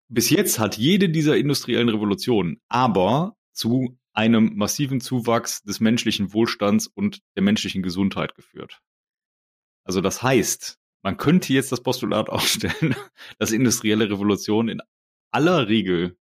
bis 0.09 0.29
jetzt 0.29 0.59
hat 0.59 0.77
jede 0.77 1.09
dieser 1.09 1.37
industriellen 1.37 1.89
Revolutionen 1.89 2.61
aber 2.67 3.35
zu 3.51 3.97
einem 4.13 4.55
massiven 4.55 5.01
Zuwachs 5.01 5.61
des 5.63 5.79
menschlichen 5.79 6.33
Wohlstands 6.33 6.87
und 6.87 7.21
der 7.35 7.43
menschlichen 7.43 7.83
Gesundheit 7.83 8.35
geführt. 8.35 8.81
Also 9.83 10.01
das 10.01 10.23
heißt, 10.23 10.79
man 11.03 11.17
könnte 11.17 11.53
jetzt 11.53 11.71
das 11.71 11.83
Postulat 11.83 12.29
aufstellen, 12.29 12.95
dass 13.37 13.51
industrielle 13.51 14.09
Revolutionen 14.09 14.69
in 14.69 14.81
aller 15.31 15.67
Regel 15.67 16.17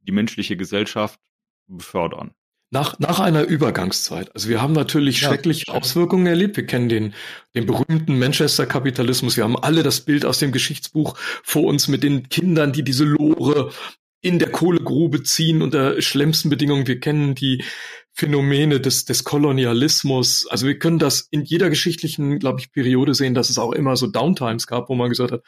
die 0.00 0.12
menschliche 0.12 0.56
Gesellschaft 0.56 1.20
befördern. 1.66 2.34
Nach, 2.74 2.98
nach 2.98 3.20
einer 3.20 3.44
Übergangszeit. 3.44 4.34
Also 4.34 4.48
wir 4.48 4.60
haben 4.60 4.72
natürlich 4.72 5.20
ja, 5.20 5.28
schreckliche 5.28 5.72
Auswirkungen 5.72 6.26
erlebt. 6.26 6.56
Wir 6.56 6.66
kennen 6.66 6.88
den, 6.88 7.14
den 7.54 7.66
berühmten 7.66 8.18
Manchester-Kapitalismus. 8.18 9.36
Wir 9.36 9.44
haben 9.44 9.56
alle 9.56 9.84
das 9.84 10.00
Bild 10.00 10.24
aus 10.24 10.40
dem 10.40 10.50
Geschichtsbuch 10.50 11.16
vor 11.44 11.62
uns 11.62 11.86
mit 11.86 12.02
den 12.02 12.28
Kindern, 12.28 12.72
die 12.72 12.82
diese 12.82 13.04
Lore 13.04 13.70
in 14.22 14.40
der 14.40 14.50
Kohlegrube 14.50 15.22
ziehen 15.22 15.62
unter 15.62 16.02
schlimmsten 16.02 16.50
Bedingungen. 16.50 16.88
Wir 16.88 16.98
kennen 16.98 17.36
die 17.36 17.62
Phänomene 18.12 18.80
des, 18.80 19.04
des 19.04 19.22
Kolonialismus. 19.22 20.48
Also 20.50 20.66
wir 20.66 20.76
können 20.80 20.98
das 20.98 21.28
in 21.30 21.44
jeder 21.44 21.70
geschichtlichen, 21.70 22.40
glaube 22.40 22.58
ich, 22.58 22.72
Periode 22.72 23.14
sehen, 23.14 23.34
dass 23.34 23.50
es 23.50 23.58
auch 23.58 23.70
immer 23.70 23.96
so 23.96 24.08
Downtimes 24.08 24.66
gab, 24.66 24.88
wo 24.88 24.96
man 24.96 25.10
gesagt 25.10 25.30
hat, 25.30 25.42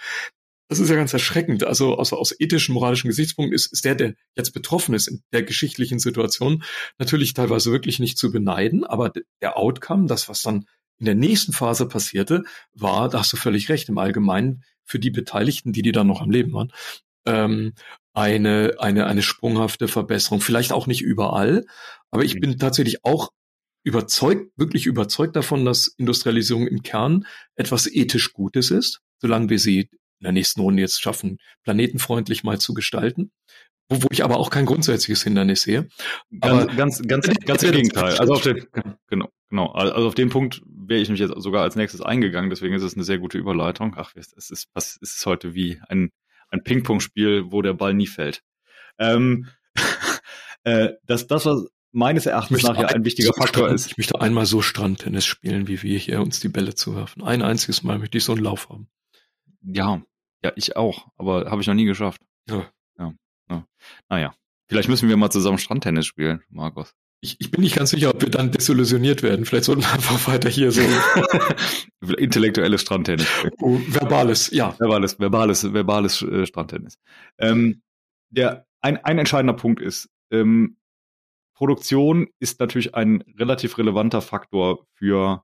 das 0.68 0.78
ist 0.80 0.90
ja 0.90 0.96
ganz 0.96 1.12
erschreckend. 1.12 1.64
Also 1.64 1.96
aus, 1.96 2.12
aus 2.12 2.34
ethischen, 2.38 2.74
moralischen 2.74 3.08
Gesichtspunkten 3.08 3.54
ist, 3.54 3.72
ist 3.72 3.84
der, 3.84 3.94
der 3.94 4.14
jetzt 4.34 4.52
betroffen 4.52 4.94
ist 4.94 5.06
in 5.06 5.22
der 5.32 5.42
geschichtlichen 5.42 5.98
Situation, 5.98 6.64
natürlich 6.98 7.34
teilweise 7.34 7.70
wirklich 7.70 7.98
nicht 7.98 8.18
zu 8.18 8.32
beneiden. 8.32 8.84
Aber 8.84 9.12
der 9.40 9.56
Outcome, 9.56 10.06
das, 10.06 10.28
was 10.28 10.42
dann 10.42 10.66
in 10.98 11.06
der 11.06 11.14
nächsten 11.14 11.52
Phase 11.52 11.86
passierte, 11.86 12.44
war, 12.72 13.08
da 13.08 13.20
hast 13.20 13.32
du 13.32 13.36
völlig 13.36 13.68
recht, 13.68 13.88
im 13.88 13.98
Allgemeinen 13.98 14.64
für 14.84 14.98
die 14.98 15.10
Beteiligten, 15.10 15.72
die, 15.72 15.82
die 15.82 15.92
dann 15.92 16.06
noch 16.06 16.22
am 16.22 16.30
Leben 16.30 16.52
waren, 16.52 16.72
ähm, 17.26 17.74
eine, 18.14 18.76
eine, 18.78 19.06
eine 19.06 19.22
sprunghafte 19.22 19.88
Verbesserung. 19.88 20.40
Vielleicht 20.40 20.72
auch 20.72 20.86
nicht 20.86 21.02
überall, 21.02 21.66
aber 22.10 22.24
ich 22.24 22.36
mhm. 22.36 22.40
bin 22.40 22.58
tatsächlich 22.58 23.04
auch 23.04 23.30
überzeugt, 23.84 24.50
wirklich 24.56 24.86
überzeugt 24.86 25.36
davon, 25.36 25.64
dass 25.64 25.86
Industrialisierung 25.86 26.66
im 26.66 26.82
Kern 26.82 27.26
etwas 27.54 27.86
ethisch 27.86 28.32
Gutes 28.32 28.70
ist, 28.70 29.00
solange 29.20 29.48
wir 29.48 29.58
sie 29.58 29.90
in 30.20 30.24
der 30.24 30.32
nächsten 30.32 30.60
Runde 30.60 30.82
jetzt 30.82 31.00
schaffen, 31.00 31.38
planetenfreundlich 31.64 32.44
mal 32.44 32.58
zu 32.58 32.74
gestalten. 32.74 33.30
Wo, 33.88 34.02
wo 34.02 34.08
ich 34.10 34.24
aber 34.24 34.38
auch 34.38 34.50
kein 34.50 34.66
grundsätzliches 34.66 35.22
Hindernis 35.22 35.62
sehe. 35.62 35.88
Aber 36.40 36.66
ganz, 36.66 37.02
ganz, 37.02 37.26
ganz, 37.26 37.38
ganz 37.46 37.62
im 37.62 37.72
Gegenteil. 37.72 38.16
Also 38.18 38.34
auf 38.34 38.42
den, 38.42 38.66
genau, 39.08 39.28
genau. 39.48 39.72
Also 39.72 40.08
auf 40.08 40.14
den 40.14 40.28
Punkt 40.28 40.62
wäre 40.66 41.00
ich 41.00 41.08
mich 41.08 41.20
jetzt 41.20 41.34
sogar 41.36 41.62
als 41.62 41.76
nächstes 41.76 42.02
eingegangen. 42.02 42.50
Deswegen 42.50 42.74
ist 42.74 42.82
es 42.82 42.94
eine 42.94 43.04
sehr 43.04 43.18
gute 43.18 43.38
Überleitung. 43.38 43.94
Ach, 43.96 44.12
es 44.16 44.32
ist, 44.32 44.68
was 44.74 44.96
ist 44.96 45.18
es 45.18 45.26
heute 45.26 45.54
wie 45.54 45.80
ein, 45.88 46.10
ein 46.48 46.64
Ping-Pong-Spiel, 46.64 47.52
wo 47.52 47.62
der 47.62 47.74
Ball 47.74 47.94
nie 47.94 48.08
fällt. 48.08 48.42
Ähm, 48.98 49.48
äh, 50.64 50.94
das, 51.04 51.28
das, 51.28 51.46
was 51.46 51.66
meines 51.92 52.26
Erachtens 52.26 52.62
nach 52.62 52.76
ja 52.76 52.88
ein 52.88 53.04
wichtiger 53.04 53.32
Faktor 53.32 53.70
ist. 53.70 53.86
Ich 53.86 53.96
möchte 53.96 54.20
einmal 54.20 54.46
so 54.46 54.62
Strandtennis 54.62 55.24
spielen, 55.24 55.68
wie 55.68 55.82
wir 55.82 55.98
hier 55.98 56.20
uns 56.20 56.40
die 56.40 56.48
Bälle 56.48 56.74
zuwerfen. 56.74 57.22
Ein 57.22 57.42
einziges 57.42 57.82
Mal 57.82 57.98
möchte 57.98 58.18
ich 58.18 58.24
so 58.24 58.32
einen 58.32 58.42
Lauf 58.42 58.68
haben. 58.68 58.88
Ja, 59.66 60.02
ja, 60.44 60.52
ich 60.54 60.76
auch, 60.76 61.08
aber 61.16 61.50
habe 61.50 61.60
ich 61.60 61.66
noch 61.66 61.74
nie 61.74 61.84
geschafft. 61.84 62.22
Ja. 62.48 62.70
ja. 62.98 63.12
ja. 63.50 63.66
Naja, 64.08 64.34
vielleicht 64.68 64.88
müssen 64.88 65.08
wir 65.08 65.16
mal 65.16 65.30
zusammen 65.30 65.58
Strandtennis 65.58 66.06
spielen, 66.06 66.42
Markus. 66.48 66.94
Ich, 67.20 67.40
ich 67.40 67.50
bin 67.50 67.62
nicht 67.62 67.76
ganz 67.76 67.90
sicher, 67.90 68.10
ob 68.10 68.20
wir 68.20 68.30
dann 68.30 68.52
desillusioniert 68.52 69.22
werden. 69.22 69.46
Vielleicht 69.46 69.64
sollten 69.64 69.82
wir 69.82 69.92
einfach 69.92 70.28
weiter 70.28 70.48
hier 70.48 70.70
so. 70.70 70.82
Intellektuelles 72.18 72.82
Strandtennis. 72.82 73.26
Oh, 73.58 73.80
verbales, 73.88 74.50
ja. 74.52 74.78
Verbales, 74.78 75.18
verbales, 75.18 75.72
verbales 75.72 76.22
äh, 76.22 76.46
Strandtennis. 76.46 76.98
Ähm, 77.38 77.82
der, 78.28 78.66
ein, 78.82 78.98
ein 78.98 79.18
entscheidender 79.18 79.54
Punkt 79.54 79.80
ist, 79.80 80.10
ähm, 80.30 80.76
Produktion 81.54 82.28
ist 82.38 82.60
natürlich 82.60 82.94
ein 82.94 83.22
relativ 83.38 83.78
relevanter 83.78 84.20
Faktor 84.20 84.86
für 84.92 85.42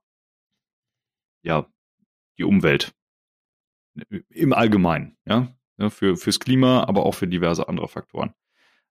ja, 1.41 1.67
die 2.37 2.43
Umwelt 2.43 2.93
im 4.29 4.53
Allgemeinen, 4.53 5.17
ja, 5.25 5.53
für, 5.89 6.17
fürs 6.17 6.39
Klima, 6.39 6.83
aber 6.85 7.05
auch 7.05 7.13
für 7.13 7.27
diverse 7.27 7.67
andere 7.67 7.87
Faktoren. 7.87 8.33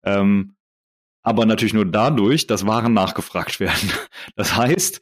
Ähm, 0.04 0.56
aber 1.24 1.46
natürlich 1.46 1.74
nur 1.74 1.86
dadurch, 1.86 2.48
dass 2.48 2.66
Waren 2.66 2.94
nachgefragt 2.94 3.60
werden. 3.60 3.92
Das 4.36 4.56
heißt, 4.56 5.02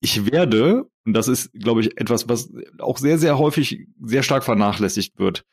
ich 0.00 0.30
werde, 0.30 0.90
und 1.04 1.14
das 1.14 1.28
ist, 1.28 1.52
glaube 1.52 1.80
ich, 1.80 1.98
etwas, 1.98 2.28
was 2.28 2.52
auch 2.78 2.98
sehr, 2.98 3.18
sehr 3.18 3.38
häufig 3.38 3.88
sehr 4.00 4.22
stark 4.22 4.44
vernachlässigt 4.44 5.18
wird. 5.18 5.46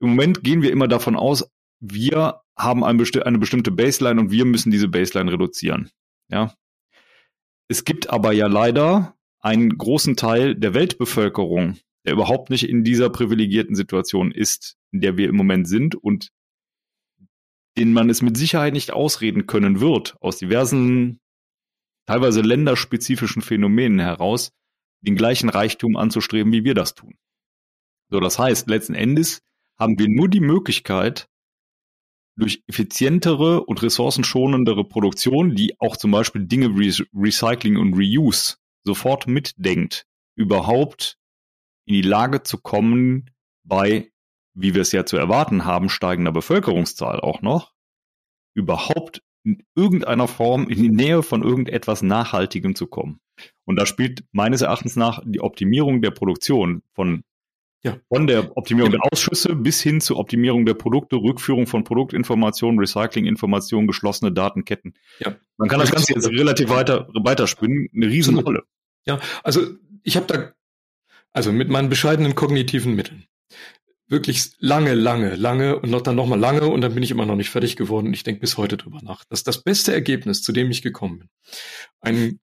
Im 0.00 0.10
Moment 0.10 0.44
gehen 0.44 0.62
wir 0.62 0.70
immer 0.70 0.88
davon 0.88 1.16
aus, 1.16 1.50
wir 1.80 2.40
haben 2.56 2.84
ein 2.84 2.96
besti 2.96 3.22
eine 3.22 3.38
bestimmte 3.38 3.70
Baseline 3.70 4.20
und 4.20 4.30
wir 4.30 4.44
müssen 4.44 4.70
diese 4.70 4.88
Baseline 4.88 5.32
reduzieren. 5.32 5.90
Ja. 6.28 6.54
Es 7.68 7.84
gibt 7.84 8.10
aber 8.10 8.32
ja 8.32 8.46
leider 8.46 9.16
einen 9.40 9.76
großen 9.76 10.16
Teil 10.16 10.54
der 10.54 10.74
Weltbevölkerung, 10.74 11.78
der 12.08 12.14
überhaupt 12.14 12.48
nicht 12.48 12.66
in 12.66 12.84
dieser 12.84 13.10
privilegierten 13.10 13.76
Situation 13.76 14.32
ist, 14.32 14.78
in 14.92 15.02
der 15.02 15.18
wir 15.18 15.28
im 15.28 15.36
Moment 15.36 15.68
sind 15.68 15.94
und 15.94 16.30
den 17.76 17.92
man 17.92 18.08
es 18.08 18.22
mit 18.22 18.34
Sicherheit 18.34 18.72
nicht 18.72 18.92
ausreden 18.92 19.46
können 19.46 19.80
wird, 19.80 20.16
aus 20.22 20.38
diversen, 20.38 21.20
teilweise 22.06 22.40
länderspezifischen 22.40 23.42
Phänomenen 23.42 23.98
heraus, 23.98 24.52
den 25.02 25.16
gleichen 25.16 25.50
Reichtum 25.50 25.98
anzustreben, 25.98 26.50
wie 26.50 26.64
wir 26.64 26.72
das 26.72 26.94
tun. 26.94 27.18
So, 28.08 28.20
das 28.20 28.38
heißt, 28.38 28.70
letzten 28.70 28.94
Endes 28.94 29.42
haben 29.78 29.98
wir 29.98 30.08
nur 30.08 30.30
die 30.30 30.40
Möglichkeit, 30.40 31.28
durch 32.36 32.62
effizientere 32.68 33.64
und 33.64 33.82
ressourcenschonendere 33.82 34.84
Produktion, 34.84 35.54
die 35.56 35.78
auch 35.78 35.98
zum 35.98 36.12
Beispiel 36.12 36.46
Dinge 36.46 36.78
wie 36.78 37.04
Recycling 37.12 37.76
und 37.76 37.92
Reuse 37.92 38.56
sofort 38.82 39.26
mitdenkt, 39.26 40.06
überhaupt 40.36 41.18
in 41.88 41.94
die 41.94 42.02
Lage 42.02 42.42
zu 42.42 42.58
kommen, 42.58 43.30
bei, 43.64 44.12
wie 44.54 44.74
wir 44.74 44.82
es 44.82 44.92
ja 44.92 45.06
zu 45.06 45.16
erwarten 45.16 45.64
haben, 45.64 45.88
steigender 45.88 46.32
Bevölkerungszahl 46.32 47.20
auch 47.20 47.40
noch, 47.40 47.72
überhaupt 48.54 49.22
in 49.42 49.64
irgendeiner 49.74 50.28
Form 50.28 50.68
in 50.68 50.82
die 50.82 50.90
Nähe 50.90 51.22
von 51.22 51.42
irgendetwas 51.42 52.02
Nachhaltigem 52.02 52.74
zu 52.74 52.86
kommen. 52.86 53.20
Und 53.64 53.76
da 53.76 53.86
spielt 53.86 54.24
meines 54.32 54.60
Erachtens 54.60 54.96
nach 54.96 55.22
die 55.24 55.40
Optimierung 55.40 56.02
der 56.02 56.10
Produktion 56.10 56.82
von 56.92 57.22
ja. 57.84 57.96
Von 58.08 58.26
der 58.26 58.56
Optimierung 58.56 58.90
genau. 58.90 59.04
der 59.04 59.12
Ausschüsse 59.12 59.54
bis 59.54 59.80
hin 59.80 60.00
zur 60.00 60.18
Optimierung 60.18 60.66
der 60.66 60.74
Produkte, 60.74 61.14
Rückführung 61.14 61.68
von 61.68 61.84
Produktinformationen, 61.84 62.76
Recyclinginformationen, 62.80 63.86
geschlossene 63.86 64.32
Datenketten. 64.32 64.94
Ja. 65.20 65.36
Man 65.58 65.68
kann 65.68 65.78
das 65.78 65.92
Ganze 65.92 66.12
jetzt 66.12 66.28
relativ 66.28 66.70
weiter 66.70 67.08
weiterspinnen. 67.14 67.88
Eine 67.94 68.08
Riesenrolle. 68.08 68.64
Ja, 69.06 69.20
also 69.44 69.60
ich 70.02 70.16
habe 70.16 70.26
da 70.26 70.52
also 71.32 71.52
mit 71.52 71.68
meinen 71.68 71.88
bescheidenen 71.88 72.34
kognitiven 72.34 72.94
Mitteln. 72.94 73.24
Wirklich 74.06 74.52
lange, 74.58 74.94
lange, 74.94 75.34
lange 75.34 75.78
und 75.78 75.90
noch 75.90 76.00
dann 76.00 76.16
nochmal 76.16 76.38
lange 76.38 76.66
und 76.66 76.80
dann 76.80 76.94
bin 76.94 77.02
ich 77.02 77.10
immer 77.10 77.26
noch 77.26 77.36
nicht 77.36 77.50
fertig 77.50 77.76
geworden. 77.76 78.12
Ich 78.14 78.22
denke 78.24 78.40
bis 78.40 78.56
heute 78.56 78.78
drüber 78.78 79.00
nach. 79.02 79.24
Das 79.28 79.40
ist 79.40 79.46
das 79.46 79.62
beste 79.62 79.92
Ergebnis, 79.92 80.42
zu 80.42 80.52
dem 80.52 80.70
ich 80.70 80.80
gekommen 80.80 81.18
bin. 81.18 81.28
Ein, 82.00 82.40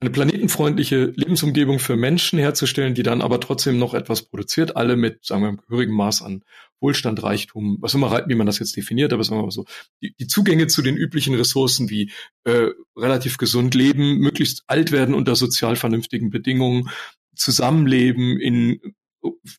eine 0.00 0.10
planetenfreundliche 0.10 1.12
Lebensumgebung 1.14 1.78
für 1.78 1.96
Menschen 1.96 2.38
herzustellen, 2.38 2.94
die 2.94 3.02
dann 3.02 3.20
aber 3.20 3.38
trotzdem 3.38 3.78
noch 3.78 3.92
etwas 3.92 4.22
produziert, 4.22 4.74
alle 4.74 4.96
mit, 4.96 5.24
sagen 5.24 5.42
wir, 5.42 5.48
einem 5.48 5.58
gehörigen 5.58 5.94
Maß 5.94 6.22
an 6.22 6.42
Wohlstand, 6.80 7.22
Reichtum, 7.22 7.76
was 7.80 7.94
immer, 7.94 8.24
wie 8.26 8.34
man 8.34 8.46
das 8.46 8.58
jetzt 8.58 8.76
definiert, 8.76 9.12
aber 9.12 9.22
sagen 9.24 9.40
wir 9.40 9.44
mal 9.44 9.50
so, 9.50 9.66
die, 10.02 10.14
die 10.18 10.26
Zugänge 10.26 10.66
zu 10.66 10.82
den 10.82 10.96
üblichen 10.96 11.34
Ressourcen 11.34 11.90
wie 11.90 12.10
äh, 12.44 12.70
relativ 12.96 13.36
gesund 13.36 13.74
leben, 13.74 14.18
möglichst 14.18 14.64
alt 14.66 14.90
werden 14.90 15.14
unter 15.14 15.36
sozial 15.36 15.76
vernünftigen 15.76 16.30
Bedingungen, 16.30 16.88
Zusammenleben 17.34 18.38
in 18.38 18.80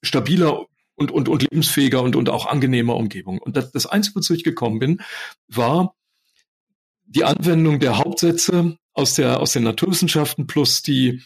stabiler 0.01 0.65
und, 0.95 1.11
und, 1.11 1.29
und 1.29 1.41
lebensfähiger 1.43 2.01
und, 2.01 2.15
und 2.15 2.29
auch 2.29 2.45
angenehmer 2.45 2.95
Umgebung. 2.95 3.39
Und 3.39 3.57
das, 3.57 3.71
das 3.71 3.85
Einzige, 3.85 4.17
wozu 4.17 4.33
ich 4.33 4.43
gekommen 4.43 4.79
bin, 4.79 5.01
war 5.47 5.95
die 7.05 7.23
Anwendung 7.23 7.79
der 7.79 7.97
Hauptsätze 7.97 8.77
aus, 8.93 9.15
der, 9.15 9.39
aus 9.39 9.53
den 9.53 9.63
Naturwissenschaften 9.63 10.47
plus 10.47 10.81
die, 10.81 11.21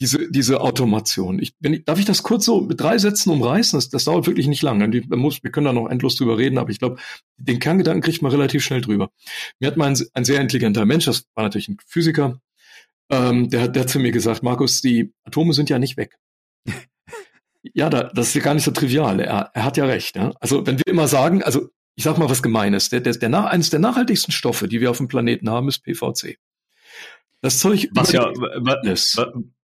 diese, 0.00 0.30
diese 0.30 0.60
Automation. 0.60 1.38
Ich, 1.38 1.54
wenn 1.60 1.84
darf 1.84 1.98
ich 1.98 2.04
das 2.04 2.22
kurz 2.22 2.44
so 2.44 2.60
mit 2.60 2.80
drei 2.80 2.98
Sätzen 2.98 3.30
umreißen? 3.30 3.76
Das, 3.76 3.88
das 3.88 4.04
dauert 4.04 4.26
wirklich 4.26 4.48
nicht 4.48 4.62
lange. 4.62 4.90
Wir, 4.92 5.16
muss, 5.16 5.42
wir 5.42 5.50
können 5.52 5.66
da 5.66 5.72
noch 5.72 5.88
endlos 5.88 6.16
drüber 6.16 6.38
reden, 6.38 6.58
aber 6.58 6.70
ich 6.70 6.78
glaube, 6.78 7.00
den 7.36 7.60
Kerngedanken 7.60 8.02
kriegt 8.02 8.22
man 8.22 8.32
relativ 8.32 8.64
schnell 8.64 8.80
drüber. 8.80 9.10
Mir 9.60 9.68
hat 9.68 9.76
mal 9.76 9.86
ein, 9.86 9.98
ein 10.14 10.24
sehr 10.24 10.40
intelligenter 10.40 10.86
Mensch, 10.86 11.04
das 11.04 11.26
war 11.34 11.44
natürlich 11.44 11.68
ein 11.68 11.76
Physiker, 11.86 12.40
ähm, 13.12 13.50
der, 13.50 13.68
der 13.68 13.82
hat 13.82 13.90
zu 13.90 14.00
mir 14.00 14.10
gesagt, 14.10 14.42
Markus, 14.42 14.80
die 14.80 15.12
Atome 15.24 15.52
sind 15.52 15.68
ja 15.70 15.78
nicht 15.78 15.96
weg. 15.96 16.18
ja, 17.62 17.90
da, 17.90 18.04
das 18.04 18.28
ist 18.28 18.34
ja 18.34 18.40
gar 18.40 18.54
nicht 18.54 18.64
so 18.64 18.70
trivial. 18.70 19.20
Er, 19.20 19.50
er 19.52 19.64
hat 19.64 19.76
ja 19.76 19.84
recht. 19.84 20.16
Ja? 20.16 20.32
Also 20.40 20.66
wenn 20.66 20.78
wir 20.78 20.86
immer 20.86 21.06
sagen, 21.06 21.42
also 21.42 21.68
ich 21.94 22.04
sag 22.04 22.16
mal 22.16 22.30
was 22.30 22.42
Gemeines, 22.42 22.88
der, 22.88 23.00
der, 23.00 23.12
der 23.12 23.28
nach, 23.28 23.44
eines 23.44 23.68
der 23.68 23.80
nachhaltigsten 23.80 24.32
Stoffe, 24.32 24.66
die 24.66 24.80
wir 24.80 24.90
auf 24.90 24.96
dem 24.96 25.08
Planeten 25.08 25.50
haben, 25.50 25.68
ist 25.68 25.80
PVC. 25.80 26.38
Das 27.42 27.58
Zeug 27.58 27.88
was 27.92 28.12
ja, 28.12 28.30
was, 28.32 29.16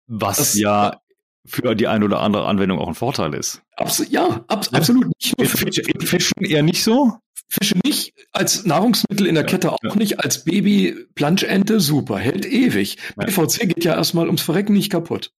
was 0.07 0.37
das, 0.39 0.55
ja 0.59 1.01
für 1.47 1.75
die 1.75 1.87
ein 1.87 2.03
oder 2.03 2.21
andere 2.21 2.47
Anwendung 2.47 2.79
auch 2.79 2.89
ein 2.89 2.95
Vorteil 2.95 3.35
ist. 3.35 3.63
Abs 3.77 4.05
ja, 4.11 4.45
abs 4.49 4.73
absolut. 4.73 5.07
Nicht 5.07 5.39
nur 5.39 5.47
für 5.47 6.07
Fischen 6.07 6.45
eher 6.45 6.63
nicht 6.63 6.83
so? 6.83 7.19
Fische 7.49 7.77
nicht, 7.83 8.13
als 8.33 8.67
Nahrungsmittel 8.67 9.27
in 9.27 9.35
der 9.35 9.45
Kette 9.45 9.73
auch 9.73 9.79
ja. 9.83 9.95
nicht, 9.95 10.21
als 10.21 10.45
Baby 10.45 11.07
Planschente 11.15 11.81
super, 11.81 12.19
hält 12.19 12.45
ewig. 12.45 12.99
Ja. 13.19 13.27
PVC 13.27 13.69
geht 13.69 13.85
ja 13.85 13.95
erstmal 13.95 14.27
ums 14.27 14.43
Verrecken 14.43 14.75
nicht 14.75 14.91
kaputt. 14.91 15.33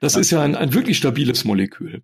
Das 0.00 0.14
ja. 0.14 0.20
ist 0.20 0.30
ja 0.30 0.42
ein, 0.42 0.56
ein 0.56 0.74
wirklich 0.74 0.96
stabiles 0.96 1.44
Molekül. 1.44 2.02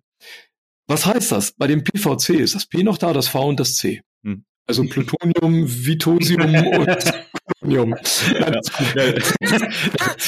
Was 0.87 1.05
heißt 1.05 1.31
das? 1.31 1.53
Bei 1.53 1.67
dem 1.67 1.83
PVC 1.83 2.39
ist 2.39 2.55
das 2.55 2.65
P 2.65 2.83
noch 2.83 2.97
da, 2.97 3.13
das 3.13 3.27
V 3.27 3.47
und 3.47 3.59
das 3.59 3.75
C. 3.75 4.01
Hm. 4.23 4.45
Also 4.67 4.83
Plutonium, 4.85 5.65
Vitosium 5.67 6.55
und 6.79 7.13
Plutonium. 7.59 7.95
Ja, 8.33 8.61
ja, 8.95 9.13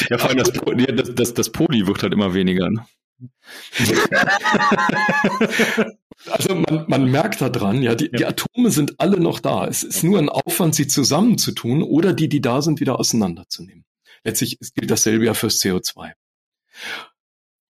ja, 0.10 0.18
vor 0.18 0.30
allem 0.30 0.38
das, 0.38 0.52
das, 0.52 1.16
das, 1.16 1.34
das 1.34 1.50
Poly 1.50 1.88
wird 1.88 2.04
halt 2.04 2.14
immer 2.14 2.34
weniger. 2.34 2.70
Ne? 2.70 2.86
Also 6.32 6.56
man, 6.56 6.86
man 6.88 7.12
merkt 7.12 7.42
da 7.42 7.50
dran, 7.50 7.82
ja, 7.82 7.96
die, 7.96 8.06
ja. 8.06 8.12
die 8.18 8.26
Atome 8.26 8.72
sind 8.72 9.00
alle 9.00 9.20
noch 9.20 9.40
da. 9.40 9.68
Es 9.68 9.84
ist 9.84 10.04
nur 10.04 10.20
ein 10.20 10.30
Aufwand, 10.30 10.76
sie 10.76 10.88
zusammenzutun 10.88 11.84
oder 11.84 12.14
die, 12.14 12.30
die 12.30 12.42
da 12.42 12.62
sind, 12.62 12.80
wieder 12.80 13.00
auseinanderzunehmen. 13.00 13.86
Letztlich 14.24 14.58
gilt 14.76 14.90
dasselbe 14.90 15.26
ja 15.26 15.34
fürs 15.34 15.62
CO2. 15.62 16.14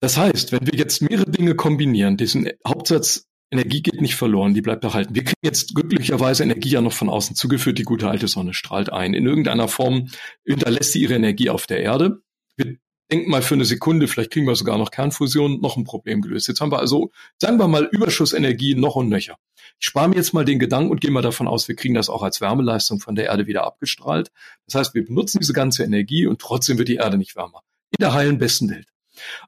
Das 0.02 0.18
heißt, 0.18 0.52
wenn 0.52 0.66
wir 0.66 0.78
jetzt 0.78 1.02
mehrere 1.02 1.30
Dinge 1.30 1.56
kombinieren, 1.56 2.18
diesen 2.18 2.50
Hauptsatz 2.66 3.26
Energie 3.52 3.82
geht 3.82 4.00
nicht 4.00 4.16
verloren, 4.16 4.54
die 4.54 4.62
bleibt 4.62 4.84
erhalten. 4.84 5.16
Wir 5.16 5.24
kriegen 5.24 5.40
jetzt 5.42 5.74
glücklicherweise 5.74 6.44
Energie 6.44 6.70
ja 6.70 6.82
noch 6.82 6.94
von 6.94 7.10
außen 7.10 7.36
zugeführt, 7.36 7.80
die 7.80 7.84
gute 7.84 8.08
alte 8.08 8.28
Sonne 8.28 8.54
strahlt 8.54 8.92
ein. 8.92 9.16
In 9.16 9.26
irgendeiner 9.26 9.68
Form 9.68 10.10
hinterlässt 10.46 10.92
sie 10.92 11.02
ihre 11.02 11.16
Energie 11.16 11.50
auf 11.50 11.66
der 11.66 11.80
Erde. 11.82 12.22
Wir 12.58 12.78
denken 13.12 13.30
mal 13.30 13.42
für 13.42 13.56
eine 13.56 13.66
Sekunde, 13.66 14.08
vielleicht 14.08 14.32
kriegen 14.32 14.48
wir 14.48 14.56
sogar 14.56 14.78
noch 14.78 14.92
Kernfusion, 14.92 15.62
noch 15.62 15.78
ein 15.78 15.84
Problem 15.84 16.22
gelöst. 16.22 16.48
Jetzt 16.48 16.62
haben 16.62 16.72
wir 16.72 16.80
also, 16.80 17.12
sagen 17.38 17.58
wir 17.58 17.68
mal, 17.68 17.86
Überschussenergie 17.92 18.76
noch 18.76 18.96
und 18.96 19.10
nöcher. 19.10 19.38
Ich 19.80 19.88
spare 19.88 20.10
mir 20.10 20.16
jetzt 20.16 20.34
mal 20.34 20.46
den 20.46 20.60
Gedanken 20.60 20.92
und 20.92 21.02
gehe 21.02 21.12
mal 21.12 21.22
davon 21.22 21.48
aus, 21.48 21.68
wir 21.68 21.76
kriegen 21.76 21.94
das 21.94 22.10
auch 22.10 22.24
als 22.24 22.42
Wärmeleistung 22.42 23.00
von 23.00 23.16
der 23.16 23.26
Erde 23.26 23.48
wieder 23.48 23.64
abgestrahlt. 23.64 24.32
Das 24.66 24.76
heißt, 24.76 24.94
wir 24.94 25.06
benutzen 25.06 25.40
diese 25.40 25.54
ganze 25.54 25.84
Energie 25.84 26.28
und 26.28 26.40
trotzdem 26.40 26.78
wird 26.78 26.88
die 26.88 26.96
Erde 26.96 27.18
nicht 27.18 27.36
wärmer. 27.36 27.62
In 27.92 28.02
der 28.02 28.14
heilen 28.14 28.38
besten 28.38 28.70
Welt. 28.70 28.88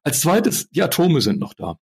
Als 0.04 0.22
zweites, 0.22 0.70
die 0.70 0.82
Atome 0.82 1.22
sind 1.22 1.40
noch 1.40 1.54
da. 1.54 1.78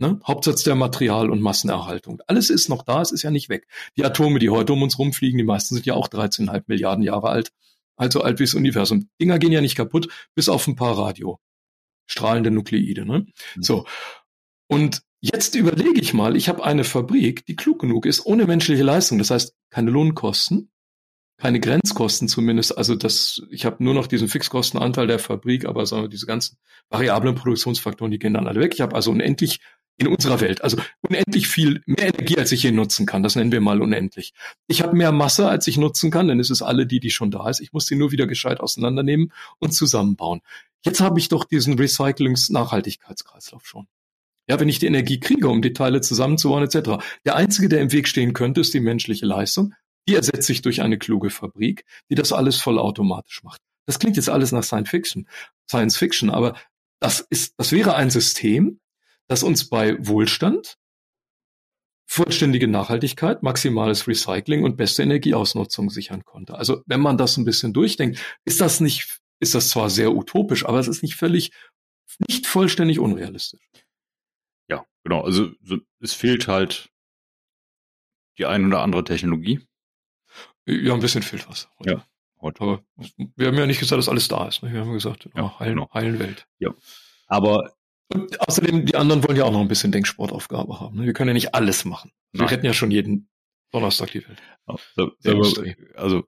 Ne? 0.00 0.20
Hauptsatz 0.26 0.62
der 0.62 0.76
Material- 0.76 1.30
und 1.30 1.40
Massenerhaltung. 1.40 2.22
Alles 2.28 2.50
ist 2.50 2.68
noch 2.68 2.84
da, 2.84 3.02
es 3.02 3.10
ist 3.10 3.22
ja 3.22 3.30
nicht 3.30 3.48
weg. 3.48 3.66
Die 3.96 4.04
Atome, 4.04 4.38
die 4.38 4.48
heute 4.48 4.72
um 4.72 4.82
uns 4.82 4.98
rumfliegen, 4.98 5.38
die 5.38 5.44
meisten 5.44 5.74
sind 5.74 5.86
ja 5.86 5.94
auch 5.94 6.08
13,5 6.08 6.64
Milliarden 6.68 7.02
Jahre 7.02 7.28
alt. 7.28 7.52
Also 7.98 8.22
alt 8.22 8.38
wie 8.38 8.44
das 8.44 8.54
Universum. 8.54 9.10
Dinger 9.20 9.38
gehen 9.38 9.52
ja 9.52 9.60
nicht 9.60 9.76
kaputt, 9.76 10.08
bis 10.34 10.48
auf 10.48 10.66
ein 10.66 10.76
paar 10.76 10.96
Radio. 10.96 11.40
Strahlende 12.06 12.50
Nukleide. 12.50 13.04
Ne? 13.04 13.26
Mhm. 13.56 13.62
So. 13.62 13.86
Und 14.68 15.02
jetzt 15.20 15.54
überlege 15.56 16.00
ich 16.00 16.14
mal, 16.14 16.36
ich 16.36 16.48
habe 16.48 16.64
eine 16.64 16.84
Fabrik, 16.84 17.44
die 17.46 17.56
klug 17.56 17.80
genug 17.80 18.06
ist, 18.06 18.24
ohne 18.24 18.46
menschliche 18.46 18.84
Leistung. 18.84 19.18
Das 19.18 19.30
heißt, 19.30 19.54
keine 19.70 19.90
Lohnkosten, 19.90 20.70
keine 21.38 21.60
Grenzkosten 21.60 22.28
zumindest. 22.28 22.78
Also 22.78 22.94
das, 22.94 23.42
ich 23.50 23.64
habe 23.64 23.82
nur 23.82 23.94
noch 23.94 24.06
diesen 24.06 24.28
Fixkostenanteil 24.28 25.06
der 25.06 25.18
Fabrik, 25.18 25.66
aber 25.66 25.84
so 25.84 26.06
diese 26.06 26.26
ganzen 26.26 26.56
variablen 26.90 27.34
Produktionsfaktoren, 27.34 28.12
die 28.12 28.18
gehen 28.18 28.34
dann 28.34 28.46
alle 28.46 28.60
weg. 28.60 28.74
Ich 28.74 28.80
habe 28.80 28.94
also 28.94 29.10
unendlich 29.10 29.60
in 29.98 30.06
unserer 30.06 30.40
Welt, 30.40 30.62
also 30.62 30.78
unendlich 31.00 31.48
viel 31.48 31.82
mehr 31.86 32.14
Energie, 32.14 32.38
als 32.38 32.52
ich 32.52 32.62
hier 32.62 32.72
nutzen 32.72 33.04
kann. 33.04 33.24
Das 33.24 33.34
nennen 33.34 33.50
wir 33.52 33.60
mal 33.60 33.82
unendlich. 33.82 34.32
Ich 34.68 34.80
habe 34.82 34.96
mehr 34.96 35.10
Masse, 35.12 35.48
als 35.48 35.66
ich 35.66 35.76
nutzen 35.76 36.10
kann, 36.10 36.28
denn 36.28 36.38
es 36.38 36.50
ist 36.50 36.62
alle 36.62 36.86
die, 36.86 37.00
die 37.00 37.10
schon 37.10 37.32
da 37.32 37.50
ist. 37.50 37.60
Ich 37.60 37.72
muss 37.72 37.86
sie 37.86 37.96
nur 37.96 38.12
wieder 38.12 38.28
gescheit 38.28 38.60
auseinandernehmen 38.60 39.32
und 39.58 39.72
zusammenbauen. 39.72 40.40
Jetzt 40.84 41.00
habe 41.00 41.18
ich 41.18 41.28
doch 41.28 41.44
diesen 41.44 41.74
Recyclings-Nachhaltigkeitskreislauf 41.78 43.66
schon. 43.66 43.88
Ja, 44.48 44.60
wenn 44.60 44.68
ich 44.68 44.78
die 44.78 44.86
Energie 44.86 45.18
kriege, 45.20 45.48
um 45.48 45.60
die 45.60 45.72
Teile 45.72 46.00
zusammenzubauen 46.00 46.62
etc. 46.62 47.04
Der 47.26 47.34
einzige, 47.36 47.68
der 47.68 47.80
im 47.80 47.92
Weg 47.92 48.08
stehen 48.08 48.32
könnte, 48.32 48.60
ist 48.60 48.72
die 48.72 48.80
menschliche 48.80 49.26
Leistung. 49.26 49.74
Die 50.08 50.14
ersetze 50.14 50.52
ich 50.52 50.62
durch 50.62 50.80
eine 50.80 50.96
kluge 50.96 51.28
Fabrik, 51.28 51.84
die 52.08 52.14
das 52.14 52.32
alles 52.32 52.56
vollautomatisch 52.56 53.42
macht. 53.42 53.60
Das 53.86 53.98
klingt 53.98 54.16
jetzt 54.16 54.30
alles 54.30 54.52
nach 54.52 54.62
Science 54.62 54.88
Fiction, 54.90 55.28
Science 55.68 55.96
Fiction, 55.96 56.30
aber 56.30 56.56
das 57.00 57.20
ist, 57.20 57.54
das 57.58 57.72
wäre 57.72 57.94
ein 57.94 58.10
System, 58.10 58.80
das 59.28 59.42
uns 59.42 59.68
bei 59.68 59.96
Wohlstand, 60.06 60.78
vollständige 62.06 62.66
Nachhaltigkeit, 62.66 63.42
maximales 63.42 64.08
Recycling 64.08 64.64
und 64.64 64.76
beste 64.76 65.02
Energieausnutzung 65.02 65.90
sichern 65.90 66.24
konnte. 66.24 66.54
Also 66.54 66.82
wenn 66.86 67.00
man 67.00 67.18
das 67.18 67.36
ein 67.36 67.44
bisschen 67.44 67.74
durchdenkt, 67.74 68.18
ist 68.44 68.60
das 68.60 68.80
nicht, 68.80 69.20
ist 69.40 69.54
das 69.54 69.68
zwar 69.68 69.90
sehr 69.90 70.12
utopisch, 70.12 70.64
aber 70.64 70.78
es 70.78 70.88
ist 70.88 71.02
nicht 71.02 71.16
völlig, 71.16 71.52
nicht 72.26 72.46
vollständig 72.46 72.98
unrealistisch. 72.98 73.60
Ja, 74.68 74.86
genau. 75.04 75.22
Also 75.22 75.50
es 76.00 76.14
fehlt 76.14 76.48
halt 76.48 76.90
die 78.38 78.46
ein 78.46 78.66
oder 78.66 78.80
andere 78.80 79.04
Technologie. 79.04 79.60
Ja, 80.66 80.94
ein 80.94 81.00
bisschen 81.00 81.22
fehlt 81.22 81.48
was. 81.48 81.68
Heute. 81.78 81.90
Ja. 81.90 82.06
Heute. 82.40 82.60
Aber 82.62 82.84
wir 83.36 83.48
haben 83.48 83.56
ja 83.56 83.66
nicht 83.66 83.80
gesagt, 83.80 83.98
dass 83.98 84.08
alles 84.08 84.28
da 84.28 84.48
ist. 84.48 84.62
Ne? 84.62 84.72
Wir 84.72 84.80
haben 84.80 84.92
gesagt, 84.92 85.28
ja, 85.34 85.42
oh, 85.42 85.58
heilen, 85.58 85.74
genau. 85.76 85.92
heilen 85.92 86.18
Welt. 86.18 86.46
Ja. 86.58 86.72
Aber 87.26 87.74
und 88.12 88.40
außerdem, 88.40 88.86
die 88.86 88.96
anderen 88.96 89.22
wollen 89.26 89.36
ja 89.36 89.44
auch 89.44 89.52
noch 89.52 89.60
ein 89.60 89.68
bisschen 89.68 89.92
Denksportaufgabe 89.92 90.80
haben. 90.80 90.96
Ne? 90.96 91.06
Wir 91.06 91.12
können 91.12 91.28
ja 91.28 91.34
nicht 91.34 91.54
alles 91.54 91.84
machen. 91.84 92.10
Wir 92.32 92.40
Nein. 92.40 92.48
retten 92.48 92.66
ja 92.66 92.72
schon 92.72 92.90
jeden 92.90 93.28
Donnerstag 93.70 94.10
die 94.12 94.26
Welt. 94.26 94.40
Also, 94.66 95.62
also 95.94 96.22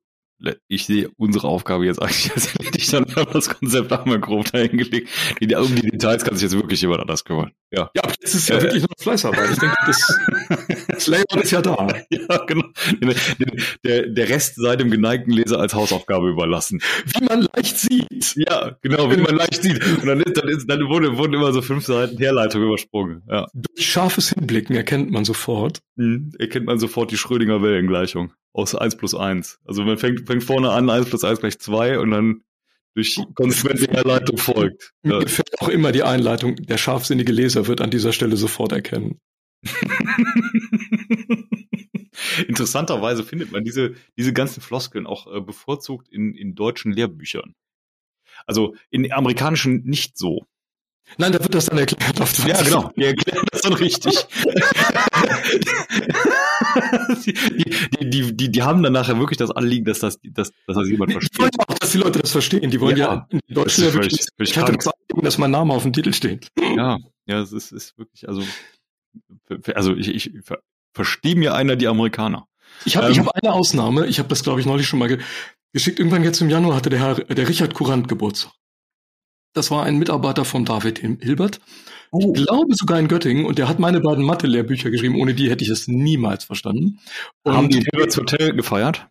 ich 0.69 0.87
sehe 0.87 1.11
unsere 1.17 1.49
Aufgabe 1.49 1.87
jetzt 1.87 2.01
eigentlich 2.01 2.33
als 2.35 2.55
erledigt, 2.55 2.93
dann 2.93 3.15
haben 3.15 3.33
das 3.33 3.49
Konzept 3.49 3.91
wir 3.91 4.19
grob 4.19 4.51
dahingelegt. 4.51 5.09
Um 5.41 5.75
die 5.75 5.91
Details 5.91 6.25
kann 6.25 6.35
sich 6.35 6.45
jetzt 6.45 6.55
wirklich 6.55 6.81
jemand 6.81 7.01
anders 7.01 7.25
kümmern. 7.25 7.53
Ja, 7.73 7.91
ja 7.95 8.03
aber 8.03 8.15
jetzt 8.21 8.35
ist 8.35 8.49
ja 8.49 8.59
äh, 8.59 8.63
wirklich 8.63 8.83
nur 8.83 8.97
Fleißarbeit. 8.99 9.51
Ich 9.53 9.59
denke, 9.59 9.77
das, 9.87 10.19
das 10.89 11.07
Layout 11.07 11.43
ist 11.43 11.51
ja 11.51 11.63
da. 11.63 11.87
Ja, 12.11 12.45
genau. 12.45 12.65
Der, 13.85 14.07
der 14.07 14.29
Rest 14.29 14.57
sei 14.57 14.77
dem 14.77 14.91
geneigten 14.91 15.33
Leser 15.33 15.61
als 15.61 15.75
Hausaufgabe 15.75 16.29
überlassen. 16.29 16.81
Wie 17.07 17.25
man 17.25 17.47
leicht 17.55 17.79
sieht. 17.79 18.35
Ja, 18.37 18.77
genau, 18.83 19.11
wie 19.11 19.19
man 19.19 19.37
leicht 19.37 19.63
sieht. 19.63 19.85
Und 19.99 20.07
dann, 20.07 20.21
ist, 20.21 20.37
dann, 20.37 20.49
ist, 20.49 20.69
dann 20.69 20.89
wurden, 20.89 21.17
wurden 21.17 21.35
immer 21.35 21.53
so 21.53 21.63
fünf 21.63 21.85
Seiten 21.87 22.19
Herleitung 22.19 22.63
übersprungen. 22.63 23.23
Ja. 23.29 23.47
Durch 23.55 23.87
scharfes 23.87 24.31
Hinblicken 24.31 24.75
erkennt 24.75 25.11
man 25.11 25.25
sofort. 25.25 25.81
Mhm, 25.97 26.33
erkennt 26.39 26.67
man 26.67 26.79
sofort 26.79 27.11
die 27.11 27.17
Schrödinger 27.17 27.63
Wellengleichung 27.63 28.33
aus 28.53 28.75
1 28.75 28.97
plus 28.97 29.15
1. 29.15 29.61
Also 29.65 29.85
man 29.85 29.99
fängt, 29.99 30.27
fängt 30.27 30.45
vorne 30.45 30.71
an, 30.71 30.91
1 30.91 31.09
plus 31.09 31.25
1 31.25 31.41
gleich 31.41 31.59
2 31.59 31.99
und 31.99 32.11
dann 32.11 32.43
durch 32.95 33.21
konsequente 33.35 33.91
Herleitung 33.91 34.37
folgt. 34.39 34.93
Mir 35.03 35.15
ja. 35.15 35.21
gefällt 35.21 35.61
auch 35.61 35.69
immer 35.69 35.93
die 35.93 36.03
Einleitung, 36.03 36.57
der 36.57 36.79
scharfsinnige 36.79 37.33
Leser 37.33 37.67
wird 37.67 37.81
an 37.81 37.91
dieser 37.91 38.13
Stelle 38.13 38.37
sofort 38.37 38.73
erkennen. 38.73 39.21
Interessanterweise 42.49 43.25
findet 43.25 43.53
man 43.53 43.65
diese, 43.65 43.95
diese 44.17 44.33
ganzen 44.33 44.61
Floskeln 44.61 45.07
auch 45.07 45.27
äh, 45.33 45.41
bevorzugt 45.41 46.09
in, 46.09 46.35
in 46.35 46.55
deutschen 46.55 46.93
Lehrbüchern. 46.93 47.55
Also 48.47 48.75
in 48.91 49.13
amerikanischen 49.13 49.83
nicht 49.85 50.17
so. 50.17 50.47
Nein, 51.19 51.33
da 51.33 51.41
wird 51.41 51.55
das 51.55 51.67
dann 51.67 51.79
erklärt. 51.79 52.21
Auf 52.21 52.47
ja, 52.47 52.63
genau. 52.63 52.91
Die 52.97 53.05
erklären 53.05 53.45
das 53.51 53.63
dann 53.63 53.73
richtig. 53.73 54.15
die, 57.25 58.11
die, 58.11 58.37
die, 58.37 58.51
die 58.51 58.63
haben 58.63 58.83
dann 58.83 58.93
nachher 58.93 59.19
wirklich 59.19 59.39
das 59.39 59.51
Anliegen, 59.51 59.85
dass 59.85 59.99
das, 60.01 60.19
dass, 60.23 60.51
dass 60.67 60.77
das 60.77 60.89
jemand 60.89 61.13
versteht. 61.13 61.33
Ich 61.33 61.41
wollte 61.41 61.59
auch, 61.67 61.79
dass 61.79 61.91
die 61.93 61.99
Leute 61.99 62.19
das 62.21 62.33
verstehen. 62.33 62.71
Die 62.71 62.81
wollen 62.81 62.97
ja, 62.97 63.15
ja 63.15 63.27
in 63.31 63.41
Deutschland 63.55 63.95
wirklich, 63.95 64.27
ich 64.39 64.59
hatte 64.59 64.73
das 64.73 64.87
Anliegen, 64.87 65.25
dass 65.25 65.39
mein 65.39 65.51
Name 65.51 65.75
auf 65.75 65.83
dem 65.83 65.93
Titel 65.93 66.13
steht. 66.13 66.49
Ja, 66.77 66.99
ja, 67.27 67.41
es 67.41 67.53
ist, 67.53 67.73
ist 67.73 67.99
wirklich, 67.99 68.29
also, 68.29 68.43
also 69.75 69.95
ich, 69.95 70.09
ich 70.09 70.33
verstehe 70.93 71.37
mir 71.37 71.55
einer 71.55 71.77
die 71.77 71.89
Amerikaner. 71.89 72.47
Ich 72.85 72.97
habe 72.97 73.07
ähm, 73.07 73.13
ich 73.13 73.19
hab 73.19 73.29
eine 73.35 73.53
Ausnahme, 73.53 74.07
ich 74.07 74.19
habe 74.19 74.29
das, 74.29 74.43
glaube 74.43 74.61
ich, 74.61 74.67
neulich 74.67 74.87
schon 74.87 74.99
mal 74.99 75.09
ge 75.09 75.19
geschickt. 75.73 75.99
Irgendwann 75.99 76.25
jetzt 76.25 76.41
im 76.41 76.51
Januar 76.51 76.77
hatte 76.77 76.91
der 76.91 76.99
Herr, 76.99 77.15
der 77.15 77.49
Richard 77.49 77.75
Kurant 77.75 78.09
Geburtstag. 78.09 78.53
Das 79.53 79.71
war 79.71 79.85
ein 79.85 79.99
Mitarbeiter 79.99 80.45
von 80.45 80.65
David 80.65 80.99
Hilbert. 80.99 81.61
Oh. 82.13 82.33
Ich 82.35 82.45
glaube 82.45 82.75
sogar 82.75 82.99
in 82.99 83.09
Göttingen. 83.09 83.45
Und 83.45 83.59
der 83.59 83.69
hat 83.69 83.79
meine 83.79 84.01
beiden 84.01 84.25
Mathe-Lehrbücher 84.25 84.91
geschrieben. 84.91 85.17
Ohne 85.17 85.35
die 85.35 85.51
hätte 85.51 85.65
ich 85.65 85.71
es 85.71 85.89
niemals 85.89 86.45
verstanden. 86.45 86.99
Und 87.45 87.57
Haben 87.57 87.69
die 87.69 87.81
Hilberts 87.81 88.17
Hotel 88.17 88.55
gefeiert? 88.55 89.09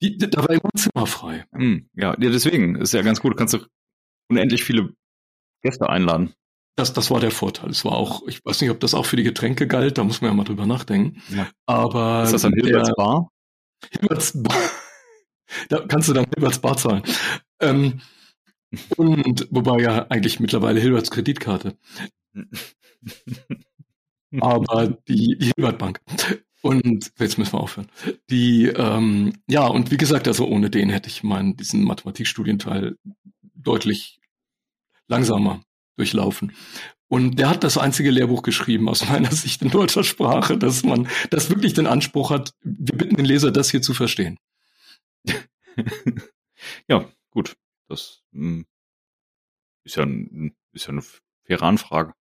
Die, 0.00 0.16
da 0.16 0.42
war 0.42 0.50
immer 0.50 0.70
Zimmer 0.76 1.06
frei. 1.06 1.44
Hm, 1.52 1.88
ja, 1.94 2.14
deswegen 2.16 2.76
ist 2.76 2.94
ja 2.94 3.02
ganz 3.02 3.20
gut. 3.20 3.32
Du 3.32 3.36
kannst 3.36 3.54
du 3.54 3.58
unendlich 4.30 4.64
viele 4.64 4.90
Gäste 5.62 5.88
einladen. 5.88 6.32
Das, 6.76 6.92
das 6.92 7.10
war 7.10 7.18
der 7.18 7.32
Vorteil. 7.32 7.70
Es 7.70 7.84
war 7.84 7.92
auch, 7.92 8.26
ich 8.28 8.44
weiß 8.44 8.60
nicht, 8.60 8.70
ob 8.70 8.78
das 8.78 8.94
auch 8.94 9.04
für 9.04 9.16
die 9.16 9.24
Getränke 9.24 9.66
galt, 9.66 9.98
da 9.98 10.04
muss 10.04 10.20
man 10.20 10.30
ja 10.30 10.34
mal 10.36 10.44
drüber 10.44 10.64
nachdenken. 10.64 11.20
Ja. 11.30 11.48
Aber. 11.66 12.22
Ist 12.22 12.32
das 12.32 12.44
ein 12.44 12.52
Hilberts 12.52 12.94
Bar? 12.94 13.30
Hilberts 13.90 14.40
Bar. 14.40 14.56
da 15.68 15.84
kannst 15.88 16.08
du 16.08 16.12
dann 16.12 16.26
Hilberts 16.32 16.60
Bar 16.60 16.76
zahlen. 16.76 17.02
Ähm, 17.60 18.00
und 18.96 19.48
wobei 19.50 19.80
ja 19.82 20.06
eigentlich 20.08 20.38
mittlerweile 20.38 20.78
Hilberts 20.78 21.10
Kreditkarte. 21.10 21.76
Aber 24.40 24.88
die, 25.08 25.36
die 25.38 25.52
Hilbert 25.56 25.78
Bank. 25.78 26.00
Und 26.60 27.12
jetzt 27.18 27.38
müssen 27.38 27.52
wir 27.52 27.60
aufhören. 27.60 27.88
Die, 28.30 28.66
ähm, 28.66 29.34
ja, 29.48 29.66
und 29.66 29.90
wie 29.90 29.96
gesagt, 29.96 30.26
also 30.26 30.46
ohne 30.46 30.70
den 30.70 30.90
hätte 30.90 31.08
ich 31.08 31.22
meinen 31.22 31.56
diesen 31.56 31.84
Mathematikstudienteil 31.84 32.96
deutlich 33.54 34.20
langsamer 35.06 35.62
durchlaufen. 35.96 36.52
Und 37.08 37.38
der 37.38 37.48
hat 37.48 37.64
das 37.64 37.78
einzige 37.78 38.10
Lehrbuch 38.10 38.42
geschrieben 38.42 38.88
aus 38.88 39.08
meiner 39.08 39.32
Sicht 39.32 39.62
in 39.62 39.70
deutscher 39.70 40.04
Sprache, 40.04 40.58
dass 40.58 40.82
man 40.84 41.08
das 41.30 41.48
wirklich 41.48 41.72
den 41.72 41.86
Anspruch 41.86 42.30
hat, 42.30 42.52
wir 42.62 42.96
bitten 42.96 43.16
den 43.16 43.24
Leser, 43.24 43.50
das 43.50 43.70
hier 43.70 43.80
zu 43.80 43.94
verstehen. 43.94 44.38
ja, 46.88 47.08
gut. 47.30 47.56
Das 47.88 48.22
mh, 48.32 48.42
hm, 48.42 48.66
ist 49.84 49.96
ja, 49.96 50.02
ein, 50.02 50.54
ist 50.72 50.86
ja 50.86 50.90
eine 50.90 51.02
faire 51.48 51.62
Anfrage. 51.62 52.14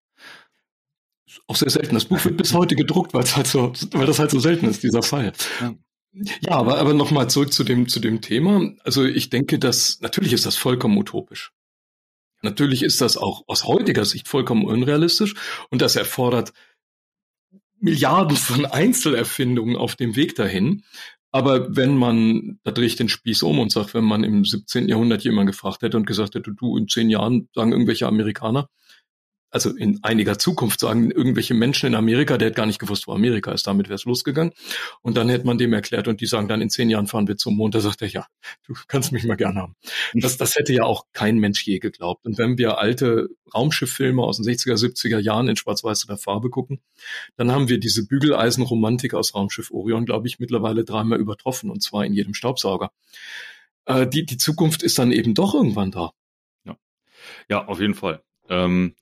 Auch 1.48 1.56
sehr 1.56 1.70
selten. 1.70 1.94
Das 1.94 2.06
Buch 2.06 2.24
wird 2.24 2.36
bis 2.36 2.54
heute 2.54 2.76
gedruckt, 2.76 3.14
weil 3.14 3.22
es 3.22 3.36
halt 3.36 3.46
so, 3.46 3.72
weil 3.92 4.06
das 4.06 4.18
halt 4.18 4.30
so 4.30 4.40
selten 4.40 4.66
ist, 4.66 4.82
dieser 4.82 5.02
Fall. 5.02 5.32
Ja. 5.60 5.74
Ja, 6.40 6.52
aber, 6.52 6.78
aber 6.78 6.94
nochmal 6.94 7.28
zurück 7.28 7.52
zu 7.52 7.62
dem, 7.62 7.88
zu 7.88 8.00
dem 8.00 8.22
Thema. 8.22 8.72
Also 8.84 9.04
ich 9.04 9.28
denke, 9.28 9.58
dass, 9.58 10.00
natürlich 10.00 10.32
ist 10.32 10.46
das 10.46 10.56
vollkommen 10.56 10.96
utopisch. 10.96 11.52
Natürlich 12.40 12.82
ist 12.82 13.02
das 13.02 13.18
auch 13.18 13.42
aus 13.48 13.64
heutiger 13.64 14.06
Sicht 14.06 14.26
vollkommen 14.26 14.64
unrealistisch 14.64 15.34
und 15.68 15.82
das 15.82 15.94
erfordert 15.94 16.52
Milliarden 17.78 18.36
von 18.36 18.64
Einzelerfindungen 18.64 19.76
auf 19.76 19.94
dem 19.96 20.16
Weg 20.16 20.34
dahin. 20.36 20.84
Aber 21.32 21.76
wenn 21.76 21.96
man, 21.98 22.60
da 22.62 22.70
drehe 22.70 22.86
ich 22.86 22.96
den 22.96 23.10
Spieß 23.10 23.42
um 23.42 23.58
und 23.58 23.70
sage, 23.70 23.92
wenn 23.92 24.04
man 24.04 24.24
im 24.24 24.46
17. 24.46 24.88
Jahrhundert 24.88 25.22
jemand 25.24 25.48
gefragt 25.48 25.82
hätte 25.82 25.98
und 25.98 26.06
gesagt 26.06 26.34
hätte, 26.34 26.52
du 26.52 26.78
in 26.78 26.88
zehn 26.88 27.10
Jahren 27.10 27.50
sagen 27.54 27.72
irgendwelche 27.72 28.06
Amerikaner, 28.06 28.70
also 29.56 29.74
in 29.74 30.00
einiger 30.04 30.38
Zukunft 30.38 30.80
sagen 30.80 31.10
irgendwelche 31.10 31.54
Menschen 31.54 31.86
in 31.86 31.94
Amerika, 31.94 32.36
der 32.36 32.48
hätte 32.48 32.56
gar 32.56 32.66
nicht 32.66 32.78
gewusst, 32.78 33.06
wo 33.06 33.12
Amerika 33.12 33.52
ist, 33.52 33.66
damit 33.66 33.88
wäre 33.88 33.94
es 33.94 34.04
losgegangen. 34.04 34.52
Und 35.00 35.16
dann 35.16 35.30
hätte 35.30 35.46
man 35.46 35.56
dem 35.56 35.72
erklärt 35.72 36.08
und 36.08 36.20
die 36.20 36.26
sagen 36.26 36.46
dann, 36.46 36.60
in 36.60 36.68
zehn 36.68 36.90
Jahren 36.90 37.06
fahren 37.06 37.26
wir 37.26 37.38
zum 37.38 37.56
Mond. 37.56 37.74
Da 37.74 37.80
sagt 37.80 38.02
er, 38.02 38.08
ja, 38.08 38.26
du 38.66 38.74
kannst 38.86 39.12
mich 39.12 39.24
mal 39.24 39.36
gern 39.36 39.56
haben. 39.56 39.74
Das, 40.12 40.36
das 40.36 40.56
hätte 40.56 40.74
ja 40.74 40.82
auch 40.84 41.06
kein 41.14 41.38
Mensch 41.38 41.66
je 41.66 41.78
geglaubt. 41.78 42.26
Und 42.26 42.36
wenn 42.36 42.58
wir 42.58 42.78
alte 42.78 43.30
Raumschifffilme 43.54 44.22
aus 44.22 44.36
den 44.36 44.44
60er, 44.44 44.74
70er 44.74 45.20
Jahren 45.20 45.48
in 45.48 45.56
Schwarz-Weiß 45.56 46.04
oder 46.04 46.18
Farbe 46.18 46.50
gucken, 46.50 46.82
dann 47.36 47.50
haben 47.50 47.70
wir 47.70 47.80
diese 47.80 48.06
Bügeleisenromantik 48.06 49.14
aus 49.14 49.34
Raumschiff 49.34 49.70
Orion, 49.70 50.04
glaube 50.04 50.28
ich, 50.28 50.38
mittlerweile 50.38 50.84
dreimal 50.84 51.18
übertroffen 51.18 51.70
und 51.70 51.82
zwar 51.82 52.04
in 52.04 52.12
jedem 52.12 52.34
Staubsauger. 52.34 52.90
Äh, 53.86 54.06
die, 54.06 54.26
die 54.26 54.36
Zukunft 54.36 54.82
ist 54.82 54.98
dann 54.98 55.12
eben 55.12 55.32
doch 55.32 55.54
irgendwann 55.54 55.92
da. 55.92 56.10
Ja, 56.64 56.76
ja 57.48 57.66
auf 57.66 57.80
jeden 57.80 57.94
Fall. 57.94 58.22
Ähm, 58.50 58.94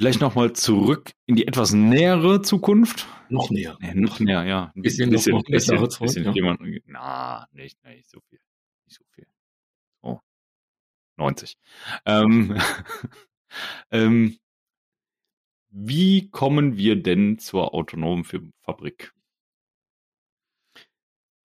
Vielleicht 0.00 0.22
nochmal 0.22 0.54
zurück 0.54 1.12
in 1.26 1.36
die 1.36 1.46
etwas 1.46 1.74
nähere 1.74 2.40
Zukunft. 2.40 3.06
Noch 3.28 3.50
näher. 3.50 3.76
Nee, 3.82 3.92
noch 3.92 4.18
näher, 4.18 4.44
ja. 4.44 4.72
Ein 4.74 4.80
bisschen, 4.80 5.10
bisschen, 5.10 5.34
noch, 5.34 5.42
bisschen, 5.42 5.74
noch 5.74 5.88
bisschen, 5.88 6.06
bisschen 6.06 6.24
ja. 6.24 6.32
jemand, 6.32 6.62
na, 6.86 7.46
nicht, 7.52 7.84
nicht 7.84 8.08
so 8.08 8.18
viel. 8.30 8.40
Nicht 8.86 8.96
so 8.96 9.04
viel. 9.14 9.26
Oh. 10.00 10.18
90. 11.18 11.58
Ähm, 12.06 12.58
ähm, 13.90 14.38
wie 15.68 16.30
kommen 16.30 16.78
wir 16.78 16.96
denn 16.96 17.38
zur 17.38 17.74
autonomen 17.74 18.24
Fabrik? 18.24 19.12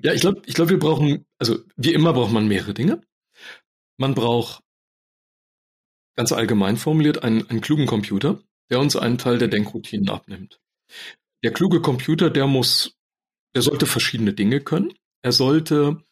ja, 0.00 0.12
ich 0.12 0.20
glaube, 0.20 0.42
ich 0.46 0.54
glaube, 0.54 0.70
wir 0.70 0.78
brauchen, 0.78 1.26
also 1.40 1.58
wie 1.74 1.92
immer 1.92 2.12
braucht 2.12 2.30
man 2.30 2.46
mehrere 2.46 2.72
Dinge. 2.72 3.00
Man 3.96 4.14
braucht 4.14 4.62
ganz 6.16 6.32
allgemein 6.32 6.76
formuliert, 6.76 7.22
einen, 7.22 7.48
einen 7.48 7.60
klugen 7.60 7.86
Computer, 7.86 8.42
der 8.70 8.80
uns 8.80 8.96
einen 8.96 9.18
Teil 9.18 9.38
der 9.38 9.48
Denkroutinen 9.48 10.08
abnimmt. 10.08 10.60
Der 11.42 11.52
kluge 11.52 11.80
Computer, 11.80 12.30
der 12.30 12.46
muss, 12.46 12.96
der 13.54 13.62
sollte 13.62 13.86
verschiedene 13.86 14.32
Dinge 14.32 14.60
können. 14.60 14.92
Er 15.22 15.32
sollte 15.32 16.04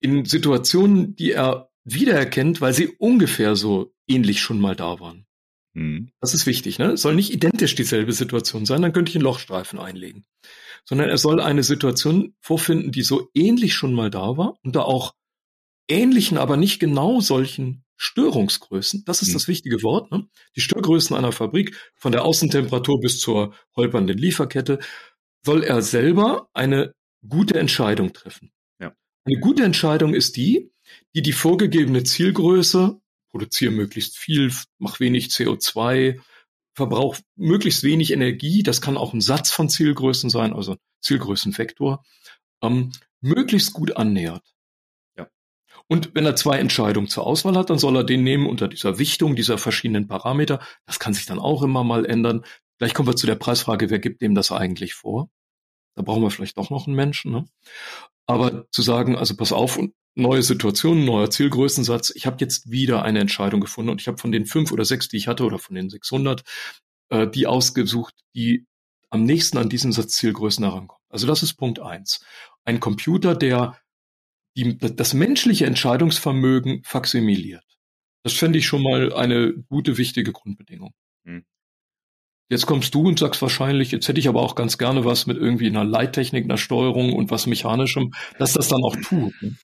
in 0.00 0.24
Situationen, 0.24 1.16
die 1.16 1.32
er 1.32 1.70
wiedererkennt, 1.84 2.60
weil 2.60 2.74
sie 2.74 2.88
ungefähr 2.88 3.56
so 3.56 3.94
ähnlich 4.08 4.40
schon 4.40 4.60
mal 4.60 4.74
da 4.76 4.98
waren. 5.00 5.26
Mhm. 5.74 6.10
Das 6.20 6.34
ist 6.34 6.46
wichtig, 6.46 6.78
ne? 6.78 6.92
Es 6.92 7.02
soll 7.02 7.14
nicht 7.14 7.32
identisch 7.32 7.74
dieselbe 7.74 8.12
Situation 8.12 8.66
sein, 8.66 8.82
dann 8.82 8.92
könnte 8.92 9.10
ich 9.10 9.16
einen 9.16 9.24
Lochstreifen 9.24 9.78
einlegen. 9.78 10.24
Sondern 10.84 11.08
er 11.08 11.18
soll 11.18 11.40
eine 11.40 11.62
Situation 11.62 12.34
vorfinden, 12.40 12.92
die 12.92 13.02
so 13.02 13.28
ähnlich 13.34 13.74
schon 13.74 13.92
mal 13.92 14.10
da 14.10 14.36
war 14.36 14.58
und 14.64 14.74
da 14.74 14.82
auch 14.82 15.14
ähnlichen, 15.88 16.38
aber 16.38 16.56
nicht 16.56 16.80
genau 16.80 17.20
solchen 17.20 17.84
Störungsgrößen, 17.96 19.04
das 19.06 19.22
ist 19.22 19.28
mhm. 19.28 19.34
das 19.34 19.48
wichtige 19.48 19.82
Wort, 19.82 20.10
ne? 20.10 20.28
die 20.54 20.60
Störgrößen 20.60 21.16
einer 21.16 21.32
Fabrik, 21.32 21.76
von 21.94 22.12
der 22.12 22.24
Außentemperatur 22.24 23.00
bis 23.00 23.20
zur 23.20 23.54
holpernden 23.74 24.18
Lieferkette, 24.18 24.78
soll 25.44 25.64
er 25.64 25.80
selber 25.82 26.48
eine 26.52 26.92
gute 27.26 27.58
Entscheidung 27.58 28.12
treffen. 28.12 28.52
Ja. 28.80 28.94
Eine 29.24 29.38
gute 29.40 29.64
Entscheidung 29.64 30.14
ist 30.14 30.36
die, 30.36 30.70
die 31.14 31.22
die 31.22 31.32
vorgegebene 31.32 32.04
Zielgröße, 32.04 33.00
produziere 33.30 33.72
möglichst 33.72 34.18
viel, 34.18 34.52
mach 34.78 35.00
wenig 35.00 35.28
CO2, 35.28 36.20
verbrauch 36.74 37.16
möglichst 37.36 37.82
wenig 37.82 38.12
Energie, 38.12 38.62
das 38.62 38.80
kann 38.80 38.96
auch 38.96 39.14
ein 39.14 39.20
Satz 39.22 39.50
von 39.50 39.68
Zielgrößen 39.68 40.28
sein, 40.28 40.52
also 40.52 40.76
Zielgrößenvektor, 41.00 42.04
ähm, 42.62 42.92
möglichst 43.20 43.72
gut 43.72 43.96
annähert. 43.96 44.55
Und 45.88 46.14
wenn 46.14 46.26
er 46.26 46.36
zwei 46.36 46.58
Entscheidungen 46.58 47.08
zur 47.08 47.26
Auswahl 47.26 47.56
hat, 47.56 47.70
dann 47.70 47.78
soll 47.78 47.96
er 47.96 48.04
den 48.04 48.24
nehmen 48.24 48.46
unter 48.46 48.68
dieser 48.68 48.98
Wichtung 48.98 49.36
dieser 49.36 49.56
verschiedenen 49.58 50.08
Parameter. 50.08 50.60
Das 50.86 50.98
kann 50.98 51.14
sich 51.14 51.26
dann 51.26 51.38
auch 51.38 51.62
immer 51.62 51.84
mal 51.84 52.04
ändern. 52.04 52.44
Gleich 52.78 52.92
kommen 52.92 53.08
wir 53.08 53.16
zu 53.16 53.26
der 53.26 53.36
Preisfrage, 53.36 53.88
wer 53.88 53.98
gibt 53.98 54.20
dem 54.20 54.34
das 54.34 54.52
eigentlich 54.52 54.94
vor? 54.94 55.30
Da 55.94 56.02
brauchen 56.02 56.22
wir 56.22 56.30
vielleicht 56.30 56.58
doch 56.58 56.70
noch 56.70 56.86
einen 56.86 56.96
Menschen. 56.96 57.32
Ne? 57.32 57.46
Aber 58.26 58.66
zu 58.70 58.82
sagen, 58.82 59.16
also 59.16 59.36
pass 59.36 59.52
auf, 59.52 59.78
neue 60.16 60.42
Situation, 60.42 61.04
neuer 61.04 61.30
Zielgrößensatz. 61.30 62.12
Ich 62.14 62.26
habe 62.26 62.36
jetzt 62.40 62.70
wieder 62.70 63.02
eine 63.02 63.20
Entscheidung 63.20 63.60
gefunden 63.60 63.90
und 63.90 64.00
ich 64.00 64.08
habe 64.08 64.18
von 64.18 64.32
den 64.32 64.46
fünf 64.46 64.72
oder 64.72 64.84
sechs, 64.84 65.08
die 65.08 65.18
ich 65.18 65.28
hatte, 65.28 65.44
oder 65.44 65.58
von 65.58 65.76
den 65.76 65.88
600, 65.90 66.42
äh, 67.10 67.28
die 67.28 67.46
ausgesucht, 67.46 68.14
die 68.34 68.66
am 69.10 69.22
nächsten 69.22 69.58
an 69.58 69.68
diesen 69.68 69.92
Satz 69.92 70.16
Zielgrößen 70.16 70.64
herankommen. 70.64 71.02
Also 71.08 71.26
das 71.26 71.42
ist 71.42 71.54
Punkt 71.54 71.80
eins. 71.80 72.24
Ein 72.64 72.80
Computer, 72.80 73.34
der 73.34 73.78
die, 74.56 74.78
das 74.78 75.14
menschliche 75.14 75.66
Entscheidungsvermögen 75.66 76.82
faksimiliert. 76.84 77.64
Das 78.22 78.32
fände 78.32 78.58
ich 78.58 78.66
schon 78.66 78.82
mal 78.82 79.12
eine 79.12 79.52
gute, 79.68 79.98
wichtige 79.98 80.32
Grundbedingung. 80.32 80.92
Hm. 81.24 81.44
Jetzt 82.48 82.66
kommst 82.66 82.94
du 82.94 83.06
und 83.06 83.18
sagst 83.18 83.42
wahrscheinlich, 83.42 83.90
jetzt 83.90 84.08
hätte 84.08 84.20
ich 84.20 84.28
aber 84.28 84.40
auch 84.40 84.54
ganz 84.54 84.78
gerne 84.78 85.04
was 85.04 85.26
mit 85.26 85.36
irgendwie 85.36 85.66
einer 85.66 85.84
Leittechnik, 85.84 86.44
einer 86.44 86.58
Steuerung 86.58 87.12
und 87.12 87.30
was 87.30 87.46
Mechanischem, 87.46 88.14
dass 88.38 88.54
das 88.54 88.68
dann 88.68 88.82
auch 88.82 88.96
tut. 88.96 89.32
Ne? 89.42 89.56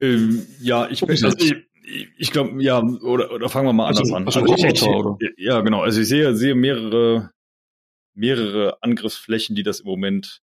Ähm, 0.00 0.46
ja, 0.60 0.88
ich, 0.88 1.02
also, 1.02 1.28
ich, 1.38 1.56
ich 2.16 2.30
glaube, 2.30 2.62
ja, 2.62 2.80
oder, 2.80 3.32
oder 3.32 3.48
fangen 3.48 3.66
wir 3.66 3.72
mal 3.72 3.88
anders 3.88 4.12
also, 4.12 4.14
an. 4.14 4.26
Also, 4.26 4.40
also 4.40 4.66
ich, 4.66 4.82
oder? 4.82 5.18
Ja, 5.36 5.60
genau. 5.60 5.82
Also 5.82 6.00
ich 6.00 6.08
sehe, 6.08 6.36
sehe 6.36 6.54
mehrere, 6.54 7.30
mehrere 8.14 8.82
Angriffsflächen, 8.82 9.56
die 9.56 9.62
das 9.62 9.80
im 9.80 9.86
Moment 9.86 10.40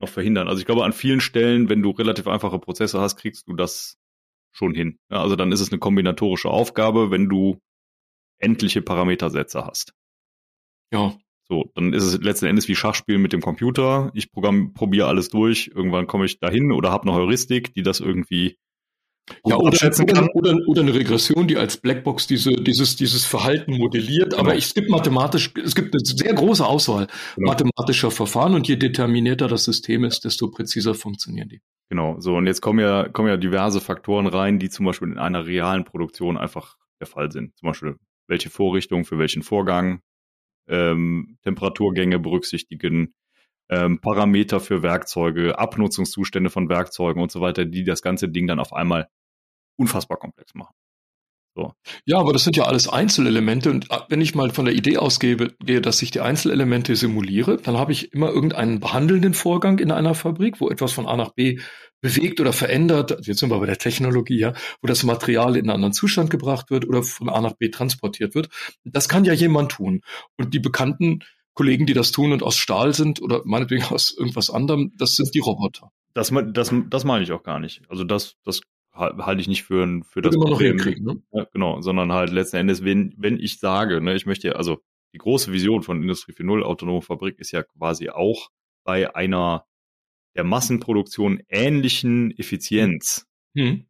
noch 0.00 0.08
verhindern. 0.08 0.48
Also 0.48 0.60
ich 0.60 0.66
glaube, 0.66 0.84
an 0.84 0.92
vielen 0.92 1.20
Stellen, 1.20 1.68
wenn 1.68 1.82
du 1.82 1.90
relativ 1.90 2.26
einfache 2.26 2.58
Prozesse 2.58 3.00
hast, 3.00 3.16
kriegst 3.16 3.48
du 3.48 3.54
das 3.54 3.98
schon 4.52 4.74
hin. 4.74 4.98
Ja, 5.10 5.20
also 5.22 5.36
dann 5.36 5.52
ist 5.52 5.60
es 5.60 5.70
eine 5.70 5.78
kombinatorische 5.78 6.48
Aufgabe, 6.48 7.10
wenn 7.10 7.28
du 7.28 7.60
endliche 8.38 8.82
Parametersätze 8.82 9.64
hast. 9.64 9.92
Ja. 10.92 11.16
So, 11.50 11.70
dann 11.74 11.94
ist 11.94 12.04
es 12.04 12.20
letzten 12.20 12.44
Endes 12.44 12.68
wie 12.68 12.74
Schachspielen 12.74 13.22
mit 13.22 13.32
dem 13.32 13.40
Computer. 13.40 14.10
Ich 14.12 14.30
probiere 14.32 15.06
alles 15.06 15.30
durch, 15.30 15.70
irgendwann 15.74 16.06
komme 16.06 16.26
ich 16.26 16.40
dahin 16.40 16.72
oder 16.72 16.90
habe 16.90 17.04
eine 17.04 17.14
Heuristik, 17.14 17.72
die 17.72 17.82
das 17.82 18.00
irgendwie 18.00 18.58
ja, 19.46 19.56
oder, 19.56 19.76
oder, 19.76 20.28
oder, 20.34 20.56
oder, 20.66 20.80
eine 20.82 20.94
Regression, 20.94 21.48
die 21.48 21.56
als 21.56 21.76
Blackbox 21.76 22.26
diese, 22.26 22.52
dieses, 22.52 22.96
dieses 22.96 23.24
Verhalten 23.24 23.76
modelliert. 23.76 24.30
Genau. 24.30 24.40
Aber 24.40 24.56
es 24.56 24.74
gibt 24.74 24.90
mathematisch, 24.90 25.52
es 25.62 25.74
gibt 25.74 25.94
eine 25.94 26.04
sehr 26.04 26.34
große 26.34 26.64
Auswahl 26.64 27.08
genau. 27.36 27.50
mathematischer 27.50 28.10
Verfahren 28.10 28.54
und 28.54 28.68
je 28.68 28.76
determinierter 28.76 29.48
das 29.48 29.64
System 29.64 30.04
ist, 30.04 30.24
desto 30.24 30.50
präziser 30.50 30.94
funktionieren 30.94 31.48
die. 31.48 31.60
Genau, 31.90 32.20
so 32.20 32.36
und 32.36 32.46
jetzt 32.46 32.60
kommen 32.60 32.80
ja, 32.80 33.08
kommen 33.08 33.28
ja 33.28 33.36
diverse 33.36 33.80
Faktoren 33.80 34.26
rein, 34.26 34.58
die 34.58 34.68
zum 34.68 34.84
Beispiel 34.86 35.08
in 35.08 35.18
einer 35.18 35.46
realen 35.46 35.84
Produktion 35.84 36.36
einfach 36.36 36.76
der 37.00 37.06
Fall 37.06 37.32
sind. 37.32 37.56
Zum 37.56 37.68
Beispiel, 37.68 37.96
welche 38.26 38.50
Vorrichtung 38.50 39.04
für 39.04 39.18
welchen 39.18 39.42
Vorgang, 39.42 40.02
ähm, 40.68 41.38
Temperaturgänge 41.44 42.18
berücksichtigen, 42.18 43.14
ähm, 43.70 44.00
Parameter 44.00 44.60
für 44.60 44.82
Werkzeuge, 44.82 45.58
Abnutzungszustände 45.58 46.50
von 46.50 46.68
Werkzeugen 46.68 47.22
und 47.22 47.30
so 47.30 47.40
weiter, 47.40 47.64
die 47.64 47.84
das 47.84 48.02
ganze 48.02 48.28
Ding 48.28 48.46
dann 48.46 48.60
auf 48.60 48.72
einmal 48.72 49.08
unfassbar 49.78 50.18
komplex 50.18 50.54
machen. 50.54 50.74
So. 51.58 51.72
Ja, 52.04 52.18
aber 52.18 52.32
das 52.32 52.44
sind 52.44 52.56
ja 52.56 52.66
alles 52.66 52.88
Einzelelemente 52.88 53.70
und 53.70 53.90
äh, 53.90 53.98
wenn 54.08 54.20
ich 54.20 54.36
mal 54.36 54.50
von 54.50 54.64
der 54.64 54.74
Idee 54.74 54.98
ausgehe, 54.98 55.36
dass 55.36 56.02
ich 56.02 56.12
die 56.12 56.20
Einzelelemente 56.20 56.94
simuliere, 56.94 57.56
dann 57.56 57.76
habe 57.76 57.90
ich 57.90 58.12
immer 58.12 58.28
irgendeinen 58.28 58.78
behandelnden 58.78 59.34
Vorgang 59.34 59.80
in 59.80 59.90
einer 59.90 60.14
Fabrik, 60.14 60.60
wo 60.60 60.70
etwas 60.70 60.92
von 60.92 61.06
A 61.06 61.16
nach 61.16 61.32
B 61.32 61.58
bewegt 62.00 62.40
oder 62.40 62.52
verändert, 62.52 63.26
jetzt 63.26 63.40
sind 63.40 63.50
wir 63.50 63.58
bei 63.58 63.66
der 63.66 63.78
Technologie, 63.78 64.38
ja, 64.38 64.52
wo 64.80 64.86
das 64.86 65.02
Material 65.02 65.56
in 65.56 65.62
einen 65.62 65.70
anderen 65.70 65.92
Zustand 65.92 66.30
gebracht 66.30 66.70
wird 66.70 66.86
oder 66.86 67.02
von 67.02 67.28
A 67.28 67.40
nach 67.40 67.54
B 67.54 67.70
transportiert 67.70 68.36
wird. 68.36 68.50
Das 68.84 69.08
kann 69.08 69.24
ja 69.24 69.32
jemand 69.32 69.72
tun. 69.72 70.02
Und 70.36 70.54
die 70.54 70.60
bekannten 70.60 71.24
Kollegen, 71.54 71.86
die 71.86 71.94
das 71.94 72.12
tun 72.12 72.32
und 72.32 72.44
aus 72.44 72.56
Stahl 72.56 72.94
sind 72.94 73.20
oder 73.20 73.42
meinetwegen 73.44 73.84
aus 73.86 74.14
irgendwas 74.16 74.48
anderem, 74.48 74.92
das 74.96 75.16
sind 75.16 75.34
die 75.34 75.40
Roboter. 75.40 75.90
Das, 76.14 76.32
das, 76.52 76.72
das 76.88 77.04
meine 77.04 77.24
ich 77.24 77.32
auch 77.32 77.42
gar 77.42 77.58
nicht. 77.58 77.82
Also 77.88 78.04
das, 78.04 78.36
das 78.44 78.60
halte 78.98 79.40
ich 79.40 79.48
nicht 79.48 79.62
für, 79.62 79.84
ein, 79.84 80.02
für 80.04 80.22
das 80.22 80.34
immer. 80.34 80.50
Noch 80.50 80.60
hinkriegen, 80.60 81.04
ne? 81.04 81.22
ja, 81.32 81.46
genau, 81.52 81.80
sondern 81.80 82.12
halt 82.12 82.30
letzten 82.30 82.56
Endes, 82.56 82.84
wenn, 82.84 83.14
wenn 83.16 83.38
ich 83.38 83.58
sage, 83.58 84.00
ne, 84.00 84.14
ich 84.14 84.26
möchte, 84.26 84.56
also 84.56 84.78
die 85.14 85.18
große 85.18 85.52
Vision 85.52 85.82
von 85.82 86.02
Industrie 86.02 86.32
4.0 86.32 86.62
autonome 86.62 87.02
Fabrik 87.02 87.38
ist 87.38 87.52
ja 87.52 87.62
quasi 87.62 88.10
auch 88.10 88.50
bei 88.84 89.14
einer 89.14 89.66
der 90.36 90.44
Massenproduktion 90.44 91.42
ähnlichen 91.48 92.36
Effizienz. 92.38 93.26
Hm. 93.56 93.86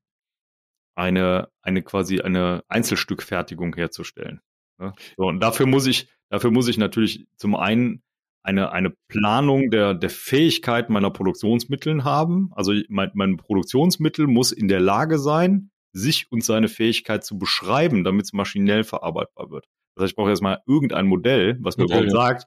eine, 0.94 1.50
eine 1.62 1.82
quasi 1.82 2.20
eine 2.20 2.64
Einzelstückfertigung 2.68 3.74
herzustellen. 3.74 4.40
Ne? 4.78 4.94
So, 5.16 5.24
und 5.24 5.40
dafür 5.40 5.66
muss 5.66 5.86
ich, 5.86 6.08
dafür 6.30 6.50
muss 6.50 6.68
ich 6.68 6.78
natürlich 6.78 7.26
zum 7.36 7.56
einen 7.56 8.02
eine, 8.48 8.72
eine 8.72 8.94
Planung 9.08 9.70
der, 9.70 9.92
der 9.92 10.08
Fähigkeit 10.08 10.88
meiner 10.88 11.10
Produktionsmittel 11.10 12.02
haben. 12.02 12.50
Also 12.52 12.72
mein, 12.88 13.10
mein 13.12 13.36
Produktionsmittel 13.36 14.26
muss 14.26 14.52
in 14.52 14.68
der 14.68 14.80
Lage 14.80 15.18
sein, 15.18 15.70
sich 15.92 16.32
und 16.32 16.42
seine 16.42 16.68
Fähigkeit 16.68 17.24
zu 17.24 17.38
beschreiben, 17.38 18.04
damit 18.04 18.24
es 18.24 18.32
maschinell 18.32 18.84
verarbeitbar 18.84 19.50
wird. 19.50 19.66
Das 19.94 20.04
heißt, 20.04 20.12
ich 20.12 20.16
brauche 20.16 20.30
erstmal 20.30 20.62
irgendein 20.66 21.06
Modell, 21.06 21.58
was 21.60 21.76
mir 21.76 21.86
ja. 21.88 22.08
sagt, 22.08 22.46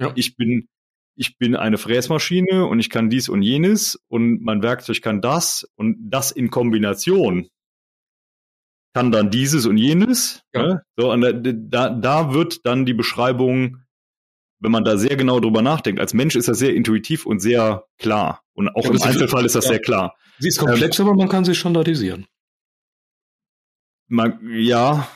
ja. 0.00 0.12
ich 0.14 0.36
bin 0.36 0.68
ich 1.14 1.36
bin 1.36 1.54
eine 1.54 1.76
Fräsmaschine 1.76 2.64
und 2.64 2.80
ich 2.80 2.88
kann 2.88 3.10
dies 3.10 3.28
und 3.28 3.42
jenes 3.42 4.02
und 4.08 4.40
mein 4.40 4.62
Werkzeug 4.62 5.02
kann 5.02 5.20
das 5.20 5.68
und 5.76 5.98
das 6.00 6.30
in 6.30 6.50
Kombination 6.50 7.48
kann 8.94 9.12
dann 9.12 9.30
dieses 9.30 9.66
und 9.66 9.76
jenes. 9.76 10.42
Ja. 10.54 10.66
Ne? 10.66 10.82
So, 10.96 11.12
und 11.12 11.22
da, 11.70 11.90
da 11.90 12.32
wird 12.32 12.64
dann 12.64 12.86
die 12.86 12.94
Beschreibung, 12.94 13.81
wenn 14.62 14.70
man 14.70 14.84
da 14.84 14.96
sehr 14.96 15.16
genau 15.16 15.40
drüber 15.40 15.60
nachdenkt, 15.60 16.00
als 16.00 16.14
Mensch 16.14 16.36
ist 16.36 16.46
das 16.46 16.58
sehr 16.58 16.74
intuitiv 16.74 17.26
und 17.26 17.40
sehr 17.40 17.84
klar. 17.98 18.44
Und 18.54 18.68
auch 18.68 18.84
ja, 18.84 18.90
im 18.90 19.02
Einzelfall 19.02 19.44
ist 19.44 19.56
das 19.56 19.64
ja. 19.64 19.72
sehr 19.72 19.80
klar. 19.80 20.16
Sie 20.38 20.48
ist 20.48 20.58
komplex, 20.58 20.98
ähm, 20.98 21.08
aber 21.08 21.16
man 21.16 21.28
kann 21.28 21.44
sie 21.44 21.54
standardisieren. 21.54 22.26
Man, 24.06 24.38
ja, 24.52 25.08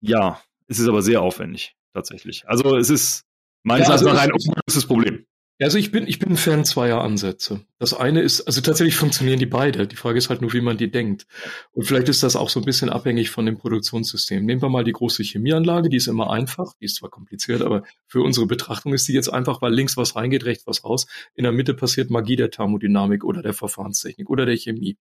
ja. 0.00 0.40
Es 0.68 0.78
ist 0.78 0.88
aber 0.88 1.02
sehr 1.02 1.20
aufwendig, 1.20 1.76
tatsächlich. 1.94 2.48
Also 2.48 2.76
es 2.76 2.90
ist 2.90 3.24
meines 3.64 3.88
Erachtens 3.88 4.06
ja, 4.06 4.12
also 4.12 4.22
ein 4.22 4.32
ungelöstes 4.32 4.86
Problem. 4.86 5.26
Also 5.58 5.78
ich 5.78 5.90
bin, 5.90 6.06
ich 6.06 6.18
bin 6.18 6.32
ein 6.32 6.36
Fan 6.36 6.66
zweier 6.66 7.00
Ansätze. 7.00 7.62
Das 7.78 7.94
eine 7.94 8.20
ist, 8.20 8.42
also 8.42 8.60
tatsächlich 8.60 8.96
funktionieren 8.96 9.38
die 9.38 9.46
beide. 9.46 9.86
Die 9.86 9.96
Frage 9.96 10.18
ist 10.18 10.28
halt 10.28 10.42
nur, 10.42 10.52
wie 10.52 10.60
man 10.60 10.76
die 10.76 10.90
denkt. 10.90 11.26
Und 11.72 11.84
vielleicht 11.84 12.10
ist 12.10 12.22
das 12.22 12.36
auch 12.36 12.50
so 12.50 12.60
ein 12.60 12.66
bisschen 12.66 12.90
abhängig 12.90 13.30
von 13.30 13.46
dem 13.46 13.56
Produktionssystem. 13.56 14.44
Nehmen 14.44 14.60
wir 14.60 14.68
mal 14.68 14.84
die 14.84 14.92
große 14.92 15.22
Chemieanlage, 15.22 15.88
die 15.88 15.96
ist 15.96 16.08
immer 16.08 16.30
einfach, 16.30 16.74
die 16.78 16.84
ist 16.84 16.96
zwar 16.96 17.08
kompliziert, 17.08 17.62
aber 17.62 17.84
für 18.06 18.20
unsere 18.20 18.46
Betrachtung 18.46 18.92
ist 18.92 19.08
die 19.08 19.14
jetzt 19.14 19.28
einfach, 19.28 19.62
weil 19.62 19.72
links 19.72 19.96
was 19.96 20.14
reingeht, 20.14 20.44
rechts 20.44 20.66
was 20.66 20.84
raus. 20.84 21.06
In 21.34 21.44
der 21.44 21.52
Mitte 21.52 21.72
passiert 21.72 22.10
Magie 22.10 22.36
der 22.36 22.50
Thermodynamik 22.50 23.24
oder 23.24 23.40
der 23.40 23.54
Verfahrenstechnik 23.54 24.28
oder 24.28 24.44
der 24.44 24.56
Chemie. 24.58 24.98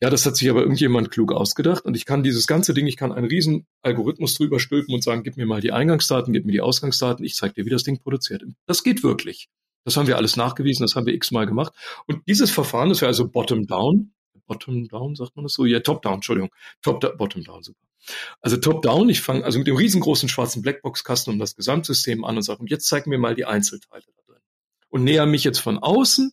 Ja, 0.00 0.10
das 0.10 0.24
hat 0.26 0.36
sich 0.36 0.48
aber 0.48 0.60
irgendjemand 0.60 1.10
klug 1.10 1.32
ausgedacht 1.32 1.84
und 1.84 1.96
ich 1.96 2.04
kann 2.04 2.22
dieses 2.22 2.46
ganze 2.46 2.72
Ding, 2.72 2.86
ich 2.86 2.96
kann 2.96 3.10
einen 3.10 3.26
riesen 3.26 3.66
Algorithmus 3.82 4.34
drüber 4.34 4.60
stülpen 4.60 4.94
und 4.94 5.02
sagen, 5.02 5.24
gib 5.24 5.36
mir 5.36 5.46
mal 5.46 5.60
die 5.60 5.72
Eingangsdaten, 5.72 6.32
gib 6.32 6.44
mir 6.44 6.52
die 6.52 6.60
Ausgangsdaten, 6.60 7.24
ich 7.24 7.34
zeige 7.34 7.54
dir, 7.54 7.64
wie 7.66 7.70
das 7.70 7.82
Ding 7.82 7.98
produziert. 7.98 8.44
Das 8.66 8.84
geht 8.84 9.02
wirklich. 9.02 9.48
Das 9.84 9.96
haben 9.96 10.06
wir 10.06 10.16
alles 10.16 10.36
nachgewiesen, 10.36 10.84
das 10.84 10.94
haben 10.94 11.06
wir 11.06 11.14
x-mal 11.14 11.46
gemacht. 11.46 11.72
Und 12.06 12.22
dieses 12.28 12.50
Verfahren 12.50 12.90
ist 12.90 13.00
ja 13.00 13.08
also 13.08 13.28
bottom-down. 13.28 14.12
Bottom-down, 14.46 15.14
sagt 15.16 15.34
man 15.34 15.44
das 15.44 15.54
so? 15.54 15.64
Ja, 15.64 15.80
top-down, 15.80 16.14
Entschuldigung. 16.14 16.50
Top-bottom-down, 16.82 17.62
super. 17.62 17.86
Also 18.40 18.56
top-down, 18.56 19.08
ich 19.08 19.20
fange 19.20 19.44
also 19.44 19.58
mit 19.58 19.66
dem 19.66 19.76
riesengroßen 19.76 20.28
schwarzen 20.28 20.62
Blackbox-Kasten 20.62 21.30
um 21.30 21.38
das 21.38 21.56
Gesamtsystem 21.56 22.24
an 22.24 22.36
und 22.36 22.42
sage, 22.42 22.60
und 22.60 22.70
jetzt 22.70 22.86
zeig 22.86 23.06
mir 23.06 23.18
mal 23.18 23.34
die 23.34 23.46
Einzelteile 23.46 24.04
da 24.06 24.32
drin. 24.32 24.42
Und 24.88 25.04
näher 25.04 25.26
mich 25.26 25.42
jetzt 25.42 25.58
von 25.58 25.78
außen 25.78 26.32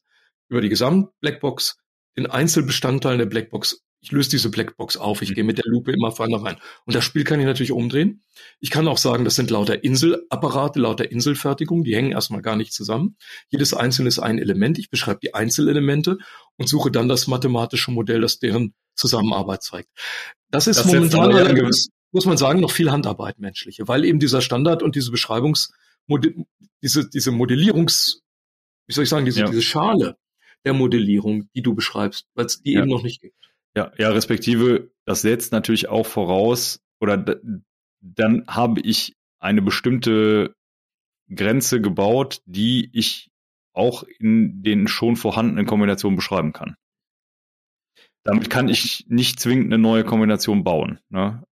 über 0.49 0.61
die 0.61 0.69
Gesamt-Blackbox 0.69 1.77
den 2.17 2.27
Einzelbestandteilen 2.27 3.19
der 3.19 3.25
Blackbox 3.25 3.85
ich 4.05 4.11
löse 4.11 4.29
diese 4.29 4.51
Blackbox 4.51 4.97
auf, 4.97 5.23
ich 5.23 5.31
mhm. 5.31 5.33
gehe 5.33 5.43
mit 5.43 5.57
der 5.57 5.65
Lupe 5.65 5.91
immer 5.91 6.11
vorne 6.11 6.39
rein. 6.39 6.57
Und 6.85 6.93
das 6.95 7.03
Spiel 7.03 7.23
kann 7.23 7.39
ich 7.39 7.45
natürlich 7.47 7.71
umdrehen. 7.71 8.21
Ich 8.59 8.69
kann 8.69 8.87
auch 8.87 8.99
sagen, 8.99 9.25
das 9.25 9.33
sind 9.33 9.49
lauter 9.49 9.83
Inselapparate, 9.83 10.79
lauter 10.79 11.11
Inselfertigung, 11.11 11.83
die 11.83 11.95
hängen 11.95 12.11
erstmal 12.11 12.43
gar 12.43 12.55
nicht 12.55 12.71
zusammen. 12.71 13.17
Jedes 13.49 13.73
einzelne 13.73 14.07
ist 14.07 14.19
ein 14.19 14.37
Element. 14.37 14.77
Ich 14.77 14.91
beschreibe 14.91 15.21
die 15.23 15.33
Einzelelemente 15.33 16.19
und 16.57 16.69
suche 16.69 16.91
dann 16.91 17.09
das 17.09 17.25
mathematische 17.25 17.89
Modell, 17.89 18.21
das 18.21 18.37
deren 18.37 18.75
Zusammenarbeit 18.93 19.63
zeigt. 19.63 19.89
Das 20.51 20.67
ist 20.67 20.81
das 20.81 20.85
momentan 20.85 21.33
allerdings, 21.33 21.89
muss 22.11 22.27
man 22.27 22.37
sagen, 22.37 22.59
noch 22.59 22.71
viel 22.71 22.91
Handarbeit 22.91 23.39
menschliche, 23.39 23.87
weil 23.87 24.05
eben 24.05 24.19
dieser 24.19 24.41
Standard 24.41 24.83
und 24.83 24.95
diese 24.95 25.09
Beschreibungs, 25.09 25.73
diese, 26.83 27.09
diese 27.09 27.31
Modellierungs, 27.31 28.21
wie 28.85 28.93
soll 28.93 29.05
ich 29.05 29.09
sagen, 29.09 29.25
diese, 29.25 29.39
ja. 29.39 29.47
diese 29.47 29.63
Schale 29.63 30.15
der 30.65 30.73
Modellierung, 30.73 31.49
die 31.55 31.61
du 31.61 31.75
beschreibst, 31.75 32.27
weil 32.33 32.45
es 32.45 32.61
die 32.61 32.73
ja. 32.73 32.81
eben 32.81 32.89
noch 32.89 33.03
nicht 33.03 33.21
gibt. 33.21 33.35
Ja, 33.75 33.91
ja, 33.97 34.09
respektive, 34.09 34.91
das 35.05 35.21
setzt 35.21 35.51
natürlich 35.51 35.89
auch 35.89 36.05
voraus, 36.05 36.81
oder 36.99 37.17
dann 38.01 38.45
habe 38.47 38.81
ich 38.81 39.15
eine 39.39 39.61
bestimmte 39.61 40.55
Grenze 41.33 41.81
gebaut, 41.81 42.41
die 42.45 42.89
ich 42.93 43.29
auch 43.73 44.03
in 44.19 44.63
den 44.63 44.87
schon 44.87 45.15
vorhandenen 45.17 45.65
Kombinationen 45.65 46.15
beschreiben 46.15 46.53
kann. 46.53 46.75
Damit 48.23 48.49
kann 48.49 48.69
ich 48.69 49.05
nicht 49.07 49.39
zwingend 49.39 49.65
eine 49.65 49.77
neue 49.77 50.03
Kombination 50.03 50.63
bauen. 50.63 50.99
Ne? 51.09 51.43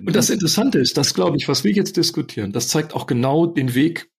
Und 0.00 0.16
das 0.16 0.30
Interessante 0.30 0.78
ist, 0.78 0.96
das 0.96 1.14
glaube 1.14 1.36
ich, 1.36 1.48
was 1.48 1.64
wir 1.64 1.72
jetzt 1.72 1.96
diskutieren, 1.96 2.52
das 2.52 2.68
zeigt 2.68 2.94
auch 2.94 3.06
genau 3.06 3.46
den 3.46 3.74
Weg, 3.74 4.10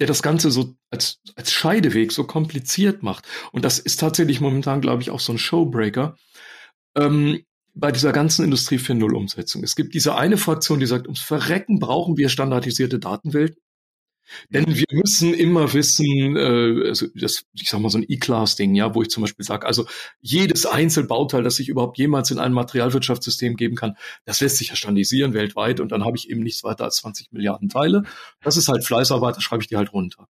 der 0.00 0.06
das 0.06 0.22
Ganze 0.22 0.50
so 0.50 0.74
als, 0.90 1.20
als 1.34 1.52
Scheideweg 1.52 2.12
so 2.12 2.24
kompliziert 2.24 3.02
macht. 3.02 3.26
Und 3.52 3.64
das 3.64 3.78
ist 3.78 4.00
tatsächlich 4.00 4.40
momentan, 4.40 4.80
glaube 4.80 5.02
ich, 5.02 5.10
auch 5.10 5.20
so 5.20 5.32
ein 5.32 5.38
Showbreaker, 5.38 6.16
ähm, 6.96 7.40
bei 7.74 7.92
dieser 7.92 8.12
ganzen 8.12 8.44
Industrie 8.44 8.78
4.0 8.78 9.14
Umsetzung. 9.14 9.62
Es 9.62 9.76
gibt 9.76 9.94
diese 9.94 10.16
eine 10.16 10.36
Fraktion, 10.36 10.80
die 10.80 10.86
sagt, 10.86 11.06
ums 11.06 11.20
Verrecken 11.20 11.78
brauchen 11.78 12.16
wir 12.16 12.28
standardisierte 12.28 12.98
Datenwelten. 12.98 13.62
Denn 14.50 14.66
wir 14.66 14.86
müssen 14.92 15.34
immer 15.34 15.72
wissen, 15.72 16.36
äh, 16.36 16.88
also 16.88 17.06
das, 17.14 17.44
ich 17.54 17.68
sag 17.68 17.80
mal 17.80 17.90
so 17.90 17.98
ein 17.98 18.06
E-Class-Ding, 18.08 18.74
ja, 18.74 18.94
wo 18.94 19.02
ich 19.02 19.10
zum 19.10 19.22
Beispiel 19.22 19.44
sage, 19.44 19.66
also 19.66 19.86
jedes 20.20 20.66
Einzelbauteil, 20.66 21.42
das 21.42 21.58
ich 21.58 21.68
überhaupt 21.68 21.98
jemals 21.98 22.30
in 22.30 22.38
ein 22.38 22.52
Materialwirtschaftssystem 22.52 23.56
geben 23.56 23.76
kann, 23.76 23.96
das 24.24 24.40
lässt 24.40 24.56
sich 24.58 24.68
ja 24.68 24.76
standardisieren 24.76 25.34
weltweit 25.34 25.80
und 25.80 25.92
dann 25.92 26.04
habe 26.04 26.16
ich 26.16 26.30
eben 26.30 26.42
nichts 26.42 26.64
weiter 26.64 26.84
als 26.84 26.96
20 26.96 27.32
Milliarden 27.32 27.68
Teile. 27.68 28.04
Das 28.42 28.56
ist 28.56 28.68
halt 28.68 28.84
Fleißarbeit, 28.84 29.36
da 29.36 29.40
schreibe 29.40 29.62
ich 29.62 29.68
die 29.68 29.76
halt 29.76 29.92
runter. 29.92 30.28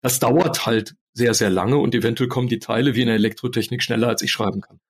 Das 0.00 0.20
dauert 0.20 0.66
halt 0.66 0.94
sehr, 1.12 1.34
sehr 1.34 1.50
lange 1.50 1.78
und 1.78 1.94
eventuell 1.94 2.28
kommen 2.28 2.48
die 2.48 2.58
Teile 2.58 2.94
wie 2.94 3.02
in 3.02 3.06
der 3.06 3.16
Elektrotechnik 3.16 3.82
schneller, 3.82 4.08
als 4.08 4.22
ich 4.22 4.32
schreiben 4.32 4.60
kann. 4.60 4.80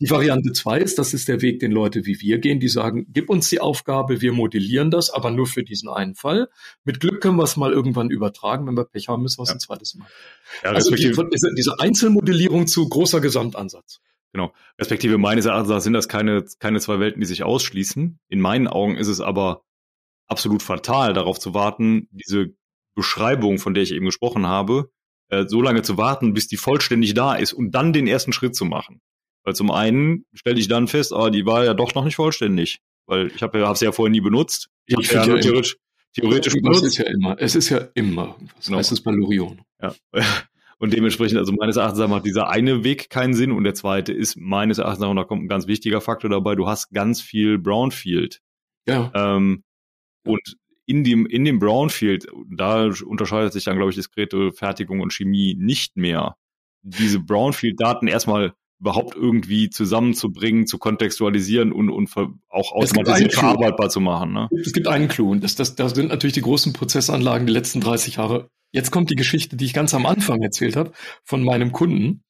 Die 0.00 0.10
Variante 0.10 0.52
zwei 0.52 0.78
ist, 0.78 0.98
das 0.98 1.14
ist 1.14 1.28
der 1.28 1.40
Weg, 1.40 1.60
den 1.60 1.72
Leute 1.72 2.04
wie 2.04 2.20
wir 2.20 2.38
gehen, 2.38 2.60
die 2.60 2.68
sagen, 2.68 3.06
gib 3.08 3.30
uns 3.30 3.48
die 3.48 3.60
Aufgabe, 3.60 4.20
wir 4.20 4.32
modellieren 4.32 4.90
das, 4.90 5.10
aber 5.10 5.30
nur 5.30 5.46
für 5.46 5.62
diesen 5.62 5.88
einen 5.88 6.14
Fall. 6.14 6.48
Mit 6.84 7.00
Glück 7.00 7.20
können 7.20 7.36
wir 7.36 7.44
es 7.44 7.56
mal 7.56 7.72
irgendwann 7.72 8.10
übertragen. 8.10 8.66
Wenn 8.66 8.76
wir 8.76 8.84
Pech 8.84 9.08
haben, 9.08 9.22
müssen 9.22 9.38
wir 9.38 9.44
es 9.44 9.50
ja. 9.50 9.54
ein 9.54 9.60
zweites 9.60 9.94
Mal. 9.94 10.08
Ja, 10.64 10.72
also 10.72 10.90
die, 10.94 11.12
diese 11.56 11.78
Einzelmodellierung 11.78 12.66
zu 12.66 12.88
großer 12.88 13.20
Gesamtansatz. 13.20 14.00
Genau. 14.32 14.52
Respektive 14.80 15.18
meines 15.18 15.46
Erachtens 15.46 15.84
sind 15.84 15.92
das 15.92 16.08
keine, 16.08 16.44
keine 16.58 16.80
zwei 16.80 16.98
Welten, 16.98 17.20
die 17.20 17.26
sich 17.26 17.44
ausschließen. 17.44 18.18
In 18.28 18.40
meinen 18.40 18.66
Augen 18.66 18.96
ist 18.96 19.08
es 19.08 19.20
aber 19.20 19.62
absolut 20.26 20.62
fatal, 20.62 21.12
darauf 21.12 21.38
zu 21.38 21.54
warten, 21.54 22.08
diese 22.10 22.54
Beschreibung, 22.94 23.58
von 23.58 23.74
der 23.74 23.82
ich 23.82 23.92
eben 23.92 24.06
gesprochen 24.06 24.46
habe, 24.46 24.90
äh, 25.28 25.46
so 25.46 25.62
lange 25.62 25.82
zu 25.82 25.96
warten, 25.96 26.34
bis 26.34 26.48
die 26.48 26.56
vollständig 26.56 27.14
da 27.14 27.34
ist 27.34 27.52
und 27.52 27.72
dann 27.72 27.92
den 27.92 28.06
ersten 28.06 28.32
Schritt 28.32 28.54
zu 28.54 28.64
machen. 28.64 29.00
Weil 29.44 29.54
zum 29.54 29.70
einen 29.70 30.24
stelle 30.34 30.60
ich 30.60 30.68
dann 30.68 30.88
fest, 30.88 31.12
ah, 31.12 31.30
die 31.30 31.46
war 31.46 31.64
ja 31.64 31.74
doch 31.74 31.94
noch 31.94 32.04
nicht 32.04 32.16
vollständig, 32.16 32.80
weil 33.06 33.28
ich 33.34 33.42
habe 33.42 33.58
ja, 33.58 33.74
sie 33.74 33.86
ja 33.86 33.92
vorher 33.92 34.10
nie 34.10 34.20
benutzt. 34.20 34.68
Ich, 34.86 34.96
ich 34.98 35.10
ja, 35.10 35.24
ja 35.24 35.38
theoretisch, 35.38 35.76
theoretisch 36.14 36.54
benutzt. 36.54 36.84
Es 36.84 36.88
ist 36.92 36.98
ja 36.98 37.04
immer, 37.06 37.36
es 37.40 37.54
ist 37.54 37.68
ja 37.70 37.88
immer, 37.94 38.36
was 38.56 38.66
genau. 38.66 38.78
heißt 38.78 38.92
es 38.92 39.02
bei 39.02 39.10
Lorion? 39.10 39.62
Ja. 39.80 39.94
Und 40.78 40.92
dementsprechend, 40.92 41.38
also 41.38 41.52
meines 41.52 41.76
Erachtens 41.76 42.08
macht 42.08 42.26
dieser 42.26 42.48
eine 42.48 42.82
Weg 42.82 43.08
keinen 43.08 43.34
Sinn 43.34 43.52
und 43.52 43.62
der 43.62 43.74
zweite 43.74 44.12
ist 44.12 44.36
meines 44.36 44.78
Erachtens, 44.78 45.06
und 45.06 45.14
da 45.14 45.22
kommt 45.22 45.44
ein 45.44 45.46
ganz 45.46 45.68
wichtiger 45.68 46.00
Faktor 46.00 46.28
dabei, 46.28 46.56
du 46.56 46.66
hast 46.66 46.90
ganz 46.90 47.22
viel 47.22 47.56
Brownfield. 47.56 48.40
Ja. 48.88 49.12
Ähm, 49.14 49.62
und 50.24 50.56
in 50.92 51.04
dem, 51.04 51.24
in 51.24 51.46
dem 51.46 51.58
Brownfield, 51.58 52.26
da 52.54 52.90
unterscheidet 53.06 53.54
sich 53.54 53.64
dann, 53.64 53.76
glaube 53.76 53.90
ich, 53.90 53.96
diskrete 53.96 54.52
Fertigung 54.52 55.00
und 55.00 55.10
Chemie 55.10 55.56
nicht 55.58 55.96
mehr, 55.96 56.36
diese 56.82 57.18
Brownfield-Daten 57.18 58.08
erstmal 58.08 58.52
überhaupt 58.78 59.16
irgendwie 59.16 59.70
zusammenzubringen, 59.70 60.66
zu 60.66 60.76
kontextualisieren 60.76 61.72
und, 61.72 61.88
und 61.88 62.10
auch 62.50 62.72
automatisiert 62.72 63.32
verarbeitbar 63.32 63.88
zu 63.88 64.00
machen. 64.00 64.34
Ne? 64.34 64.50
Es 64.60 64.74
gibt 64.74 64.86
einen 64.86 65.08
Clou 65.08 65.30
und 65.30 65.42
das, 65.42 65.54
das, 65.54 65.76
das 65.76 65.94
sind 65.94 66.10
natürlich 66.10 66.34
die 66.34 66.42
großen 66.42 66.74
Prozessanlagen 66.74 67.46
die 67.46 67.54
letzten 67.54 67.80
30 67.80 68.16
Jahre. 68.16 68.50
Jetzt 68.70 68.90
kommt 68.90 69.08
die 69.08 69.14
Geschichte, 69.14 69.56
die 69.56 69.64
ich 69.64 69.72
ganz 69.72 69.94
am 69.94 70.04
Anfang 70.04 70.42
erzählt 70.42 70.76
habe, 70.76 70.92
von 71.24 71.42
meinem 71.42 71.72
Kunden 71.72 72.22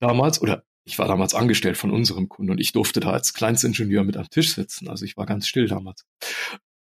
damals, 0.00 0.42
oder 0.42 0.64
ich 0.84 0.98
war 0.98 1.06
damals 1.06 1.34
angestellt 1.34 1.76
von 1.76 1.92
unserem 1.92 2.28
Kunden 2.28 2.50
und 2.50 2.60
ich 2.60 2.72
durfte 2.72 2.98
da 2.98 3.10
als 3.10 3.32
Kleinstingenieur 3.32 4.02
mit 4.02 4.16
am 4.16 4.28
Tisch 4.28 4.54
sitzen. 4.54 4.88
Also 4.88 5.04
ich 5.04 5.16
war 5.16 5.26
ganz 5.26 5.46
still 5.46 5.68
damals. 5.68 6.04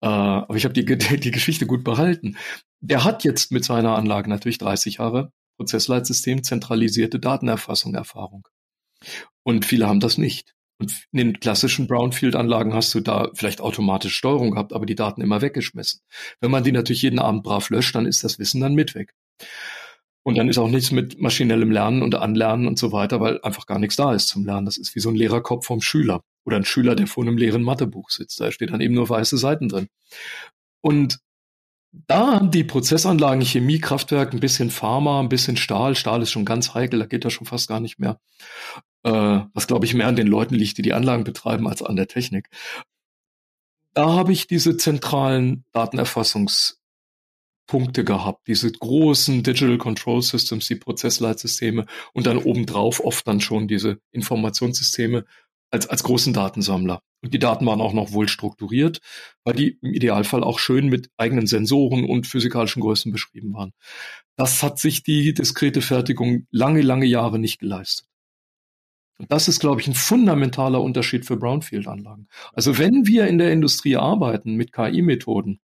Äh, 0.01 0.07
aber 0.07 0.55
ich 0.55 0.65
habe 0.65 0.73
die, 0.73 0.85
die 1.19 1.31
Geschichte 1.31 1.65
gut 1.65 1.83
behalten. 1.83 2.37
Der 2.79 3.03
hat 3.03 3.23
jetzt 3.23 3.51
mit 3.51 3.65
seiner 3.65 3.95
Anlage 3.95 4.29
natürlich 4.29 4.57
30 4.57 4.95
Jahre 4.97 5.31
Prozessleitsystem, 5.57 6.43
zentralisierte 6.43 7.19
Datenerfassung, 7.19 7.95
Erfahrung. 7.95 8.47
Und 9.43 9.65
viele 9.65 9.87
haben 9.87 9.99
das 9.99 10.17
nicht. 10.17 10.53
Und 10.79 10.91
in 11.11 11.17
den 11.17 11.39
klassischen 11.39 11.87
Brownfield-Anlagen 11.87 12.73
hast 12.73 12.93
du 12.93 12.99
da 12.99 13.31
vielleicht 13.33 13.61
automatische 13.61 14.13
Steuerung 14.13 14.51
gehabt, 14.51 14.73
aber 14.73 14.85
die 14.85 14.95
Daten 14.95 15.21
immer 15.21 15.41
weggeschmissen. 15.41 16.01
Wenn 16.39 16.51
man 16.51 16.63
die 16.63 16.71
natürlich 16.71 17.01
jeden 17.01 17.17
Abend 17.17 17.43
brav 17.43 17.69
löscht, 17.71 17.95
dann 17.95 18.05
ist 18.05 18.23
das 18.23 18.37
Wissen 18.37 18.61
dann 18.61 18.75
mit 18.75 18.93
weg. 18.93 19.13
Und 20.23 20.37
dann 20.37 20.49
ist 20.49 20.57
auch 20.57 20.67
nichts 20.67 20.91
mit 20.91 21.19
maschinellem 21.19 21.71
Lernen 21.71 22.03
und 22.03 22.13
Anlernen 22.13 22.67
und 22.67 22.77
so 22.77 22.91
weiter, 22.91 23.19
weil 23.21 23.41
einfach 23.41 23.65
gar 23.65 23.79
nichts 23.79 23.95
da 23.95 24.13
ist 24.13 24.27
zum 24.27 24.45
Lernen. 24.45 24.65
Das 24.65 24.77
ist 24.77 24.93
wie 24.93 24.99
so 24.99 25.09
ein 25.09 25.15
Lehrerkopf 25.15 25.65
vom 25.65 25.81
Schüler. 25.81 26.21
Oder 26.47 26.55
ein 26.55 26.65
Schüler, 26.65 26.95
der 26.95 27.07
vor 27.07 27.25
einem 27.25 27.37
leeren 27.37 27.61
Mathebuch 27.61 28.09
sitzt. 28.09 28.39
Da 28.39 28.53
steht 28.53 28.71
dann 28.71 28.79
eben 28.79 28.93
nur 28.93 29.09
weiße 29.09 29.37
Seiten 29.37 29.67
drin. 29.67 29.89
Und 30.79 31.19
da 31.91 32.39
die 32.39 32.63
Prozessanlagen 32.63 33.43
Chemie, 33.43 33.81
Kraftwerk, 33.81 34.33
ein 34.33 34.39
bisschen 34.39 34.69
Pharma, 34.69 35.19
ein 35.19 35.27
bisschen 35.27 35.57
Stahl. 35.57 35.95
Stahl 35.95 36.21
ist 36.21 36.31
schon 36.31 36.45
ganz 36.45 36.73
heikel, 36.73 36.99
da 36.99 37.05
geht 37.05 37.25
das 37.25 37.33
schon 37.33 37.47
fast 37.47 37.67
gar 37.67 37.81
nicht 37.81 37.99
mehr. 37.99 38.21
Äh, 39.03 39.41
was, 39.53 39.67
glaube 39.67 39.85
ich, 39.85 39.93
mehr 39.93 40.07
an 40.07 40.15
den 40.15 40.27
Leuten 40.27 40.55
liegt, 40.55 40.77
die 40.77 40.83
die 40.83 40.93
Anlagen 40.93 41.25
betreiben, 41.25 41.67
als 41.67 41.83
an 41.83 41.97
der 41.97 42.07
Technik. 42.07 42.47
Da 43.93 44.13
habe 44.13 44.31
ich 44.31 44.47
diese 44.47 44.77
zentralen 44.77 45.65
Datenerfassungspunkte 45.73 48.05
gehabt, 48.05 48.47
diese 48.47 48.71
großen 48.71 49.43
Digital 49.43 49.77
Control 49.77 50.21
Systems, 50.21 50.67
die 50.67 50.75
Prozessleitsysteme 50.75 51.87
und 52.13 52.25
dann 52.25 52.37
obendrauf 52.37 53.03
oft 53.03 53.27
dann 53.27 53.41
schon 53.41 53.67
diese 53.67 53.99
Informationssysteme 54.11 55.25
als, 55.71 55.87
als 55.87 56.03
großen 56.03 56.33
Datensammler. 56.33 57.01
Und 57.23 57.33
die 57.33 57.39
Daten 57.39 57.65
waren 57.65 57.81
auch 57.81 57.93
noch 57.93 58.11
wohl 58.11 58.27
strukturiert, 58.27 58.99
weil 59.43 59.55
die 59.55 59.77
im 59.81 59.93
Idealfall 59.93 60.43
auch 60.43 60.59
schön 60.59 60.87
mit 60.87 61.09
eigenen 61.17 61.47
Sensoren 61.47 62.05
und 62.05 62.27
physikalischen 62.27 62.81
Größen 62.81 63.11
beschrieben 63.11 63.53
waren. 63.53 63.73
Das 64.35 64.61
hat 64.61 64.79
sich 64.79 65.03
die 65.03 65.33
diskrete 65.33 65.81
Fertigung 65.81 66.45
lange, 66.51 66.81
lange 66.81 67.05
Jahre 67.05 67.39
nicht 67.39 67.59
geleistet. 67.59 68.07
Und 69.19 69.31
das 69.31 69.47
ist, 69.47 69.59
glaube 69.59 69.81
ich, 69.81 69.87
ein 69.87 69.95
fundamentaler 69.95 70.79
Unterschied 70.81 71.25
für 71.25 71.37
Brownfield-Anlagen. 71.37 72.27
Also 72.53 72.77
wenn 72.77 73.07
wir 73.07 73.25
in 73.25 73.39
der 73.39 73.51
Industrie 73.51 73.97
arbeiten 73.97 74.55
mit 74.55 74.71
KI-Methoden 74.71 75.59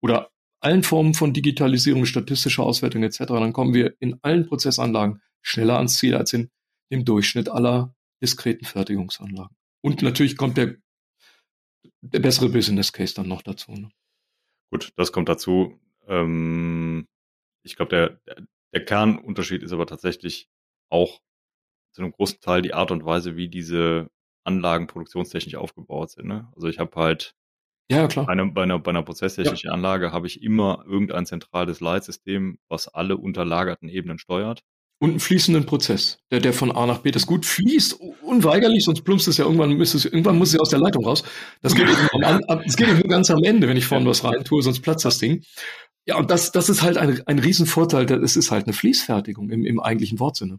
oder 0.00 0.30
allen 0.60 0.84
Formen 0.84 1.14
von 1.14 1.32
Digitalisierung, 1.32 2.04
statistischer 2.04 2.62
Auswertung 2.62 3.02
etc., 3.02 3.18
dann 3.26 3.52
kommen 3.52 3.74
wir 3.74 3.94
in 3.98 4.18
allen 4.22 4.46
Prozessanlagen 4.46 5.20
schneller 5.42 5.76
ans 5.76 5.98
Ziel 5.98 6.14
als 6.14 6.32
in 6.32 6.50
dem 6.92 7.04
Durchschnitt 7.04 7.48
aller 7.48 7.94
diskreten 8.22 8.64
Fertigungsanlagen. 8.64 9.56
Und 9.80 10.02
natürlich 10.02 10.36
kommt 10.36 10.56
der, 10.56 10.76
der 12.00 12.20
bessere 12.20 12.48
Business 12.48 12.92
Case 12.92 13.14
dann 13.14 13.28
noch 13.28 13.42
dazu. 13.42 13.72
Ne? 13.72 13.90
Gut, 14.70 14.92
das 14.96 15.12
kommt 15.12 15.28
dazu. 15.28 15.80
Ähm, 16.06 17.06
ich 17.62 17.76
glaube, 17.76 18.20
der, 18.26 18.46
der 18.72 18.84
Kernunterschied 18.84 19.62
ist 19.62 19.72
aber 19.72 19.86
tatsächlich 19.86 20.48
auch 20.90 21.20
zu 21.92 22.02
einem 22.02 22.12
großen 22.12 22.40
Teil 22.40 22.62
die 22.62 22.74
Art 22.74 22.90
und 22.90 23.04
Weise, 23.04 23.36
wie 23.36 23.48
diese 23.48 24.10
Anlagen 24.44 24.86
produktionstechnisch 24.86 25.56
aufgebaut 25.56 26.10
sind. 26.10 26.26
Ne? 26.26 26.50
Also 26.54 26.68
ich 26.68 26.78
habe 26.78 26.94
halt 26.96 27.34
ja, 27.90 28.06
klar. 28.06 28.26
Bei, 28.26 28.32
einer, 28.32 28.46
bei, 28.46 28.62
einer, 28.64 28.78
bei 28.78 28.90
einer 28.90 29.02
prozesstechnischen 29.02 29.68
ja. 29.68 29.74
Anlage 29.74 30.12
habe 30.12 30.26
ich 30.26 30.42
immer 30.42 30.84
irgendein 30.86 31.24
zentrales 31.24 31.80
Leitsystem, 31.80 32.58
was 32.68 32.88
alle 32.88 33.16
unterlagerten 33.16 33.88
Ebenen 33.88 34.18
steuert 34.18 34.62
und 35.00 35.10
einen 35.10 35.20
fließenden 35.20 35.64
Prozess, 35.64 36.18
der, 36.30 36.40
der 36.40 36.52
von 36.52 36.72
A 36.72 36.86
nach 36.86 36.98
B 36.98 37.10
das 37.10 37.26
gut 37.26 37.46
fließt, 37.46 38.00
unweigerlich, 38.22 38.84
sonst 38.84 39.02
plumpst 39.02 39.28
es 39.28 39.36
ja 39.36 39.44
irgendwann, 39.44 39.76
muss 39.76 39.94
es, 39.94 40.04
irgendwann 40.04 40.38
muss 40.38 40.48
es 40.48 40.54
ja 40.54 40.60
aus 40.60 40.70
der 40.70 40.80
Leitung 40.80 41.04
raus. 41.04 41.22
Das 41.62 41.74
geht 41.74 41.88
eben, 41.88 42.24
am, 42.24 42.40
das 42.64 42.76
geht 42.76 42.88
eben 42.88 43.08
ganz 43.08 43.30
am 43.30 43.42
Ende, 43.44 43.68
wenn 43.68 43.76
ich 43.76 43.86
vorne 43.86 44.06
was 44.06 44.24
rein 44.24 44.44
tue, 44.44 44.62
sonst 44.62 44.80
platzt 44.80 45.04
das 45.04 45.18
Ding. 45.18 45.44
Ja, 46.06 46.16
und 46.16 46.30
das, 46.30 46.52
das 46.52 46.68
ist 46.68 46.82
halt 46.82 46.96
ein, 46.96 47.22
ein 47.26 47.38
Riesenvorteil, 47.38 48.10
es 48.24 48.36
ist 48.36 48.50
halt 48.50 48.66
eine 48.66 48.72
Fließfertigung 48.72 49.50
im, 49.50 49.64
im 49.64 49.78
eigentlichen 49.78 50.18
Wortsinne. 50.18 50.58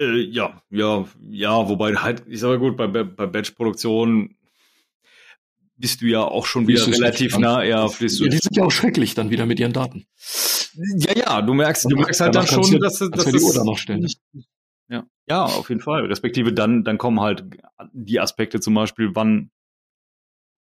Äh, 0.00 0.20
ja, 0.20 0.62
ja, 0.70 1.06
ja, 1.28 1.68
wobei 1.68 1.94
halt, 1.94 2.22
ich 2.28 2.40
sage 2.40 2.58
gut, 2.58 2.76
bei, 2.76 2.86
bei 2.86 3.26
Batch-Produktion 3.26 4.36
bist 5.76 6.02
du 6.02 6.06
ja 6.06 6.22
auch 6.22 6.46
schon 6.46 6.68
wieder 6.68 6.86
relativ 6.86 7.38
nah, 7.38 7.64
ja, 7.64 7.88
fließt 7.88 8.20
du. 8.20 8.24
Ja, 8.24 8.30
die 8.30 8.38
sind 8.38 8.56
ja 8.56 8.64
auch 8.64 8.70
schrecklich 8.70 9.14
dann 9.14 9.30
wieder 9.30 9.46
mit 9.46 9.58
ihren 9.58 9.72
Daten. 9.72 10.04
Ja, 10.96 11.16
ja, 11.16 11.42
du 11.42 11.54
merkst, 11.54 11.90
du 11.90 11.96
merkst 11.96 12.20
halt 12.20 12.34
dann 12.34 12.46
schon, 12.46 12.70
du, 12.70 12.78
dass, 12.78 12.98
dass 12.98 13.10
das 13.10 13.24
die 13.26 13.40
Uhr 13.40 13.54
da 13.54 13.64
noch 13.64 13.78
stellen. 13.78 14.00
Nicht, 14.00 14.20
ja. 14.88 15.04
ja, 15.28 15.44
auf 15.44 15.68
jeden 15.68 15.80
Fall. 15.80 16.06
Respektive 16.06 16.52
dann, 16.52 16.84
dann 16.84 16.98
kommen 16.98 17.20
halt 17.20 17.44
die 17.92 18.20
Aspekte 18.20 18.60
zum 18.60 18.74
Beispiel, 18.74 19.10
wann 19.14 19.50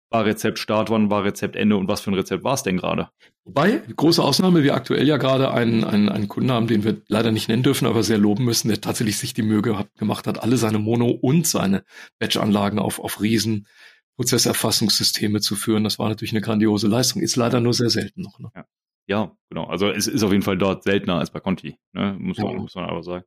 war 0.09 0.25
Rezept 0.25 0.59
Start, 0.59 0.89
wann 0.89 1.09
war 1.09 1.23
Rezept 1.23 1.55
Ende 1.55 1.77
und 1.77 1.87
was 1.87 2.01
für 2.01 2.11
ein 2.11 2.15
Rezept 2.15 2.43
war 2.43 2.53
es 2.53 2.63
denn 2.63 2.77
gerade? 2.77 3.09
Wobei, 3.43 3.81
große 3.95 4.23
Ausnahme, 4.23 4.63
wir 4.63 4.73
aktuell 4.73 5.07
ja 5.07 5.17
gerade 5.17 5.51
einen, 5.51 5.83
einen, 5.83 6.09
einen 6.09 6.27
Kunden 6.27 6.51
haben, 6.51 6.67
den 6.67 6.83
wir 6.83 7.01
leider 7.07 7.31
nicht 7.31 7.49
nennen 7.49 7.63
dürfen, 7.63 7.87
aber 7.87 8.01
sehr 8.03 8.17
loben 8.17 8.45
müssen, 8.45 8.69
der 8.69 8.81
tatsächlich 8.81 9.17
sich 9.17 9.33
die 9.33 9.41
Mühe 9.41 9.61
gemacht 9.61 10.27
hat, 10.27 10.41
alle 10.41 10.57
seine 10.57 10.79
Mono- 10.79 11.11
und 11.11 11.47
seine 11.47 11.83
Batch-Anlagen 12.19 12.79
auf, 12.79 12.99
auf 12.99 13.21
riesen 13.21 13.67
Prozesserfassungssysteme 14.15 15.41
zu 15.41 15.55
führen. 15.55 15.83
Das 15.83 15.99
war 15.99 16.09
natürlich 16.09 16.31
eine 16.31 16.41
grandiose 16.41 16.87
Leistung. 16.87 17.21
Ist 17.21 17.35
leider 17.35 17.59
nur 17.59 17.73
sehr 17.73 17.89
selten 17.89 18.21
noch. 18.21 18.39
Ne? 18.39 18.49
Ja. 18.55 18.65
Ja. 19.07 19.31
genau. 19.49 19.65
Also 19.65 19.89
es 19.89 20.07
ist 20.07 20.23
auf 20.23 20.31
jeden 20.31 20.43
Fall 20.43 20.57
dort 20.57 20.83
seltener 20.83 21.15
als 21.19 21.31
bei 21.31 21.39
Conti, 21.39 21.77
ne? 21.93 22.15
muss, 22.19 22.37
man, 22.37 22.51
ja. 22.53 22.57
muss 22.57 22.75
man 22.75 22.85
aber 22.85 23.03
sagen. 23.03 23.25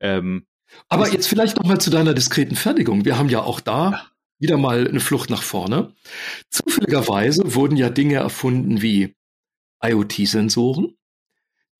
Ähm, 0.00 0.46
aber 0.88 1.08
jetzt 1.08 1.26
vielleicht 1.26 1.56
noch 1.56 1.64
mal 1.64 1.80
zu 1.80 1.90
deiner 1.90 2.14
diskreten 2.14 2.56
Fertigung. 2.56 3.04
Wir 3.04 3.18
haben 3.18 3.28
ja 3.28 3.42
auch 3.42 3.60
da 3.60 4.06
wieder 4.38 4.56
mal 4.56 4.88
eine 4.88 5.00
Flucht 5.00 5.30
nach 5.30 5.42
vorne. 5.42 5.94
Zufälligerweise 6.50 7.54
wurden 7.54 7.76
ja 7.76 7.90
Dinge 7.90 8.16
erfunden 8.16 8.82
wie 8.82 9.14
IoT-Sensoren, 9.84 10.96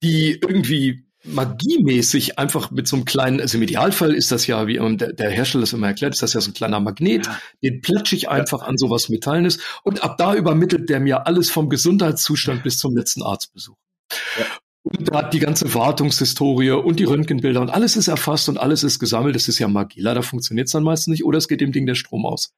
die 0.03 0.39
irgendwie 0.41 1.07
magiemäßig 1.25 2.39
einfach 2.39 2.71
mit 2.71 2.89
so 2.89 2.97
einem 2.97 3.05
kleinen, 3.05 3.41
also 3.41 3.57
im 3.57 3.63
Idealfall 3.63 4.15
ist 4.15 4.33
das 4.33 4.47
ja, 4.47 4.67
wie 4.67 4.79
der, 4.97 5.13
der 5.13 5.31
Hersteller 5.31 5.65
es 5.65 5.73
immer 5.73 5.87
erklärt, 5.87 6.15
ist 6.15 6.23
das 6.23 6.33
ja 6.33 6.41
so 6.41 6.51
ein 6.51 6.55
kleiner 6.55 6.81
Magnet, 6.81 7.27
ja. 7.27 7.39
den 7.63 7.81
platsche 7.81 8.17
ich 8.17 8.29
einfach 8.29 8.63
an 8.63 8.77
sowas 8.77 9.09
Metallenes 9.09 9.59
und 9.85 10.03
ab 10.03 10.17
da 10.19 10.35
übermittelt 10.35 10.89
der 10.89 11.01
mir 11.01 11.27
alles 11.27 11.51
vom 11.51 11.69
Gesundheitszustand 11.69 12.63
bis 12.63 12.79
zum 12.79 12.97
letzten 12.97 13.23
Arztbesuch. 13.23 13.77
Ja. 14.39 14.47
Und 14.85 15.09
da 15.09 15.19
hat 15.19 15.33
die 15.33 15.39
ganze 15.39 15.73
Wartungshistorie 15.75 16.73
und 16.73 16.99
die 16.99 17.05
Röntgenbilder 17.05 17.61
und 17.61 17.71
alles 17.71 17.95
ist 17.95 18.09
erfasst 18.09 18.49
und 18.49 18.59
alles 18.59 18.83
ist 18.83 18.99
gesammelt. 18.99 19.37
Das 19.37 19.47
ist 19.47 19.61
ja 19.61 19.69
Magie. 19.69 20.01
Leider 20.01 20.25
funktioniert 20.25 20.67
es 20.67 20.73
dann 20.73 20.83
meistens 20.83 21.13
nicht 21.13 21.25
oder 21.25 21.39
es 21.39 21.47
geht 21.47 21.61
dem 21.61 21.71
Ding 21.71 21.87
der 21.87 21.95
Strom 21.95 22.27
aus. 22.27 22.53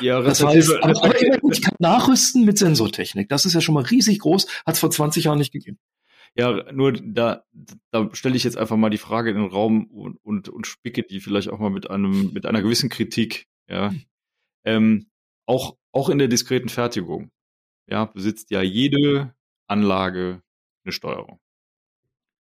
Ja, 0.00 0.22
das 0.22 0.42
heißt, 0.42 0.72
aber, 0.80 1.04
aber 1.04 1.52
ich 1.52 1.60
kann 1.60 1.74
nachrüsten 1.78 2.46
mit 2.46 2.56
Sensortechnik. 2.56 3.28
Das 3.28 3.44
ist 3.44 3.52
ja 3.52 3.60
schon 3.60 3.74
mal 3.74 3.84
riesig 3.84 4.20
groß, 4.20 4.46
hat 4.64 4.74
es 4.74 4.80
vor 4.80 4.90
20 4.90 5.24
Jahren 5.24 5.36
nicht 5.36 5.52
gegeben. 5.52 5.78
Ja, 6.36 6.70
nur 6.70 6.92
da, 6.92 7.44
da 7.90 8.10
stelle 8.12 8.36
ich 8.36 8.44
jetzt 8.44 8.58
einfach 8.58 8.76
mal 8.76 8.90
die 8.90 8.98
Frage 8.98 9.30
in 9.30 9.36
den 9.36 9.46
Raum 9.46 9.86
und, 9.86 10.18
und, 10.22 10.50
und 10.50 10.66
spicke 10.66 11.02
die 11.02 11.20
vielleicht 11.20 11.48
auch 11.48 11.58
mal 11.58 11.70
mit 11.70 11.88
einem, 11.88 12.32
mit 12.32 12.44
einer 12.44 12.62
gewissen 12.62 12.90
Kritik, 12.90 13.48
ja. 13.68 13.90
Hm. 13.90 14.02
Ähm, 14.64 15.06
auch, 15.46 15.76
auch 15.92 16.10
in 16.10 16.18
der 16.18 16.28
diskreten 16.28 16.68
Fertigung, 16.68 17.30
ja, 17.88 18.04
besitzt 18.04 18.50
ja 18.50 18.60
jede 18.62 19.34
Anlage 19.66 20.42
eine 20.84 20.92
Steuerung. 20.92 21.40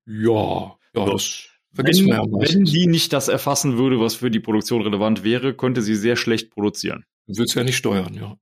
Ja, 0.06 0.78
ja, 0.94 1.06
das 1.06 1.50
wenn, 1.72 2.08
ja 2.08 2.24
wenn 2.24 2.66
die 2.66 2.88
nicht 2.88 3.14
das 3.14 3.28
erfassen 3.28 3.78
würde, 3.78 4.00
was 4.00 4.16
für 4.16 4.32
die 4.32 4.40
Produktion 4.40 4.82
relevant 4.82 5.24
wäre, 5.24 5.54
könnte 5.54 5.82
sie 5.82 5.96
sehr 5.96 6.16
schlecht 6.16 6.52
produzieren. 6.52 7.06
Würde 7.28 7.48
sie 7.48 7.58
ja 7.58 7.64
nicht 7.64 7.78
steuern, 7.78 8.14
ja. 8.14 8.38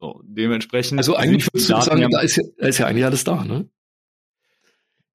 So, 0.00 0.22
dementsprechend. 0.24 0.98
Also 0.98 1.16
eigentlich 1.16 1.46
würdest 1.46 1.70
du 1.70 1.80
sagen, 1.80 2.08
da 2.10 2.20
ist, 2.20 2.36
ja, 2.36 2.44
da 2.56 2.66
ist 2.66 2.78
ja 2.78 2.86
eigentlich 2.86 3.04
alles 3.04 3.24
da, 3.24 3.44
ne? 3.44 3.68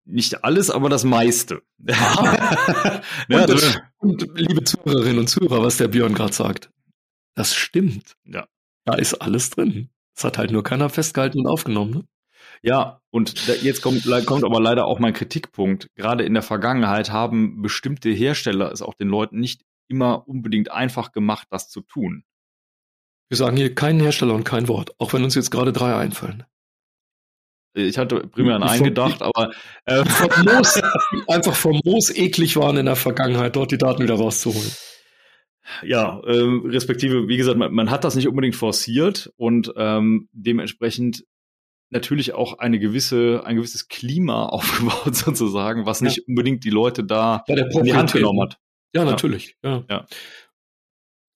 Nicht 0.05 0.43
alles, 0.43 0.69
aber 0.69 0.89
das 0.89 1.03
meiste. 1.03 1.61
ja, 1.77 2.13
und, 3.29 3.51
also, 3.51 3.79
und, 3.99 4.27
liebe 4.35 4.63
Zuhörerinnen 4.63 5.19
und 5.19 5.27
Zuhörer, 5.27 5.63
was 5.63 5.77
der 5.77 5.87
Björn 5.87 6.13
gerade 6.13 6.33
sagt, 6.33 6.69
das 7.35 7.55
stimmt. 7.55 8.15
Ja. 8.25 8.47
Da 8.85 8.95
ist 8.95 9.15
alles 9.15 9.49
drin. 9.49 9.89
Das 10.15 10.25
hat 10.25 10.37
halt 10.37 10.51
nur 10.51 10.63
keiner 10.63 10.89
festgehalten 10.89 11.39
und 11.39 11.47
aufgenommen. 11.47 11.91
Ne? 11.91 12.03
Ja, 12.61 13.01
und 13.11 13.47
da, 13.47 13.53
jetzt 13.53 13.81
kommt, 13.81 14.03
kommt 14.25 14.43
aber 14.43 14.61
leider 14.61 14.85
auch 14.85 14.99
mein 14.99 15.13
Kritikpunkt. 15.13 15.87
Gerade 15.95 16.23
in 16.23 16.33
der 16.33 16.43
Vergangenheit 16.43 17.11
haben 17.11 17.61
bestimmte 17.61 18.09
Hersteller 18.09 18.71
es 18.71 18.81
auch 18.81 18.93
den 18.93 19.07
Leuten 19.07 19.39
nicht 19.39 19.63
immer 19.87 20.27
unbedingt 20.27 20.71
einfach 20.71 21.11
gemacht, 21.11 21.47
das 21.49 21.69
zu 21.69 21.81
tun. 21.81 22.23
Wir 23.29 23.37
sagen 23.37 23.57
hier 23.57 23.73
keinen 23.73 23.99
Hersteller 23.99 24.33
und 24.33 24.43
kein 24.43 24.67
Wort, 24.67 24.91
auch 24.99 25.13
wenn 25.13 25.23
uns 25.23 25.35
jetzt 25.35 25.49
gerade 25.49 25.73
drei 25.73 25.95
einfallen. 25.95 26.43
Ich 27.75 27.97
hatte 27.97 28.27
primär 28.27 28.55
an 28.55 28.63
einen 28.63 28.83
gedacht, 28.83 29.21
aber 29.21 29.51
äh, 29.85 30.03
Moos, 30.45 30.81
einfach 31.27 31.55
vom 31.55 31.81
Moos 31.83 32.15
eklig 32.15 32.55
waren 32.55 32.77
in 32.77 32.85
der 32.85 32.95
Vergangenheit, 32.95 33.55
dort 33.55 33.71
die 33.71 33.77
Daten 33.77 34.03
wieder 34.03 34.15
rauszuholen. 34.15 34.71
Ja, 35.81 36.21
ähm, 36.27 36.63
respektive, 36.65 37.27
wie 37.27 37.37
gesagt, 37.37 37.57
man, 37.57 37.73
man, 37.73 37.89
hat 37.89 38.03
das 38.03 38.15
nicht 38.15 38.27
unbedingt 38.27 38.55
forciert 38.55 39.31
und 39.37 39.73
ähm, 39.77 40.27
dementsprechend 40.33 41.23
natürlich 41.89 42.33
auch 42.33 42.59
eine 42.59 42.79
gewisse, 42.79 43.43
ein 43.45 43.55
gewisses 43.55 43.87
Klima 43.87 44.45
aufgebaut 44.49 45.15
sozusagen, 45.15 45.85
was 45.85 46.01
nicht 46.01 46.27
unbedingt 46.27 46.63
die 46.63 46.69
Leute 46.69 47.03
da 47.03 47.43
ja, 47.47 47.55
in 47.55 47.83
die 47.83 47.93
Hand 47.93 48.13
genommen 48.13 48.41
hat. 48.41 48.57
Ja, 48.93 49.05
natürlich. 49.05 49.55
Ja. 49.63 49.83
ja. 49.89 50.05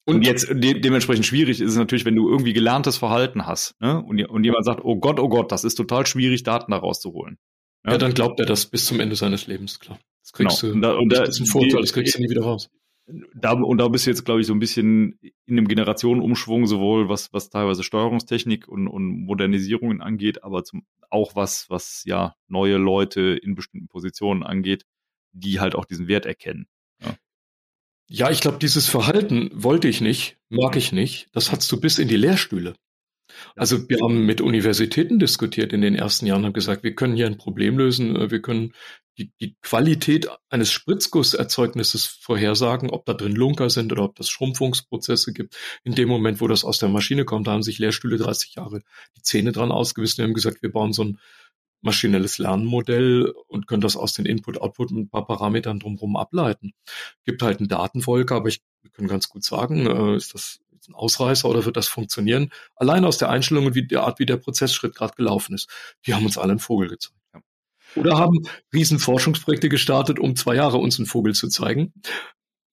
Und 0.08 0.26
jetzt 0.26 0.48
de 0.50 0.80
dementsprechend 0.80 1.26
schwierig 1.26 1.60
ist 1.60 1.72
es 1.72 1.78
natürlich, 1.78 2.06
wenn 2.06 2.16
du 2.16 2.30
irgendwie 2.30 2.54
gelerntes 2.54 2.96
Verhalten 2.96 3.46
hast 3.46 3.76
ne? 3.82 4.02
und, 4.02 4.24
und 4.26 4.44
jemand 4.46 4.64
sagt, 4.64 4.80
oh 4.84 4.96
Gott, 4.96 5.20
oh 5.20 5.28
Gott, 5.28 5.52
das 5.52 5.66
ist 5.66 5.76
total 5.76 6.08
schwierig, 6.08 6.44
Daten 6.44 6.72
da 6.72 6.78
rauszuholen. 6.78 7.38
Ja? 7.86 7.92
ja, 7.92 7.98
dann 7.98 8.14
glaubt 8.14 8.40
er 8.40 8.46
das 8.46 8.68
bis 8.68 8.86
zum 8.86 9.02
Ende 9.02 9.18
seines 9.18 9.48
Lebens, 9.48 9.80
klar. 9.80 10.00
Das 10.22 10.32
kriegst 10.32 10.62
genau. 10.62 10.72
du, 10.72 10.76
und 10.76 10.82
da, 10.82 10.94
und 10.94 11.12
das 11.12 11.30
ist 11.30 11.40
ein 11.42 11.46
Vorteil, 11.46 11.82
das 11.82 11.92
kriegst 11.92 12.18
du 12.18 12.22
nie 12.22 12.30
wieder 12.30 12.44
raus. 12.44 12.70
Da, 13.36 13.52
und 13.52 13.78
da 13.78 13.88
bist 13.90 14.06
du 14.06 14.10
jetzt, 14.10 14.24
glaube 14.24 14.40
ich, 14.40 14.48
so 14.48 14.54
ein 14.54 14.60
bisschen 14.60 15.20
in 15.46 15.58
einem 15.58 15.68
Generationenumschwung, 15.68 16.68
sowohl 16.68 17.10
was, 17.10 17.34
was 17.34 17.50
teilweise 17.50 17.84
Steuerungstechnik 17.84 18.68
und, 18.68 18.88
und 18.88 19.26
Modernisierungen 19.26 20.02
angeht, 20.02 20.44
aber 20.44 20.64
zum, 20.64 20.86
auch 21.10 21.36
was, 21.36 21.70
was 21.70 22.04
ja 22.06 22.36
neue 22.48 22.78
Leute 22.78 23.38
in 23.42 23.56
bestimmten 23.56 23.90
Positionen 23.90 24.44
angeht, 24.44 24.86
die 25.34 25.60
halt 25.60 25.76
auch 25.76 25.86
diesen 25.86 26.08
Wert 26.08 26.26
erkennen. 26.26 26.68
Ja. 28.10 28.32
Ich 28.32 28.42
glaube, 28.42 28.58
dieses 28.60 28.88
Verhalten 28.88 29.50
wollte 29.54 29.88
ich 29.88 30.02
nicht, 30.02 30.38
mag 30.50 30.76
ich 30.76 30.92
nicht. 30.92 31.28
Das 31.34 31.52
hat's 31.52 31.68
du 31.68 31.80
bis 31.80 32.00
in 32.00 32.08
die 32.08 32.18
Lehrstühle. 32.18 32.76
Also 33.56 33.90
wir 33.90 34.00
haben 34.02 34.26
mit 34.26 34.42
Universitäten 34.42 35.20
diskutiert 35.20 35.74
in 35.74 35.82
den 35.82 35.96
ersten 35.96 36.26
Jahren, 36.26 36.46
haben 36.46 36.54
gesagt, 36.54 36.84
wir 36.84 36.96
können 36.96 37.16
hier 37.16 37.28
ein 37.28 37.38
Problem 37.38 37.78
lösen, 37.78 38.16
äh, 38.16 38.32
wir 38.32 38.42
können 38.42 38.74
die, 39.18 39.32
die 39.42 39.56
Qualität 39.62 40.28
eines 40.50 40.72
Spritzgusserzeugnisses 40.72 42.06
vorhersagen, 42.06 42.90
ob 42.92 43.06
da 43.06 43.14
drin 43.14 43.36
Lunker 43.36 43.70
sind 43.70 43.92
oder 43.92 44.04
ob 44.04 44.16
das 44.16 44.30
Schrumpfungsprozesse 44.30 45.34
gibt. 45.34 45.58
In 45.84 45.96
dem 45.96 46.08
Moment, 46.08 46.40
wo 46.40 46.48
das 46.48 46.64
aus 46.64 46.80
der 46.80 46.90
Maschine 46.90 47.26
kommt, 47.26 47.48
da 47.48 47.52
haben 47.52 47.64
sich 47.64 47.80
Lehrstühle 47.80 48.18
30 48.18 48.56
Jahre 48.56 48.82
die 49.18 49.22
Zähne 49.24 49.52
dran 49.52 49.72
ausgewissen 49.72 50.24
und 50.24 50.30
haben 50.30 50.36
gesagt, 50.36 50.62
wir 50.62 50.72
bauen 50.72 50.94
so 50.94 51.04
ein 51.04 51.20
maschinelles 51.82 52.38
Lernmodell 52.38 53.34
und 53.48 53.68
können 53.68 53.82
das 53.82 53.96
aus 53.96 54.14
den 54.14 54.26
Input-Output 54.26 54.92
und 54.92 54.98
ein 54.98 55.10
paar 55.10 55.26
Parametern 55.26 55.80
drumherum 55.80 56.16
ableiten. 56.18 56.74
Gibt 57.24 57.42
halt 57.42 57.60
einen 57.60 57.70
Datenwolke, 57.70 58.36
aber 58.36 58.50
ich, 58.50 58.62
wir 58.82 58.92
können 58.92 59.08
ganz 59.08 59.30
gut 59.30 59.44
sagen, 59.44 59.86
äh, 59.86 60.16
ist 60.16 60.34
das 60.34 60.60
ein 60.88 60.96
Ausreißer 60.96 61.50
oder 61.50 61.66
wird 61.66 61.78
das 61.78 61.88
funktionieren? 61.88 62.52
Allein 62.76 63.06
aus 63.06 63.18
der 63.18 63.30
Einstellung 63.30 63.68
und 63.68 63.76
wie 63.76 63.86
der 63.86 64.04
Art, 64.04 64.20
wie 64.20 64.26
der 64.26 64.38
Prozessschritt 64.38 64.96
gerade 64.96 65.16
gelaufen 65.16 65.54
ist. 65.54 65.70
Die 66.06 66.14
haben 66.14 66.26
uns 66.26 66.38
alle 66.38 66.52
einen 66.52 66.60
Vogel 66.60 66.90
gezeigt. 66.90 67.16
Oder 67.96 68.18
haben 68.18 68.48
riesen 68.74 69.00
Forschungsprojekte 69.00 69.70
gestartet, 69.70 70.20
um 70.20 70.36
zwei 70.36 70.56
Jahre 70.56 70.78
uns 70.78 71.00
einen 71.00 71.06
Vogel 71.06 71.34
zu 71.34 71.48
zeigen. 71.48 71.94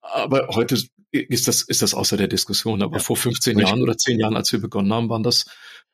Aber 0.00 0.48
heute 0.48 0.76
ist 1.10 1.48
das, 1.48 1.62
ist 1.62 1.82
das 1.82 1.94
außer 1.94 2.16
der 2.16 2.28
Diskussion. 2.28 2.82
Aber 2.82 2.96
ja. 2.96 3.02
vor 3.02 3.16
15 3.16 3.58
Jahren 3.58 3.82
oder 3.82 3.96
10 3.96 4.18
Jahren, 4.18 4.36
als 4.36 4.52
wir 4.52 4.60
begonnen 4.60 4.92
haben, 4.92 5.08
waren 5.08 5.22
das 5.22 5.46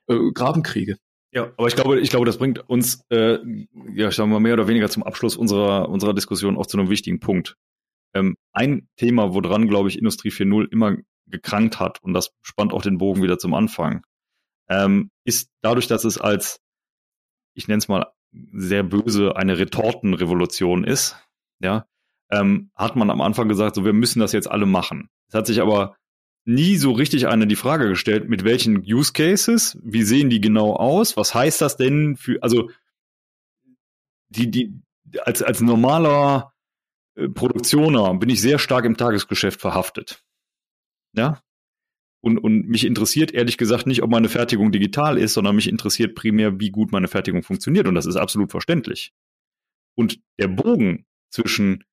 äh, 0.08 0.16
Grabenkriege. 0.34 0.96
Ja, 1.32 1.52
aber 1.56 1.68
ich 1.68 1.76
glaube, 1.76 2.00
ich 2.00 2.10
glaube, 2.10 2.26
das 2.26 2.38
bringt 2.38 2.68
uns, 2.68 3.04
äh, 3.10 3.38
ja, 3.94 4.10
sagen 4.10 4.30
wir 4.30 4.40
mehr 4.40 4.54
oder 4.54 4.66
weniger 4.66 4.88
zum 4.88 5.04
Abschluss 5.04 5.36
unserer 5.36 5.88
unserer 5.88 6.14
Diskussion 6.14 6.56
auch 6.56 6.66
zu 6.66 6.78
einem 6.78 6.90
wichtigen 6.90 7.20
Punkt. 7.20 7.56
Ähm, 8.14 8.36
ein 8.52 8.88
Thema, 8.96 9.32
woran, 9.32 9.68
glaube 9.68 9.88
ich, 9.88 9.98
Industrie 9.98 10.30
4.0 10.30 10.70
immer 10.72 10.96
gekrankt 11.26 11.78
hat, 11.78 12.02
und 12.02 12.14
das 12.14 12.32
spannt 12.42 12.72
auch 12.72 12.82
den 12.82 12.98
Bogen 12.98 13.22
wieder 13.22 13.38
zum 13.38 13.54
Anfang, 13.54 14.02
ähm, 14.68 15.10
ist 15.24 15.50
dadurch, 15.62 15.86
dass 15.86 16.04
es 16.04 16.18
als, 16.18 16.60
ich 17.54 17.68
nenne 17.68 17.78
es 17.78 17.88
mal 17.88 18.06
sehr 18.52 18.82
böse, 18.82 19.36
eine 19.36 19.58
Retortenrevolution 19.58 20.82
ist, 20.82 21.16
ja, 21.60 21.86
ähm, 22.32 22.70
hat 22.74 22.96
man 22.96 23.10
am 23.10 23.20
Anfang 23.20 23.48
gesagt, 23.48 23.76
so 23.76 23.84
wir 23.84 23.92
müssen 23.92 24.20
das 24.20 24.32
jetzt 24.32 24.50
alle 24.50 24.66
machen. 24.66 25.08
Es 25.28 25.34
hat 25.34 25.46
sich 25.46 25.60
aber 25.60 25.96
nie 26.54 26.76
so 26.76 26.92
richtig 26.92 27.28
eine 27.28 27.46
die 27.46 27.56
Frage 27.56 27.88
gestellt, 27.88 28.28
mit 28.28 28.44
welchen 28.44 28.78
Use 28.78 29.12
Cases, 29.12 29.78
wie 29.82 30.02
sehen 30.02 30.30
die 30.30 30.40
genau 30.40 30.74
aus, 30.74 31.16
was 31.16 31.34
heißt 31.34 31.60
das 31.60 31.76
denn 31.76 32.16
für, 32.16 32.42
also 32.42 32.70
die, 34.28 34.50
die, 34.50 34.80
als, 35.22 35.42
als 35.42 35.60
normaler 35.60 36.52
äh, 37.16 37.28
Produktioner 37.28 38.14
bin 38.14 38.28
ich 38.28 38.40
sehr 38.40 38.58
stark 38.58 38.84
im 38.84 38.96
Tagesgeschäft 38.96 39.60
verhaftet. 39.60 40.22
Ja. 41.16 41.42
Und, 42.22 42.38
und 42.38 42.68
mich 42.68 42.84
interessiert 42.84 43.32
ehrlich 43.32 43.56
gesagt 43.56 43.86
nicht, 43.86 44.02
ob 44.02 44.10
meine 44.10 44.28
Fertigung 44.28 44.72
digital 44.72 45.16
ist, 45.16 45.32
sondern 45.32 45.56
mich 45.56 45.68
interessiert 45.68 46.14
primär, 46.14 46.60
wie 46.60 46.70
gut 46.70 46.92
meine 46.92 47.08
Fertigung 47.08 47.42
funktioniert. 47.42 47.88
Und 47.88 47.94
das 47.94 48.06
ist 48.06 48.16
absolut 48.16 48.50
verständlich. 48.50 49.12
Und 49.96 50.20
der 50.38 50.48
Bogen 50.48 51.06
zwischen, 51.30 51.84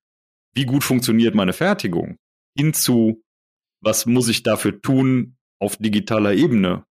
wie 0.54 0.66
gut 0.66 0.84
funktioniert 0.84 1.34
meine 1.34 1.54
Fertigung, 1.54 2.18
hinzu, 2.56 3.24
was 3.80 4.06
muss 4.06 4.28
ich 4.28 4.42
dafür 4.42 4.80
tun 4.80 5.36
auf 5.58 5.76
digitaler 5.76 6.34
Ebene. 6.34 6.84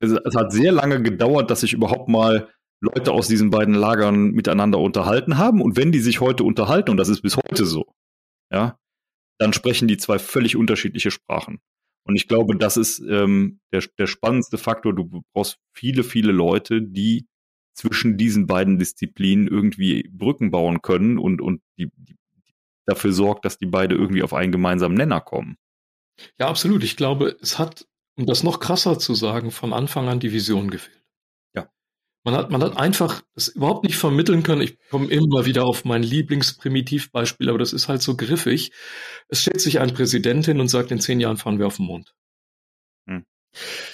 Es, 0.00 0.12
es 0.12 0.34
hat 0.34 0.52
sehr 0.52 0.72
lange 0.72 1.02
gedauert, 1.02 1.50
dass 1.50 1.60
sich 1.60 1.72
überhaupt 1.72 2.08
mal 2.08 2.48
Leute 2.80 3.12
aus 3.12 3.28
diesen 3.28 3.50
beiden 3.50 3.74
Lagern 3.74 4.30
miteinander 4.30 4.78
unterhalten 4.78 5.36
haben. 5.36 5.60
Und 5.60 5.76
wenn 5.76 5.92
die 5.92 6.00
sich 6.00 6.20
heute 6.20 6.44
unterhalten, 6.44 6.90
und 6.90 6.96
das 6.96 7.10
ist 7.10 7.20
bis 7.20 7.36
heute 7.36 7.66
so, 7.66 7.92
ja, 8.50 8.78
dann 9.38 9.52
sprechen 9.52 9.88
die 9.88 9.98
zwei 9.98 10.18
völlig 10.18 10.56
unterschiedliche 10.56 11.10
Sprachen. 11.10 11.60
Und 12.04 12.16
ich 12.16 12.28
glaube, 12.28 12.56
das 12.56 12.76
ist 12.76 13.00
ähm, 13.00 13.60
der, 13.72 13.84
der 13.98 14.06
spannendste 14.06 14.58
Faktor. 14.58 14.94
Du 14.94 15.22
brauchst 15.34 15.58
viele, 15.72 16.02
viele 16.02 16.32
Leute, 16.32 16.80
die 16.82 17.26
zwischen 17.74 18.16
diesen 18.16 18.46
beiden 18.46 18.78
Disziplinen 18.78 19.46
irgendwie 19.46 20.08
Brücken 20.10 20.50
bauen 20.50 20.82
können 20.82 21.18
und, 21.18 21.40
und 21.40 21.62
die, 21.78 21.90
die 21.96 22.16
dafür 22.86 23.12
sorgt, 23.12 23.44
dass 23.44 23.58
die 23.58 23.66
beide 23.66 23.94
irgendwie 23.94 24.22
auf 24.22 24.34
einen 24.34 24.52
gemeinsamen 24.52 24.96
Nenner 24.96 25.20
kommen. 25.20 25.56
Ja, 26.38 26.48
absolut. 26.48 26.84
Ich 26.84 26.96
glaube, 26.96 27.36
es 27.40 27.58
hat, 27.58 27.86
um 28.16 28.26
das 28.26 28.42
noch 28.42 28.60
krasser 28.60 28.98
zu 28.98 29.14
sagen, 29.14 29.50
von 29.50 29.72
Anfang 29.72 30.08
an 30.08 30.20
die 30.20 30.32
Vision 30.32 30.70
gefehlt. 30.70 31.04
Ja. 31.54 31.68
Man 32.24 32.34
hat, 32.34 32.50
man 32.50 32.62
hat 32.62 32.76
einfach 32.76 33.22
das 33.34 33.48
überhaupt 33.48 33.84
nicht 33.84 33.96
vermitteln 33.96 34.42
können. 34.42 34.62
Ich 34.62 34.78
komme 34.90 35.08
immer 35.08 35.46
wieder 35.46 35.64
auf 35.64 35.84
mein 35.84 36.02
Lieblingsprimitivbeispiel, 36.02 37.48
aber 37.48 37.58
das 37.58 37.72
ist 37.72 37.88
halt 37.88 38.02
so 38.02 38.16
griffig. 38.16 38.72
Es 39.28 39.42
stellt 39.42 39.60
sich 39.60 39.80
ein 39.80 39.94
Präsident 39.94 40.46
hin 40.46 40.60
und 40.60 40.68
sagt, 40.68 40.90
in 40.90 41.00
zehn 41.00 41.20
Jahren 41.20 41.36
fahren 41.36 41.58
wir 41.58 41.66
auf 41.66 41.76
den 41.76 41.86
Mond. 41.86 42.14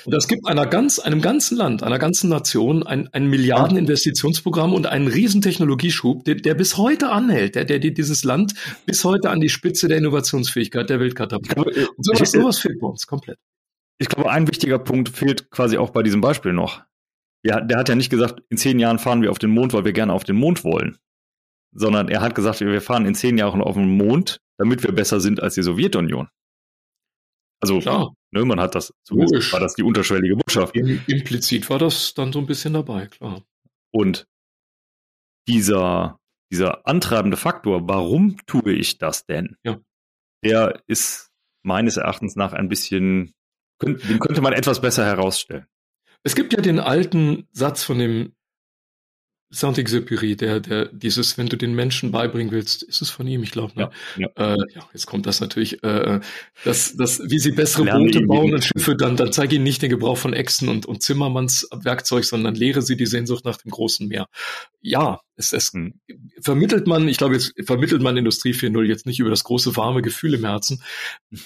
Und 0.05 0.13
das 0.15 0.29
gibt 0.29 0.47
einer 0.47 0.67
ganz, 0.67 0.99
einem 0.99 1.21
ganzen 1.21 1.57
Land, 1.57 1.83
einer 1.83 1.99
ganzen 1.99 2.29
Nation 2.29 2.83
ein, 2.83 3.09
ein 3.13 3.27
Milliardeninvestitionsprogramm 3.29 4.75
und 4.75 4.87
einen 4.87 5.09
riesen 5.09 5.41
Technologieschub, 5.43 6.25
der, 6.25 6.37
der 6.37 6.55
bis 6.55 6.77
heute 6.77 7.11
anhält, 7.11 7.55
der, 7.55 7.65
der 7.65 7.79
dieses 7.79 8.23
Land 8.23 8.55
bis 8.85 9.05
heute 9.05 9.31
an 9.31 9.41
die 9.41 9.49
Spitze 9.49 9.89
der 9.89 9.99
Innovationsfähigkeit 9.99 10.91
der 10.91 11.01
Welt 11.01 11.17
katapultiert. 11.17 11.77
Äh, 11.77 11.87
und 11.97 12.05
sowas, 12.05 12.31
sowas 12.31 12.59
fehlt 12.59 12.81
bei 12.81 12.87
uns 12.87 13.07
komplett. 13.07 13.39
Ich 13.99 14.09
glaube, 14.09 14.31
ein 14.31 14.47
wichtiger 14.47 14.79
Punkt 14.79 15.09
fehlt 15.09 15.51
quasi 15.51 15.79
auch 15.79 15.91
bei 15.91 16.03
diesem 16.03 16.21
Beispiel 16.21 16.53
noch. 16.53 16.83
Ja, 17.43 17.61
der 17.61 17.79
hat 17.79 17.89
ja 17.89 17.95
nicht 17.95 18.11
gesagt, 18.11 18.43
in 18.51 18.59
zehn 18.59 18.79
Jahren 18.79 18.99
fahren 18.99 19.23
wir 19.23 19.31
auf 19.31 19.39
den 19.39 19.51
Mond, 19.51 19.73
weil 19.73 19.85
wir 19.85 19.93
gerne 19.93 20.13
auf 20.13 20.25
den 20.25 20.37
Mond 20.37 20.65
wollen. 20.65 20.99
Sondern 21.73 22.09
er 22.09 22.21
hat 22.21 22.35
gesagt, 22.35 22.61
wir 22.61 22.81
fahren 22.83 23.07
in 23.07 23.15
zehn 23.15 23.39
Jahren 23.39 23.63
auf 23.63 23.75
den 23.75 23.97
Mond, 23.97 24.41
damit 24.59 24.83
wir 24.83 24.93
besser 24.93 25.21
sind 25.21 25.43
als 25.43 25.55
die 25.55 25.63
Sowjetunion. 25.63 26.29
Also, 27.61 27.81
Klar. 27.81 28.15
Ne, 28.33 28.45
man 28.45 28.61
hat 28.61 28.75
das, 28.75 28.93
zumindest 29.03 29.53
war 29.53 29.61
das 29.61 29.75
die 29.75 29.83
unterschwellige 29.83 30.37
Botschaft. 30.37 30.77
Implizit 30.77 31.71
war 31.71 31.79
das 31.79 32.13
dann 32.13 32.33
so 32.33 32.39
ein 32.39 32.47
bisschen 32.47 32.75
dabei, 32.75 33.07
klar. 33.07 33.43
Und 33.93 34.27
dieser, 35.49 36.19
dieser 36.53 36.87
antreibende 36.87 37.37
Faktor, 37.37 37.89
warum 37.89 38.37
tue 38.47 38.73
ich 38.73 38.99
das 38.99 39.25
denn? 39.25 39.57
Ja. 39.63 39.79
Der 40.45 40.83
ist 40.87 41.31
meines 41.63 41.97
Erachtens 41.97 42.37
nach 42.37 42.53
ein 42.53 42.69
bisschen, 42.69 43.33
den 43.81 44.19
könnte 44.19 44.43
man 44.43 44.53
etwas 44.53 44.81
besser 44.81 45.07
herausstellen. 45.07 45.67
Es 46.23 46.35
gibt 46.35 46.53
ja 46.53 46.61
den 46.61 46.79
alten 46.79 47.49
Satz 47.53 47.85
von 47.85 47.99
dem 47.99 48.35
Saint-Exupéry, 49.57 50.37
der, 50.37 50.61
der, 50.61 50.87
dieses, 50.93 51.39
wenn 51.39 51.49
du 51.49 51.57
den 51.57 51.75
Menschen 51.75 52.11
beibringen 52.13 52.53
willst, 52.53 52.83
ist 52.83 53.01
es 53.01 53.11
von 53.11 53.27
ihm, 53.27 53.43
ich 53.43 53.51
glaube, 53.51 53.73
ne? 53.75 53.91
Ja, 54.17 54.29
ja. 54.37 54.55
Äh, 54.55 54.57
ja, 54.75 54.89
jetzt 54.93 55.07
kommt 55.07 55.27
das 55.27 55.41
natürlich, 55.41 55.83
äh, 55.83 56.21
das, 56.65 56.97
das, 56.97 57.23
wie 57.25 57.39
sie 57.39 57.53
bessere 57.53 57.85
Lerne 57.85 58.05
Boote 58.05 58.21
bauen 58.27 58.55
und 58.55 58.65
Schiffe, 58.65 58.97
dann, 58.97 59.17
dann 59.17 59.33
zeige 59.33 59.57
ihnen 59.57 59.65
nicht 59.65 59.83
den 59.83 59.91
Gebrauch 59.91 60.19
von 60.19 60.35
Echsen 60.35 60.69
und, 60.69 60.87
und 60.87 61.03
Zimmermanns 61.03 61.69
Werkzeug, 61.73 62.25
sondern 62.25 62.55
lehre 62.55 62.83
sie 62.83 62.97
die 62.97 63.07
Sehnsucht 63.07 63.45
nach 63.45 63.57
dem 63.57 63.71
großen 63.71 64.07
Meer. 64.09 64.29
Ja, 64.81 65.21
es, 65.37 65.53
es 65.53 65.73
hm. 65.73 66.01
vermittelt 66.41 66.87
man, 66.87 67.09
ich 67.09 67.19
glaube, 67.19 67.35
jetzt 67.35 67.53
vermittelt 67.65 68.03
man 68.03 68.17
Industrie 68.17 68.53
4.0 68.53 68.85
jetzt 68.85 69.07
nicht 69.07 69.21
über 69.21 69.31
das 69.31 69.45
große 69.45 69.77
warme 69.77 70.01
Gefühl 70.01 70.35
im 70.35 70.45
Herzen, 70.45 70.83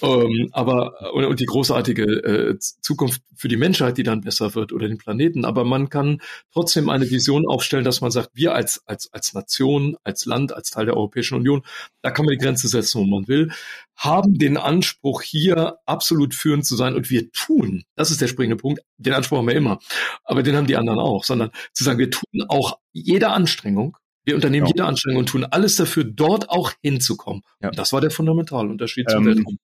ähm, 0.03 0.49
aber 0.53 1.13
und, 1.13 1.25
und 1.25 1.41
die 1.41 1.47
großartige 1.47 2.05
äh, 2.05 2.59
Zukunft 2.59 3.23
für 3.35 3.49
die 3.49 3.57
Menschheit, 3.57 3.99
die 3.99 4.03
dann 4.03 4.21
besser 4.21 4.55
wird 4.55 4.73
oder 4.73 4.87
den 4.87 4.99
Planeten. 4.99 5.45
Aber 5.45 5.65
man 5.65 5.89
kann 5.89 6.21
trotzdem 6.53 6.89
eine 6.89 7.11
Vision 7.11 7.49
aufstellen, 7.49 7.85
dass 7.85 8.00
man 8.01 8.11
sagt, 8.11 8.31
wir 8.35 8.55
als 8.55 8.87
als 8.87 9.13
als 9.13 9.35
Nation, 9.35 9.97
als 10.05 10.27
Land, 10.27 10.53
als 10.53 10.71
Teil 10.71 10.87
der 10.87 10.97
Europäischen 10.97 11.37
Union, 11.37 11.63
da 12.03 12.11
kann 12.11 12.25
man 12.25 12.33
die 12.33 12.43
Grenze 12.43 12.69
setzen, 12.69 13.01
wo 13.01 13.05
man 13.05 13.29
will, 13.29 13.51
haben 13.97 14.39
den 14.39 14.57
Anspruch 14.57 15.23
hier 15.23 15.79
absolut 15.87 16.35
führend 16.35 16.67
zu 16.67 16.77
sein 16.77 16.95
und 16.95 17.11
wir 17.11 17.31
tun, 17.33 17.85
das 17.97 18.11
ist 18.11 18.21
der 18.21 18.29
springende 18.29 18.57
Punkt, 18.57 18.83
den 18.99 19.13
Anspruch 19.13 19.39
haben 19.39 19.49
wir 19.49 19.55
immer, 19.55 19.79
aber 20.25 20.43
den 20.43 20.57
haben 20.57 20.67
die 20.67 20.77
anderen 20.77 20.99
auch, 20.99 21.25
sondern 21.25 21.51
zu 21.73 21.85
sagen, 21.85 21.99
wir 21.99 22.11
tun 22.11 22.45
auch 22.49 22.79
jede 22.93 23.29
Anstrengung, 23.31 23.97
wir 24.25 24.35
unternehmen 24.35 24.67
ja. 24.67 24.73
jede 24.75 24.85
Anstrengung 24.85 25.21
und 25.21 25.29
tun 25.29 25.45
alles 25.45 25.77
dafür, 25.77 26.05
dort 26.05 26.51
auch 26.51 26.73
hinzukommen. 26.83 27.43
Ja. 27.61 27.69
Und 27.69 27.79
das 27.79 27.93
war 27.93 28.01
der 28.01 28.11
Fundamentalunterschied 28.11 29.07
ähm, 29.11 29.17
zum 29.17 29.27
Weltraum. 29.27 29.59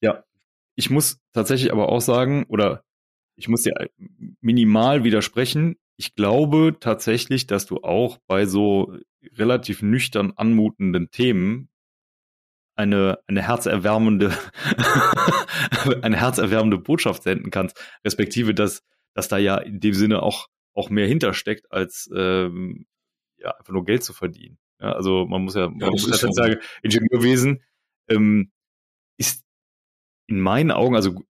Ja, 0.00 0.24
ich 0.74 0.90
muss 0.90 1.18
tatsächlich 1.32 1.72
aber 1.72 1.88
auch 1.88 2.00
sagen, 2.00 2.44
oder 2.48 2.84
ich 3.36 3.48
muss 3.48 3.62
dir 3.62 3.72
minimal 4.40 5.04
widersprechen. 5.04 5.76
Ich 5.96 6.14
glaube 6.14 6.76
tatsächlich, 6.80 7.46
dass 7.46 7.66
du 7.66 7.82
auch 7.82 8.18
bei 8.26 8.46
so 8.46 8.96
relativ 9.36 9.82
nüchtern 9.82 10.32
anmutenden 10.36 11.10
Themen 11.10 11.68
eine, 12.74 13.18
eine 13.26 13.42
herzerwärmende, 13.42 14.36
eine 16.02 16.16
herzerwärmende 16.16 16.78
Botschaft 16.78 17.22
senden 17.22 17.50
kannst, 17.50 17.78
respektive, 18.04 18.54
dass, 18.54 18.82
dass 19.14 19.28
da 19.28 19.38
ja 19.38 19.58
in 19.58 19.80
dem 19.80 19.94
Sinne 19.94 20.22
auch, 20.22 20.48
auch 20.74 20.90
mehr 20.90 21.06
hintersteckt, 21.06 21.70
als 21.70 22.10
ähm, 22.14 22.86
ja, 23.36 23.50
einfach 23.50 23.72
nur 23.72 23.84
Geld 23.84 24.02
zu 24.02 24.12
verdienen. 24.12 24.58
Ja, 24.80 24.92
also 24.92 25.26
man 25.26 25.42
muss 25.42 25.54
ja, 25.54 25.68
man 25.68 25.80
ja, 25.80 25.90
muss 25.90 26.08
ja 26.08 26.16
so. 26.16 26.32
sagen, 26.32 26.56
Ingenieurwesen 26.82 27.62
ähm, 28.08 28.50
ist 29.16 29.44
in 30.26 30.40
meinen 30.40 30.70
Augen, 30.70 30.96
also 30.96 31.22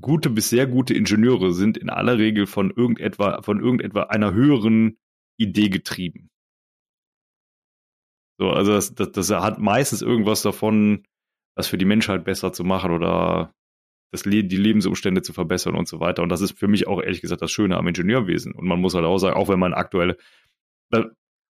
gute 0.00 0.30
bis 0.30 0.50
sehr 0.50 0.66
gute 0.66 0.94
Ingenieure 0.94 1.52
sind 1.52 1.76
in 1.76 1.90
aller 1.90 2.18
Regel 2.18 2.46
von 2.46 2.70
irgendetwa, 2.70 3.42
von 3.42 3.60
irgendetwa 3.60 4.04
einer 4.04 4.32
höheren 4.32 4.98
Idee 5.36 5.68
getrieben. 5.68 6.30
So, 8.38 8.50
also 8.50 8.72
das, 8.72 8.94
das, 8.94 9.12
das 9.12 9.30
hat 9.30 9.58
meistens 9.58 10.02
irgendwas 10.02 10.42
davon, 10.42 11.04
das 11.56 11.68
für 11.68 11.78
die 11.78 11.84
Menschheit 11.84 12.24
besser 12.24 12.52
zu 12.52 12.64
machen 12.64 12.90
oder 12.90 13.54
das 14.12 14.22
die 14.22 14.40
Lebensumstände 14.40 15.22
zu 15.22 15.32
verbessern 15.32 15.74
und 15.74 15.88
so 15.88 16.00
weiter. 16.00 16.22
Und 16.22 16.28
das 16.28 16.40
ist 16.40 16.58
für 16.58 16.68
mich 16.68 16.86
auch 16.86 17.02
ehrlich 17.02 17.20
gesagt 17.20 17.42
das 17.42 17.50
Schöne 17.50 17.76
am 17.76 17.88
Ingenieurwesen. 17.88 18.52
Und 18.52 18.66
man 18.66 18.80
muss 18.80 18.94
halt 18.94 19.04
auch 19.04 19.18
sagen, 19.18 19.36
auch 19.36 19.48
wenn 19.48 19.58
man 19.58 19.74
aktuelle 19.74 20.16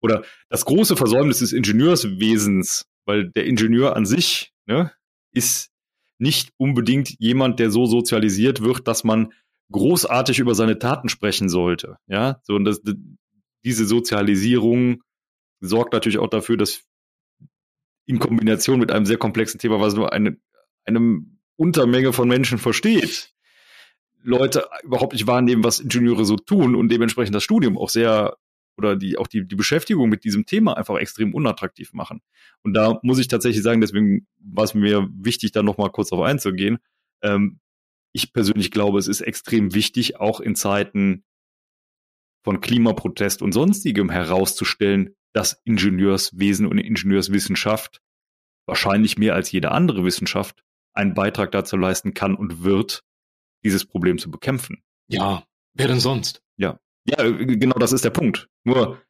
oder 0.01 0.23
das 0.49 0.65
große 0.65 0.95
Versäumnis 0.95 1.39
des 1.39 1.53
Ingenieurswesens, 1.53 2.87
weil 3.05 3.29
der 3.29 3.45
Ingenieur 3.45 3.95
an 3.95 4.05
sich 4.05 4.51
ne, 4.65 4.91
ist 5.31 5.70
nicht 6.21 6.53
unbedingt 6.57 7.15
jemand, 7.19 7.59
der 7.59 7.71
so 7.71 7.87
sozialisiert 7.87 8.61
wird, 8.61 8.87
dass 8.87 9.03
man 9.03 9.33
großartig 9.71 10.37
über 10.37 10.53
seine 10.53 10.77
Taten 10.77 11.09
sprechen 11.09 11.49
sollte. 11.49 11.97
Ja, 12.05 12.39
so 12.43 12.53
und 12.53 12.65
das, 12.65 12.79
diese 13.65 13.85
Sozialisierung 13.85 15.01
sorgt 15.61 15.93
natürlich 15.93 16.19
auch 16.19 16.29
dafür, 16.29 16.57
dass 16.57 16.83
in 18.05 18.19
Kombination 18.19 18.79
mit 18.79 18.91
einem 18.91 19.05
sehr 19.07 19.17
komplexen 19.17 19.59
Thema, 19.59 19.79
was 19.79 19.95
nur 19.95 20.13
eine, 20.13 20.37
eine 20.85 21.25
Untermenge 21.55 22.13
von 22.13 22.27
Menschen 22.27 22.59
versteht, 22.59 23.33
Leute 24.21 24.67
überhaupt 24.83 25.13
nicht 25.13 25.25
wahrnehmen, 25.25 25.63
was 25.63 25.79
Ingenieure 25.79 26.25
so 26.25 26.35
tun 26.35 26.75
und 26.75 26.89
dementsprechend 26.89 27.33
das 27.33 27.43
Studium 27.43 27.79
auch 27.79 27.89
sehr 27.89 28.37
oder 28.81 28.95
die 28.95 29.17
auch 29.17 29.27
die, 29.27 29.47
die 29.47 29.55
Beschäftigung 29.55 30.09
mit 30.09 30.23
diesem 30.23 30.45
Thema 30.45 30.77
einfach 30.77 30.97
extrem 30.97 31.33
unattraktiv 31.33 31.93
machen. 31.93 32.21
Und 32.63 32.73
da 32.73 32.99
muss 33.03 33.19
ich 33.19 33.27
tatsächlich 33.27 33.63
sagen, 33.63 33.81
deswegen 33.81 34.27
war 34.39 34.63
es 34.63 34.73
mir 34.73 35.07
wichtig, 35.13 35.51
da 35.51 35.63
nochmal 35.63 35.91
kurz 35.91 36.09
darauf 36.09 36.25
einzugehen. 36.25 36.79
Ähm, 37.21 37.59
ich 38.13 38.33
persönlich 38.33 38.71
glaube, 38.71 38.99
es 38.99 39.07
ist 39.07 39.21
extrem 39.21 39.73
wichtig, 39.73 40.19
auch 40.19 40.39
in 40.39 40.55
Zeiten 40.55 41.23
von 42.43 42.59
Klimaprotest 42.59 43.41
und 43.41 43.51
sonstigem 43.51 44.09
herauszustellen, 44.09 45.15
dass 45.33 45.61
Ingenieurswesen 45.63 46.65
und 46.65 46.77
Ingenieurswissenschaft 46.77 48.01
wahrscheinlich 48.65 49.17
mehr 49.17 49.35
als 49.35 49.51
jede 49.51 49.71
andere 49.71 50.03
Wissenschaft 50.03 50.63
einen 50.93 51.13
Beitrag 51.13 51.51
dazu 51.51 51.77
leisten 51.77 52.13
kann 52.13 52.35
und 52.35 52.63
wird, 52.63 53.03
dieses 53.63 53.85
Problem 53.85 54.17
zu 54.17 54.31
bekämpfen. 54.31 54.83
Ja, 55.07 55.45
wer 55.73 55.87
denn 55.87 55.99
sonst? 55.99 56.41
Ja, 56.57 56.79
ja, 57.05 57.17
genau 57.29 57.77
das 57.79 57.93
ist 57.93 58.05
der 58.05 58.09
Punkt. 58.11 58.47
Nur 58.63 59.01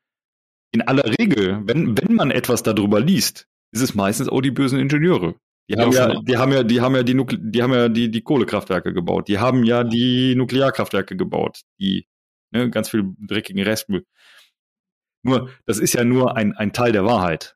in 0.71 0.81
aller 0.81 1.05
Regel, 1.19 1.61
wenn, 1.65 1.97
wenn 1.97 2.15
man 2.15 2.31
etwas 2.31 2.63
darüber 2.63 2.99
liest, 2.99 3.47
ist 3.71 3.81
es 3.81 3.95
meistens 3.95 4.29
auch 4.29 4.41
die 4.41 4.51
bösen 4.51 4.79
Ingenieure. 4.79 5.35
Die 5.69 5.75
haben 5.75 5.91
ja, 5.91 6.11
ja 6.11 6.21
die 6.21 6.37
haben 6.37 6.51
ja, 6.51 6.63
die 6.63 6.81
haben 6.81 6.95
ja 6.95 7.03
die, 7.03 7.13
Nukle 7.13 7.37
die 7.39 7.61
haben 7.61 7.73
ja 7.73 7.89
die, 7.89 8.09
die 8.09 8.21
Kohlekraftwerke 8.21 8.93
gebaut. 8.93 9.27
Die 9.27 9.39
haben 9.39 9.63
ja 9.63 9.83
die 9.83 10.35
Nuklearkraftwerke 10.35 11.15
gebaut, 11.15 11.61
die 11.79 12.07
ne, 12.51 12.69
ganz 12.69 12.89
viel 12.89 13.13
dreckigen 13.19 13.63
Restmüll. 13.63 14.05
Nur, 15.23 15.49
das 15.65 15.79
ist 15.79 15.93
ja 15.93 16.03
nur 16.03 16.35
ein, 16.35 16.53
ein 16.53 16.73
Teil 16.73 16.91
der 16.91 17.05
Wahrheit. 17.05 17.55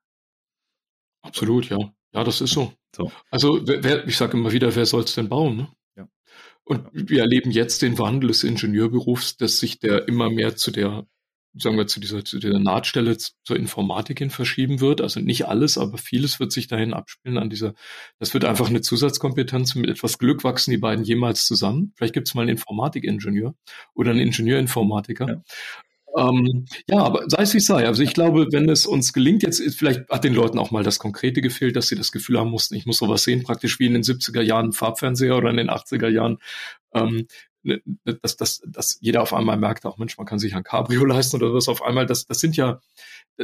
Absolut, 1.24 1.70
ja. 1.70 1.78
Ja, 2.14 2.24
das 2.24 2.40
ist 2.40 2.54
so. 2.54 2.72
so. 2.96 3.12
Also, 3.32 3.60
wer, 3.68 4.08
ich 4.08 4.16
sage 4.16 4.38
immer 4.38 4.52
wieder, 4.52 4.74
wer 4.76 4.86
soll 4.86 5.04
es 5.04 5.16
denn 5.16 5.28
bauen? 5.28 5.58
Ne? 5.58 5.68
Und 6.66 6.88
wir 6.92 7.22
erleben 7.22 7.52
jetzt 7.52 7.82
den 7.84 8.00
Wandel 8.00 8.30
des 8.30 8.44
Ingenieurberufs, 8.44 9.38
dass 9.38 9.60
sich 9.60 9.80
der 9.80 10.08
immer 10.08 10.30
mehr 10.30 10.56
zu 10.56 10.72
der 10.72 11.06
sagen 11.58 11.78
wir, 11.78 11.88
zu 11.88 12.00
dieser, 12.00 12.24
zu 12.26 12.40
dieser 12.40 12.60
Nahtstelle 12.60 13.18
zur 13.18 13.56
Informatik 13.56 14.20
hin 14.20 14.30
verschieben 14.30 14.82
wird. 14.82 15.02
Also 15.02 15.20
nicht 15.20 15.48
alles, 15.48 15.78
aber 15.78 15.98
vieles 15.98 16.40
wird 16.40 16.52
sich 16.52 16.68
dahin 16.68 16.94
abspielen 16.94 17.38
an 17.38 17.50
dieser, 17.50 17.74
das 18.20 18.34
wird 18.34 18.46
einfach 18.46 18.70
eine 18.70 18.82
Zusatzkompetenz. 18.82 19.76
Mit 19.76 19.90
etwas 19.90 20.18
Glück 20.18 20.44
wachsen 20.44 20.72
die 20.72 20.78
beiden 20.78 21.06
jemals 21.06 21.46
zusammen. 21.46 21.94
Vielleicht 21.96 22.14
gibt 22.14 22.28
es 22.28 22.36
mal 22.36 22.42
einen 22.42 22.52
Informatikingenieur 22.52 23.56
oder 23.94 24.12
einen 24.12 24.20
Ingenieurinformatiker. 24.20 25.44
Ja. 26.16 26.30
Ähm, 26.30 26.66
ja, 26.88 27.00
aber 27.00 27.24
sei 27.28 27.44
es 27.44 27.54
wie 27.54 27.58
es 27.58 27.66
sei. 27.66 27.86
Also 27.86 28.04
ich 28.04 28.14
glaube, 28.14 28.48
wenn 28.52 28.70
es 28.70 28.86
uns 28.86 29.14
gelingt, 29.14 29.44
jetzt 29.44 29.62
vielleicht 29.76 30.10
hat 30.10 30.24
den 30.24 30.34
Leuten 30.34 30.60
auch 30.60 30.72
mal 30.72 30.84
das 30.84 31.00
Konkrete 31.00 31.42
gefehlt, 31.42 31.76
dass 31.76 31.88
sie 31.88 31.96
das 31.96 32.12
Gefühl 32.12 32.40
haben 32.40 32.52
mussten, 32.52 32.76
ich 32.76 32.86
muss 32.86 32.98
sowas 32.98 33.24
sehen, 33.24 33.44
praktisch 33.44 33.80
wie 33.80 33.86
in 33.88 33.94
den 33.94 34.04
70er 34.04 34.42
Jahren 34.42 34.72
Farbfernseher 34.72 35.36
oder 35.36 35.50
in 35.50 35.58
den 35.58 35.70
80er 35.70 36.10
Jahren 36.10 36.38
ähm, 36.94 37.28
ne, 37.64 37.82
dass, 38.22 38.38
dass, 38.38 38.62
dass 38.66 38.98
jeder 39.02 39.22
auf 39.22 39.34
einmal 39.34 39.58
merkt, 39.58 39.86
auch 39.86 39.98
Mensch, 39.98 40.18
man 40.18 40.28
kann 40.28 40.40
sich 40.40 40.56
ein 40.56 40.64
Cabrio 40.64 41.04
leisten 41.06 41.36
oder 41.38 41.54
was 41.54 41.68
auf 41.68 41.84
einmal, 41.84 42.06
das, 42.06 42.26
das 42.26 42.40
sind 42.40 42.56
ja, 42.56 42.80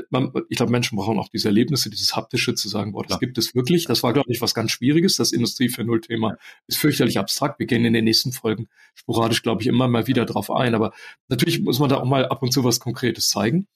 man, 0.09 0.31
ich 0.49 0.57
glaube, 0.57 0.71
Menschen 0.71 0.97
brauchen 0.97 1.19
auch 1.19 1.29
diese 1.29 1.49
Erlebnisse, 1.49 1.89
dieses 1.89 2.15
haptische 2.15 2.55
zu 2.55 2.69
sagen, 2.69 2.93
boah, 2.93 3.03
das 3.03 3.15
ja. 3.15 3.19
gibt 3.19 3.37
es 3.37 3.55
wirklich. 3.55 3.85
Das 3.85 4.03
war, 4.03 4.13
glaube 4.13 4.31
ich, 4.31 4.41
was 4.41 4.53
ganz 4.53 4.71
Schwieriges. 4.71 5.17
Das 5.17 5.31
Industrie 5.31 5.69
für 5.69 5.83
Null 5.83 6.01
Thema 6.01 6.31
ja. 6.31 6.37
ist 6.67 6.77
fürchterlich 6.77 7.19
abstrakt. 7.19 7.59
Wir 7.59 7.65
gehen 7.65 7.85
in 7.85 7.93
den 7.93 8.05
nächsten 8.05 8.31
Folgen 8.31 8.69
sporadisch, 8.93 9.43
glaube 9.43 9.61
ich, 9.61 9.67
immer 9.67 9.87
mal 9.87 10.07
wieder 10.07 10.25
drauf 10.25 10.51
ein. 10.51 10.75
Aber 10.75 10.93
natürlich 11.27 11.61
muss 11.61 11.79
man 11.79 11.89
da 11.89 11.97
auch 11.97 12.05
mal 12.05 12.25
ab 12.25 12.41
und 12.41 12.51
zu 12.51 12.63
was 12.63 12.79
Konkretes 12.79 13.29
zeigen. 13.29 13.67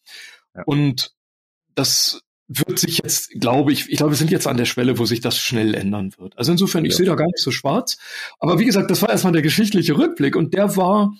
Ja. 0.55 0.63
Und 0.65 1.13
das 1.75 2.21
wird 2.47 2.77
sich 2.77 2.99
jetzt, 2.99 3.31
glaube 3.31 3.71
ich, 3.71 3.89
ich 3.89 3.97
glaube, 3.97 4.11
wir 4.11 4.17
sind 4.17 4.31
jetzt 4.31 4.47
an 4.47 4.57
der 4.57 4.65
Schwelle, 4.65 4.99
wo 4.99 5.05
sich 5.05 5.19
das 5.19 5.37
schnell 5.37 5.73
ändern 5.73 6.13
wird. 6.17 6.37
Also 6.37 6.51
insofern, 6.51 6.85
ich 6.85 6.91
ja. 6.91 6.97
sehe 6.97 7.05
da 7.07 7.15
gar 7.15 7.25
nicht 7.25 7.39
so 7.39 7.51
schwarz. 7.51 7.97
Aber 8.39 8.59
wie 8.59 8.65
gesagt, 8.65 8.91
das 8.91 9.01
war 9.01 9.09
erstmal 9.09 9.33
der 9.33 9.41
geschichtliche 9.41 9.97
Rückblick 9.97 10.35
und 10.35 10.53
der 10.53 10.77
war 10.77 11.11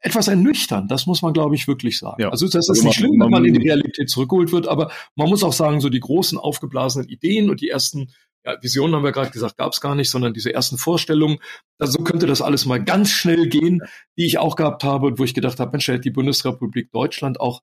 etwas 0.00 0.28
ernüchternd, 0.28 0.90
das 0.90 1.06
muss 1.06 1.22
man, 1.22 1.32
glaube 1.32 1.54
ich, 1.54 1.66
wirklich 1.66 1.98
sagen. 1.98 2.22
Ja. 2.22 2.30
Also 2.30 2.46
das 2.46 2.56
ist 2.56 2.70
also 2.70 2.84
nicht 2.84 2.96
schlimm, 2.96 3.18
wenn 3.18 3.30
man 3.30 3.44
in 3.44 3.54
die 3.54 3.66
Realität 3.66 3.87
zurückgeholt 4.06 4.52
wird, 4.52 4.68
aber 4.68 4.90
man 5.16 5.28
muss 5.28 5.42
auch 5.42 5.52
sagen, 5.52 5.80
so 5.80 5.88
die 5.88 6.00
großen 6.00 6.38
aufgeblasenen 6.38 7.08
Ideen 7.08 7.50
und 7.50 7.60
die 7.60 7.68
ersten 7.68 8.12
ja, 8.44 8.56
Visionen 8.62 8.94
haben 8.94 9.04
wir 9.04 9.12
gerade 9.12 9.30
gesagt, 9.30 9.56
gab 9.56 9.72
es 9.72 9.80
gar 9.80 9.94
nicht, 9.94 10.10
sondern 10.10 10.32
diese 10.32 10.52
ersten 10.52 10.78
Vorstellungen, 10.78 11.38
also 11.78 11.98
so 11.98 12.04
könnte 12.04 12.26
das 12.26 12.40
alles 12.40 12.66
mal 12.66 12.82
ganz 12.82 13.10
schnell 13.10 13.48
gehen, 13.48 13.82
die 14.16 14.26
ich 14.26 14.38
auch 14.38 14.56
gehabt 14.56 14.84
habe 14.84 15.06
und 15.06 15.18
wo 15.18 15.24
ich 15.24 15.34
gedacht 15.34 15.60
habe, 15.60 15.72
Mensch, 15.72 15.88
hätte 15.88 16.00
die 16.00 16.10
Bundesrepublik 16.10 16.90
Deutschland 16.92 17.40
auch 17.40 17.62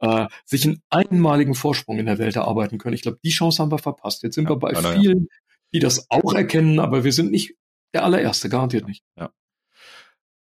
äh, 0.00 0.26
sich 0.44 0.64
einen 0.64 0.82
einmaligen 0.90 1.54
Vorsprung 1.54 1.98
in 1.98 2.06
der 2.06 2.18
Welt 2.18 2.36
erarbeiten 2.36 2.78
können. 2.78 2.94
Ich 2.94 3.02
glaube, 3.02 3.18
die 3.24 3.30
Chance 3.30 3.62
haben 3.62 3.70
wir 3.70 3.78
verpasst. 3.78 4.22
Jetzt 4.22 4.34
sind 4.34 4.44
ja, 4.44 4.50
wir 4.50 4.58
bei 4.58 4.74
vielen, 4.74 5.28
die 5.72 5.80
das 5.80 6.10
auch 6.10 6.34
erkennen, 6.34 6.80
aber 6.80 7.04
wir 7.04 7.12
sind 7.12 7.30
nicht 7.30 7.54
der 7.94 8.04
allererste, 8.04 8.48
garantiert 8.48 8.86
nicht. 8.86 9.04
Ja. 9.18 9.30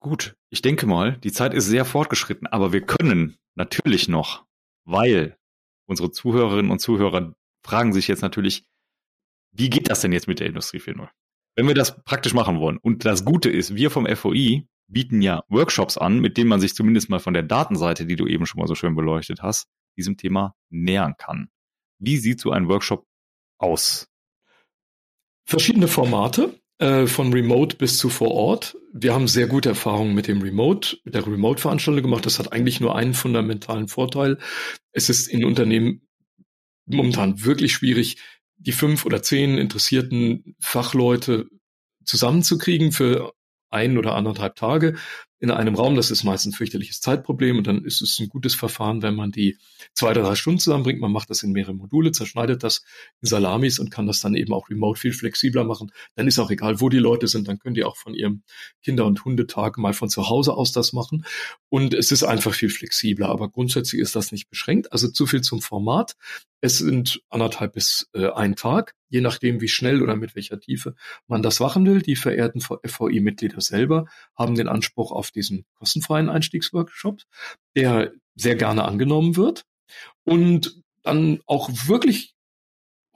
Gut, 0.00 0.36
ich 0.50 0.62
denke 0.62 0.86
mal, 0.86 1.18
die 1.18 1.32
Zeit 1.32 1.54
ist 1.54 1.66
sehr 1.66 1.84
fortgeschritten, 1.84 2.46
aber 2.46 2.72
wir 2.72 2.80
können 2.80 3.36
natürlich 3.56 4.08
noch, 4.08 4.45
weil 4.86 5.36
unsere 5.86 6.10
Zuhörerinnen 6.10 6.70
und 6.70 6.78
Zuhörer 6.78 7.34
fragen 7.62 7.92
sich 7.92 8.08
jetzt 8.08 8.22
natürlich, 8.22 8.64
wie 9.52 9.70
geht 9.70 9.90
das 9.90 10.00
denn 10.00 10.12
jetzt 10.12 10.28
mit 10.28 10.40
der 10.40 10.46
Industrie 10.46 10.78
4.0? 10.78 11.08
Wenn 11.56 11.68
wir 11.68 11.74
das 11.74 12.02
praktisch 12.04 12.34
machen 12.34 12.60
wollen, 12.60 12.78
und 12.78 13.04
das 13.04 13.24
Gute 13.24 13.50
ist, 13.50 13.74
wir 13.74 13.90
vom 13.90 14.06
FOI 14.06 14.66
bieten 14.88 15.22
ja 15.22 15.42
Workshops 15.48 15.98
an, 15.98 16.20
mit 16.20 16.36
denen 16.36 16.48
man 16.48 16.60
sich 16.60 16.74
zumindest 16.74 17.10
mal 17.10 17.18
von 17.18 17.34
der 17.34 17.42
Datenseite, 17.42 18.06
die 18.06 18.16
du 18.16 18.26
eben 18.26 18.46
schon 18.46 18.60
mal 18.60 18.68
so 18.68 18.74
schön 18.74 18.94
beleuchtet 18.94 19.42
hast, 19.42 19.68
diesem 19.96 20.16
Thema 20.16 20.54
nähern 20.70 21.16
kann. 21.16 21.48
Wie 21.98 22.18
sieht 22.18 22.40
so 22.40 22.50
ein 22.50 22.68
Workshop 22.68 23.06
aus? 23.58 24.08
Verschiedene 25.44 25.88
Formate, 25.88 26.60
äh, 26.78 27.06
von 27.06 27.32
Remote 27.32 27.76
bis 27.76 27.98
zu 27.98 28.08
vor 28.08 28.32
Ort. 28.32 28.76
Wir 28.92 29.14
haben 29.14 29.28
sehr 29.28 29.46
gute 29.46 29.70
Erfahrungen 29.70 30.14
mit 30.14 30.26
dem 30.26 30.42
Remote, 30.42 30.98
mit 31.04 31.14
der 31.14 31.26
Remote-Veranstaltung 31.26 32.02
gemacht. 32.02 32.26
Das 32.26 32.38
hat 32.38 32.52
eigentlich 32.52 32.80
nur 32.80 32.96
einen 32.96 33.14
fundamentalen 33.14 33.88
Vorteil. 33.88 34.38
Es 34.92 35.08
ist 35.08 35.26
in 35.26 35.44
Unternehmen 35.44 36.02
momentan 36.86 37.44
wirklich 37.44 37.72
schwierig, 37.72 38.18
die 38.58 38.72
fünf 38.72 39.04
oder 39.04 39.22
zehn 39.22 39.58
interessierten 39.58 40.56
Fachleute 40.60 41.46
zusammenzukriegen 42.04 42.92
für 42.92 43.32
ein 43.70 43.98
oder 43.98 44.14
anderthalb 44.14 44.56
Tage 44.56 44.96
in 45.38 45.50
einem 45.50 45.74
Raum. 45.74 45.96
Das 45.96 46.10
ist 46.10 46.24
meist 46.24 46.46
ein 46.46 46.52
fürchterliches 46.52 47.00
Zeitproblem 47.00 47.58
und 47.58 47.66
dann 47.66 47.84
ist 47.84 48.00
es 48.02 48.18
ein 48.18 48.28
gutes 48.28 48.54
Verfahren, 48.54 49.02
wenn 49.02 49.14
man 49.14 49.30
die 49.30 49.58
zwei, 49.92 50.12
drei 50.12 50.34
Stunden 50.34 50.60
zusammenbringt. 50.60 51.00
Man 51.00 51.12
macht 51.12 51.30
das 51.30 51.42
in 51.42 51.52
mehrere 51.52 51.74
Module, 51.74 52.12
zerschneidet 52.12 52.62
das 52.62 52.82
in 53.20 53.28
Salamis 53.28 53.78
und 53.78 53.90
kann 53.90 54.06
das 54.06 54.20
dann 54.20 54.34
eben 54.34 54.52
auch 54.52 54.70
remote 54.70 54.98
viel 54.98 55.12
flexibler 55.12 55.64
machen. 55.64 55.92
Dann 56.14 56.26
ist 56.26 56.38
auch 56.38 56.50
egal, 56.50 56.80
wo 56.80 56.88
die 56.88 56.98
Leute 56.98 57.28
sind. 57.28 57.48
Dann 57.48 57.58
können 57.58 57.74
die 57.74 57.84
auch 57.84 57.96
von 57.96 58.14
ihrem 58.14 58.42
Kinder- 58.82 59.06
und 59.06 59.24
Hundetag 59.24 59.76
mal 59.78 59.92
von 59.92 60.08
zu 60.08 60.28
Hause 60.28 60.54
aus 60.54 60.72
das 60.72 60.92
machen. 60.92 61.24
Und 61.68 61.94
es 61.94 62.12
ist 62.12 62.22
einfach 62.22 62.54
viel 62.54 62.70
flexibler. 62.70 63.28
Aber 63.28 63.50
grundsätzlich 63.50 64.00
ist 64.00 64.16
das 64.16 64.32
nicht 64.32 64.48
beschränkt. 64.48 64.92
Also 64.92 65.08
zu 65.08 65.26
viel 65.26 65.42
zum 65.42 65.60
Format. 65.60 66.16
Es 66.60 66.78
sind 66.78 67.22
anderthalb 67.28 67.74
bis 67.74 68.08
äh, 68.14 68.30
ein 68.30 68.56
Tag, 68.56 68.94
je 69.08 69.20
nachdem, 69.20 69.60
wie 69.60 69.68
schnell 69.68 70.02
oder 70.02 70.16
mit 70.16 70.34
welcher 70.34 70.58
Tiefe 70.58 70.94
man 71.28 71.42
das 71.42 71.60
machen 71.60 71.86
will. 71.86 72.00
Die 72.00 72.16
verehrten 72.16 72.60
FVI-Mitglieder 72.60 73.60
selber 73.60 74.06
haben 74.34 74.54
den 74.54 74.66
Anspruch 74.66 75.12
auf 75.12 75.30
diesen 75.36 75.64
kostenfreien 75.78 76.28
Einstiegsworkshop, 76.28 77.22
der 77.76 78.12
sehr 78.34 78.56
gerne 78.56 78.84
angenommen 78.84 79.36
wird 79.36 79.64
und 80.24 80.82
dann 81.02 81.40
auch 81.46 81.70
wirklich 81.86 82.36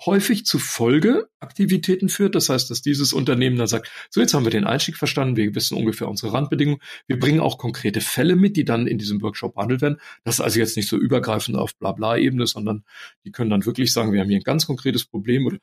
häufig 0.06 0.46
zu 0.46 0.58
Folgeaktivitäten 0.58 2.08
führt. 2.08 2.34
Das 2.34 2.48
heißt, 2.48 2.70
dass 2.70 2.82
dieses 2.82 3.12
Unternehmen 3.12 3.56
dann 3.56 3.66
sagt, 3.66 3.90
so 4.10 4.20
jetzt 4.20 4.34
haben 4.34 4.44
wir 4.44 4.50
den 4.50 4.64
Einstieg 4.66 4.96
verstanden, 4.96 5.36
wir 5.36 5.54
wissen 5.54 5.76
ungefähr 5.76 6.08
unsere 6.08 6.32
Randbedingungen, 6.32 6.80
wir 7.06 7.18
bringen 7.18 7.40
auch 7.40 7.58
konkrete 7.58 8.00
Fälle 8.00 8.36
mit, 8.36 8.56
die 8.56 8.64
dann 8.64 8.86
in 8.86 8.98
diesem 8.98 9.20
Workshop 9.22 9.54
behandelt 9.54 9.82
werden. 9.82 10.00
Das 10.24 10.36
ist 10.36 10.40
also 10.40 10.58
jetzt 10.58 10.76
nicht 10.76 10.88
so 10.88 10.96
übergreifend 10.96 11.56
auf 11.56 11.76
Blabla-Ebene, 11.76 12.46
sondern 12.46 12.84
die 13.24 13.32
können 13.32 13.50
dann 13.50 13.66
wirklich 13.66 13.92
sagen, 13.92 14.12
wir 14.12 14.20
haben 14.20 14.28
hier 14.28 14.38
ein 14.38 14.44
ganz 14.44 14.66
konkretes 14.66 15.04
Problem 15.04 15.46
oder 15.46 15.58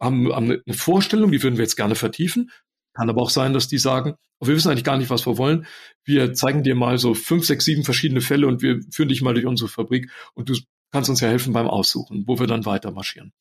haben, 0.00 0.32
haben 0.32 0.50
eine 0.50 0.74
Vorstellung, 0.74 1.32
die 1.32 1.42
würden 1.42 1.56
wir 1.56 1.64
jetzt 1.64 1.76
gerne 1.76 1.94
vertiefen. 1.94 2.50
Kann 2.94 3.08
aber 3.08 3.22
auch 3.22 3.30
sein, 3.30 3.52
dass 3.52 3.68
die 3.68 3.78
sagen, 3.78 4.14
oh, 4.40 4.46
wir 4.46 4.54
wissen 4.54 4.70
eigentlich 4.70 4.84
gar 4.84 4.98
nicht, 4.98 5.10
was 5.10 5.26
wir 5.26 5.38
wollen. 5.38 5.66
Wir 6.04 6.34
zeigen 6.34 6.62
dir 6.62 6.74
mal 6.74 6.98
so 6.98 7.14
fünf, 7.14 7.46
sechs, 7.46 7.64
sieben 7.64 7.84
verschiedene 7.84 8.20
Fälle 8.20 8.46
und 8.46 8.62
wir 8.62 8.80
führen 8.90 9.08
dich 9.08 9.22
mal 9.22 9.34
durch 9.34 9.46
unsere 9.46 9.68
Fabrik 9.68 10.10
und 10.34 10.48
du 10.48 10.54
kannst 10.90 11.08
uns 11.08 11.20
ja 11.20 11.28
helfen 11.28 11.52
beim 11.52 11.68
Aussuchen, 11.68 12.24
wo 12.26 12.38
wir 12.38 12.46
dann 12.46 12.66
weiter 12.66 12.90
marschieren. 12.90 13.32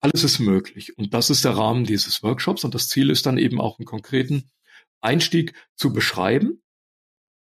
alles 0.00 0.22
ist 0.24 0.38
möglich. 0.38 0.98
Und 0.98 1.14
das 1.14 1.30
ist 1.30 1.44
der 1.44 1.56
Rahmen 1.56 1.84
dieses 1.84 2.22
Workshops. 2.22 2.64
Und 2.64 2.74
das 2.74 2.88
Ziel 2.88 3.10
ist 3.10 3.26
dann 3.26 3.38
eben 3.38 3.60
auch 3.60 3.78
einen 3.78 3.86
konkreten 3.86 4.50
Einstieg 5.00 5.54
zu 5.76 5.92
beschreiben, 5.92 6.62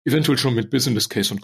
eventuell 0.05 0.38
schon 0.38 0.53
mit 0.53 0.69
Business 0.69 1.09
Case 1.09 1.34
und 1.34 1.41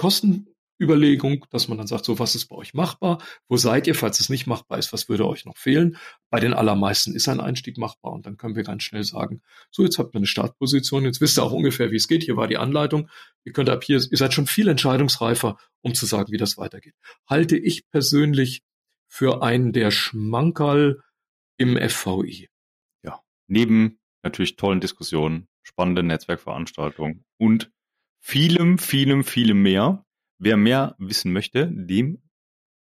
Kostenüberlegung, 0.80 1.46
dass 1.50 1.68
man 1.68 1.78
dann 1.78 1.88
sagt, 1.88 2.06
so 2.06 2.20
was 2.20 2.36
ist 2.36 2.48
bei 2.48 2.56
euch 2.56 2.74
machbar, 2.74 3.22
wo 3.48 3.58
seid 3.58 3.86
ihr, 3.88 3.96
falls 3.96 4.20
es 4.20 4.30
nicht 4.30 4.48
machbar 4.48 4.80
ist, 4.80 4.94
was 4.94 5.10
würde 5.10 5.28
euch 5.28 5.46
noch 5.46 5.58
fehlen. 5.58 5.98
Bei 6.30 6.40
den 6.40 6.54
allermeisten 6.54 7.14
ist 7.14 7.28
ein 7.28 7.42
Einstieg 7.42 7.78
machbar 7.78 8.14
und 8.14 8.26
dann 8.26 8.38
können 8.38 8.56
wir 8.56 8.64
ganz 8.64 8.84
schnell 8.84 9.04
sagen, 9.04 9.42
so 9.72 9.84
jetzt 9.84 10.00
habt 10.00 10.16
ihr 10.16 10.20
eine 10.20 10.26
Startposition, 10.26 11.04
jetzt 11.04 11.20
wisst 11.22 11.38
ihr 11.38 11.44
auch 11.44 11.52
ungefähr, 11.52 11.92
wie 11.92 11.98
es 11.98 12.08
geht, 12.08 12.24
hier 12.24 12.38
war 12.38 12.48
die 12.48 12.58
Anleitung, 12.58 13.10
ihr 13.44 13.52
könnt 13.52 13.70
ab 13.70 13.84
hier, 13.84 13.98
ihr 13.98 14.18
seid 14.18 14.34
schon 14.34 14.48
viel 14.48 14.68
entscheidungsreifer, 14.68 15.58
um 15.82 15.94
zu 15.94 16.06
sagen, 16.06 16.32
wie 16.32 16.38
das 16.38 16.58
weitergeht. 16.58 16.96
Halte 17.28 17.58
ich 17.58 17.88
persönlich 17.90 18.64
für 19.08 19.44
einen 19.44 19.74
der 19.74 19.92
Schmankerl 19.92 21.02
im 21.58 21.78
FVI. 21.78 22.48
Ja, 23.04 23.20
neben 23.48 24.00
natürlich 24.24 24.56
tollen 24.56 24.80
Diskussionen, 24.80 25.48
spannenden 25.64 26.08
Netzwerkveranstaltungen 26.08 27.26
und 27.38 27.72
vielem, 28.22 28.78
vielem, 28.78 29.24
vielem 29.24 29.62
mehr. 29.62 30.06
Wer 30.40 30.56
mehr 30.56 30.96
wissen 31.00 31.34
möchte, 31.34 31.70
dem 31.70 32.22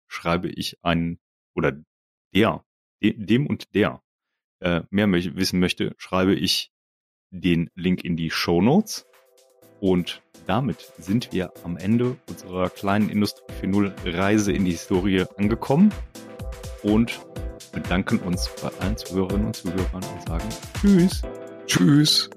schreibe 0.08 0.48
ich 0.48 0.78
einen 0.82 1.18
oder 1.54 1.78
der, 2.34 2.64
dem 3.02 3.46
und 3.46 3.74
der 3.74 4.02
äh, 4.60 4.80
mehr 4.88 5.12
wissen 5.12 5.60
möchte, 5.60 5.94
schreibe 5.98 6.34
ich 6.34 6.72
den 7.30 7.68
Link 7.74 8.02
in 8.02 8.16
die 8.16 8.30
Show 8.30 8.62
Notes. 8.62 9.06
Und 9.78 10.22
damit 10.46 10.90
sind 10.98 11.32
wir 11.32 11.52
am 11.64 11.76
Ende 11.76 12.16
unserer 12.30 12.70
kleinen 12.70 13.10
Industrie 13.10 13.44
4.0 13.62 14.16
Reise 14.16 14.52
in 14.52 14.64
die 14.64 14.70
Historie 14.70 15.26
angekommen 15.36 15.92
und 16.82 17.20
bedanken 17.72 18.20
uns 18.20 18.48
bei 18.62 18.68
allen 18.80 18.96
Zuhörerinnen 18.96 19.48
und 19.48 19.56
Zuhörern 19.56 20.02
und 20.02 20.26
sagen 20.26 20.48
Tschüss. 20.80 21.22
Tschüss. 21.66 22.30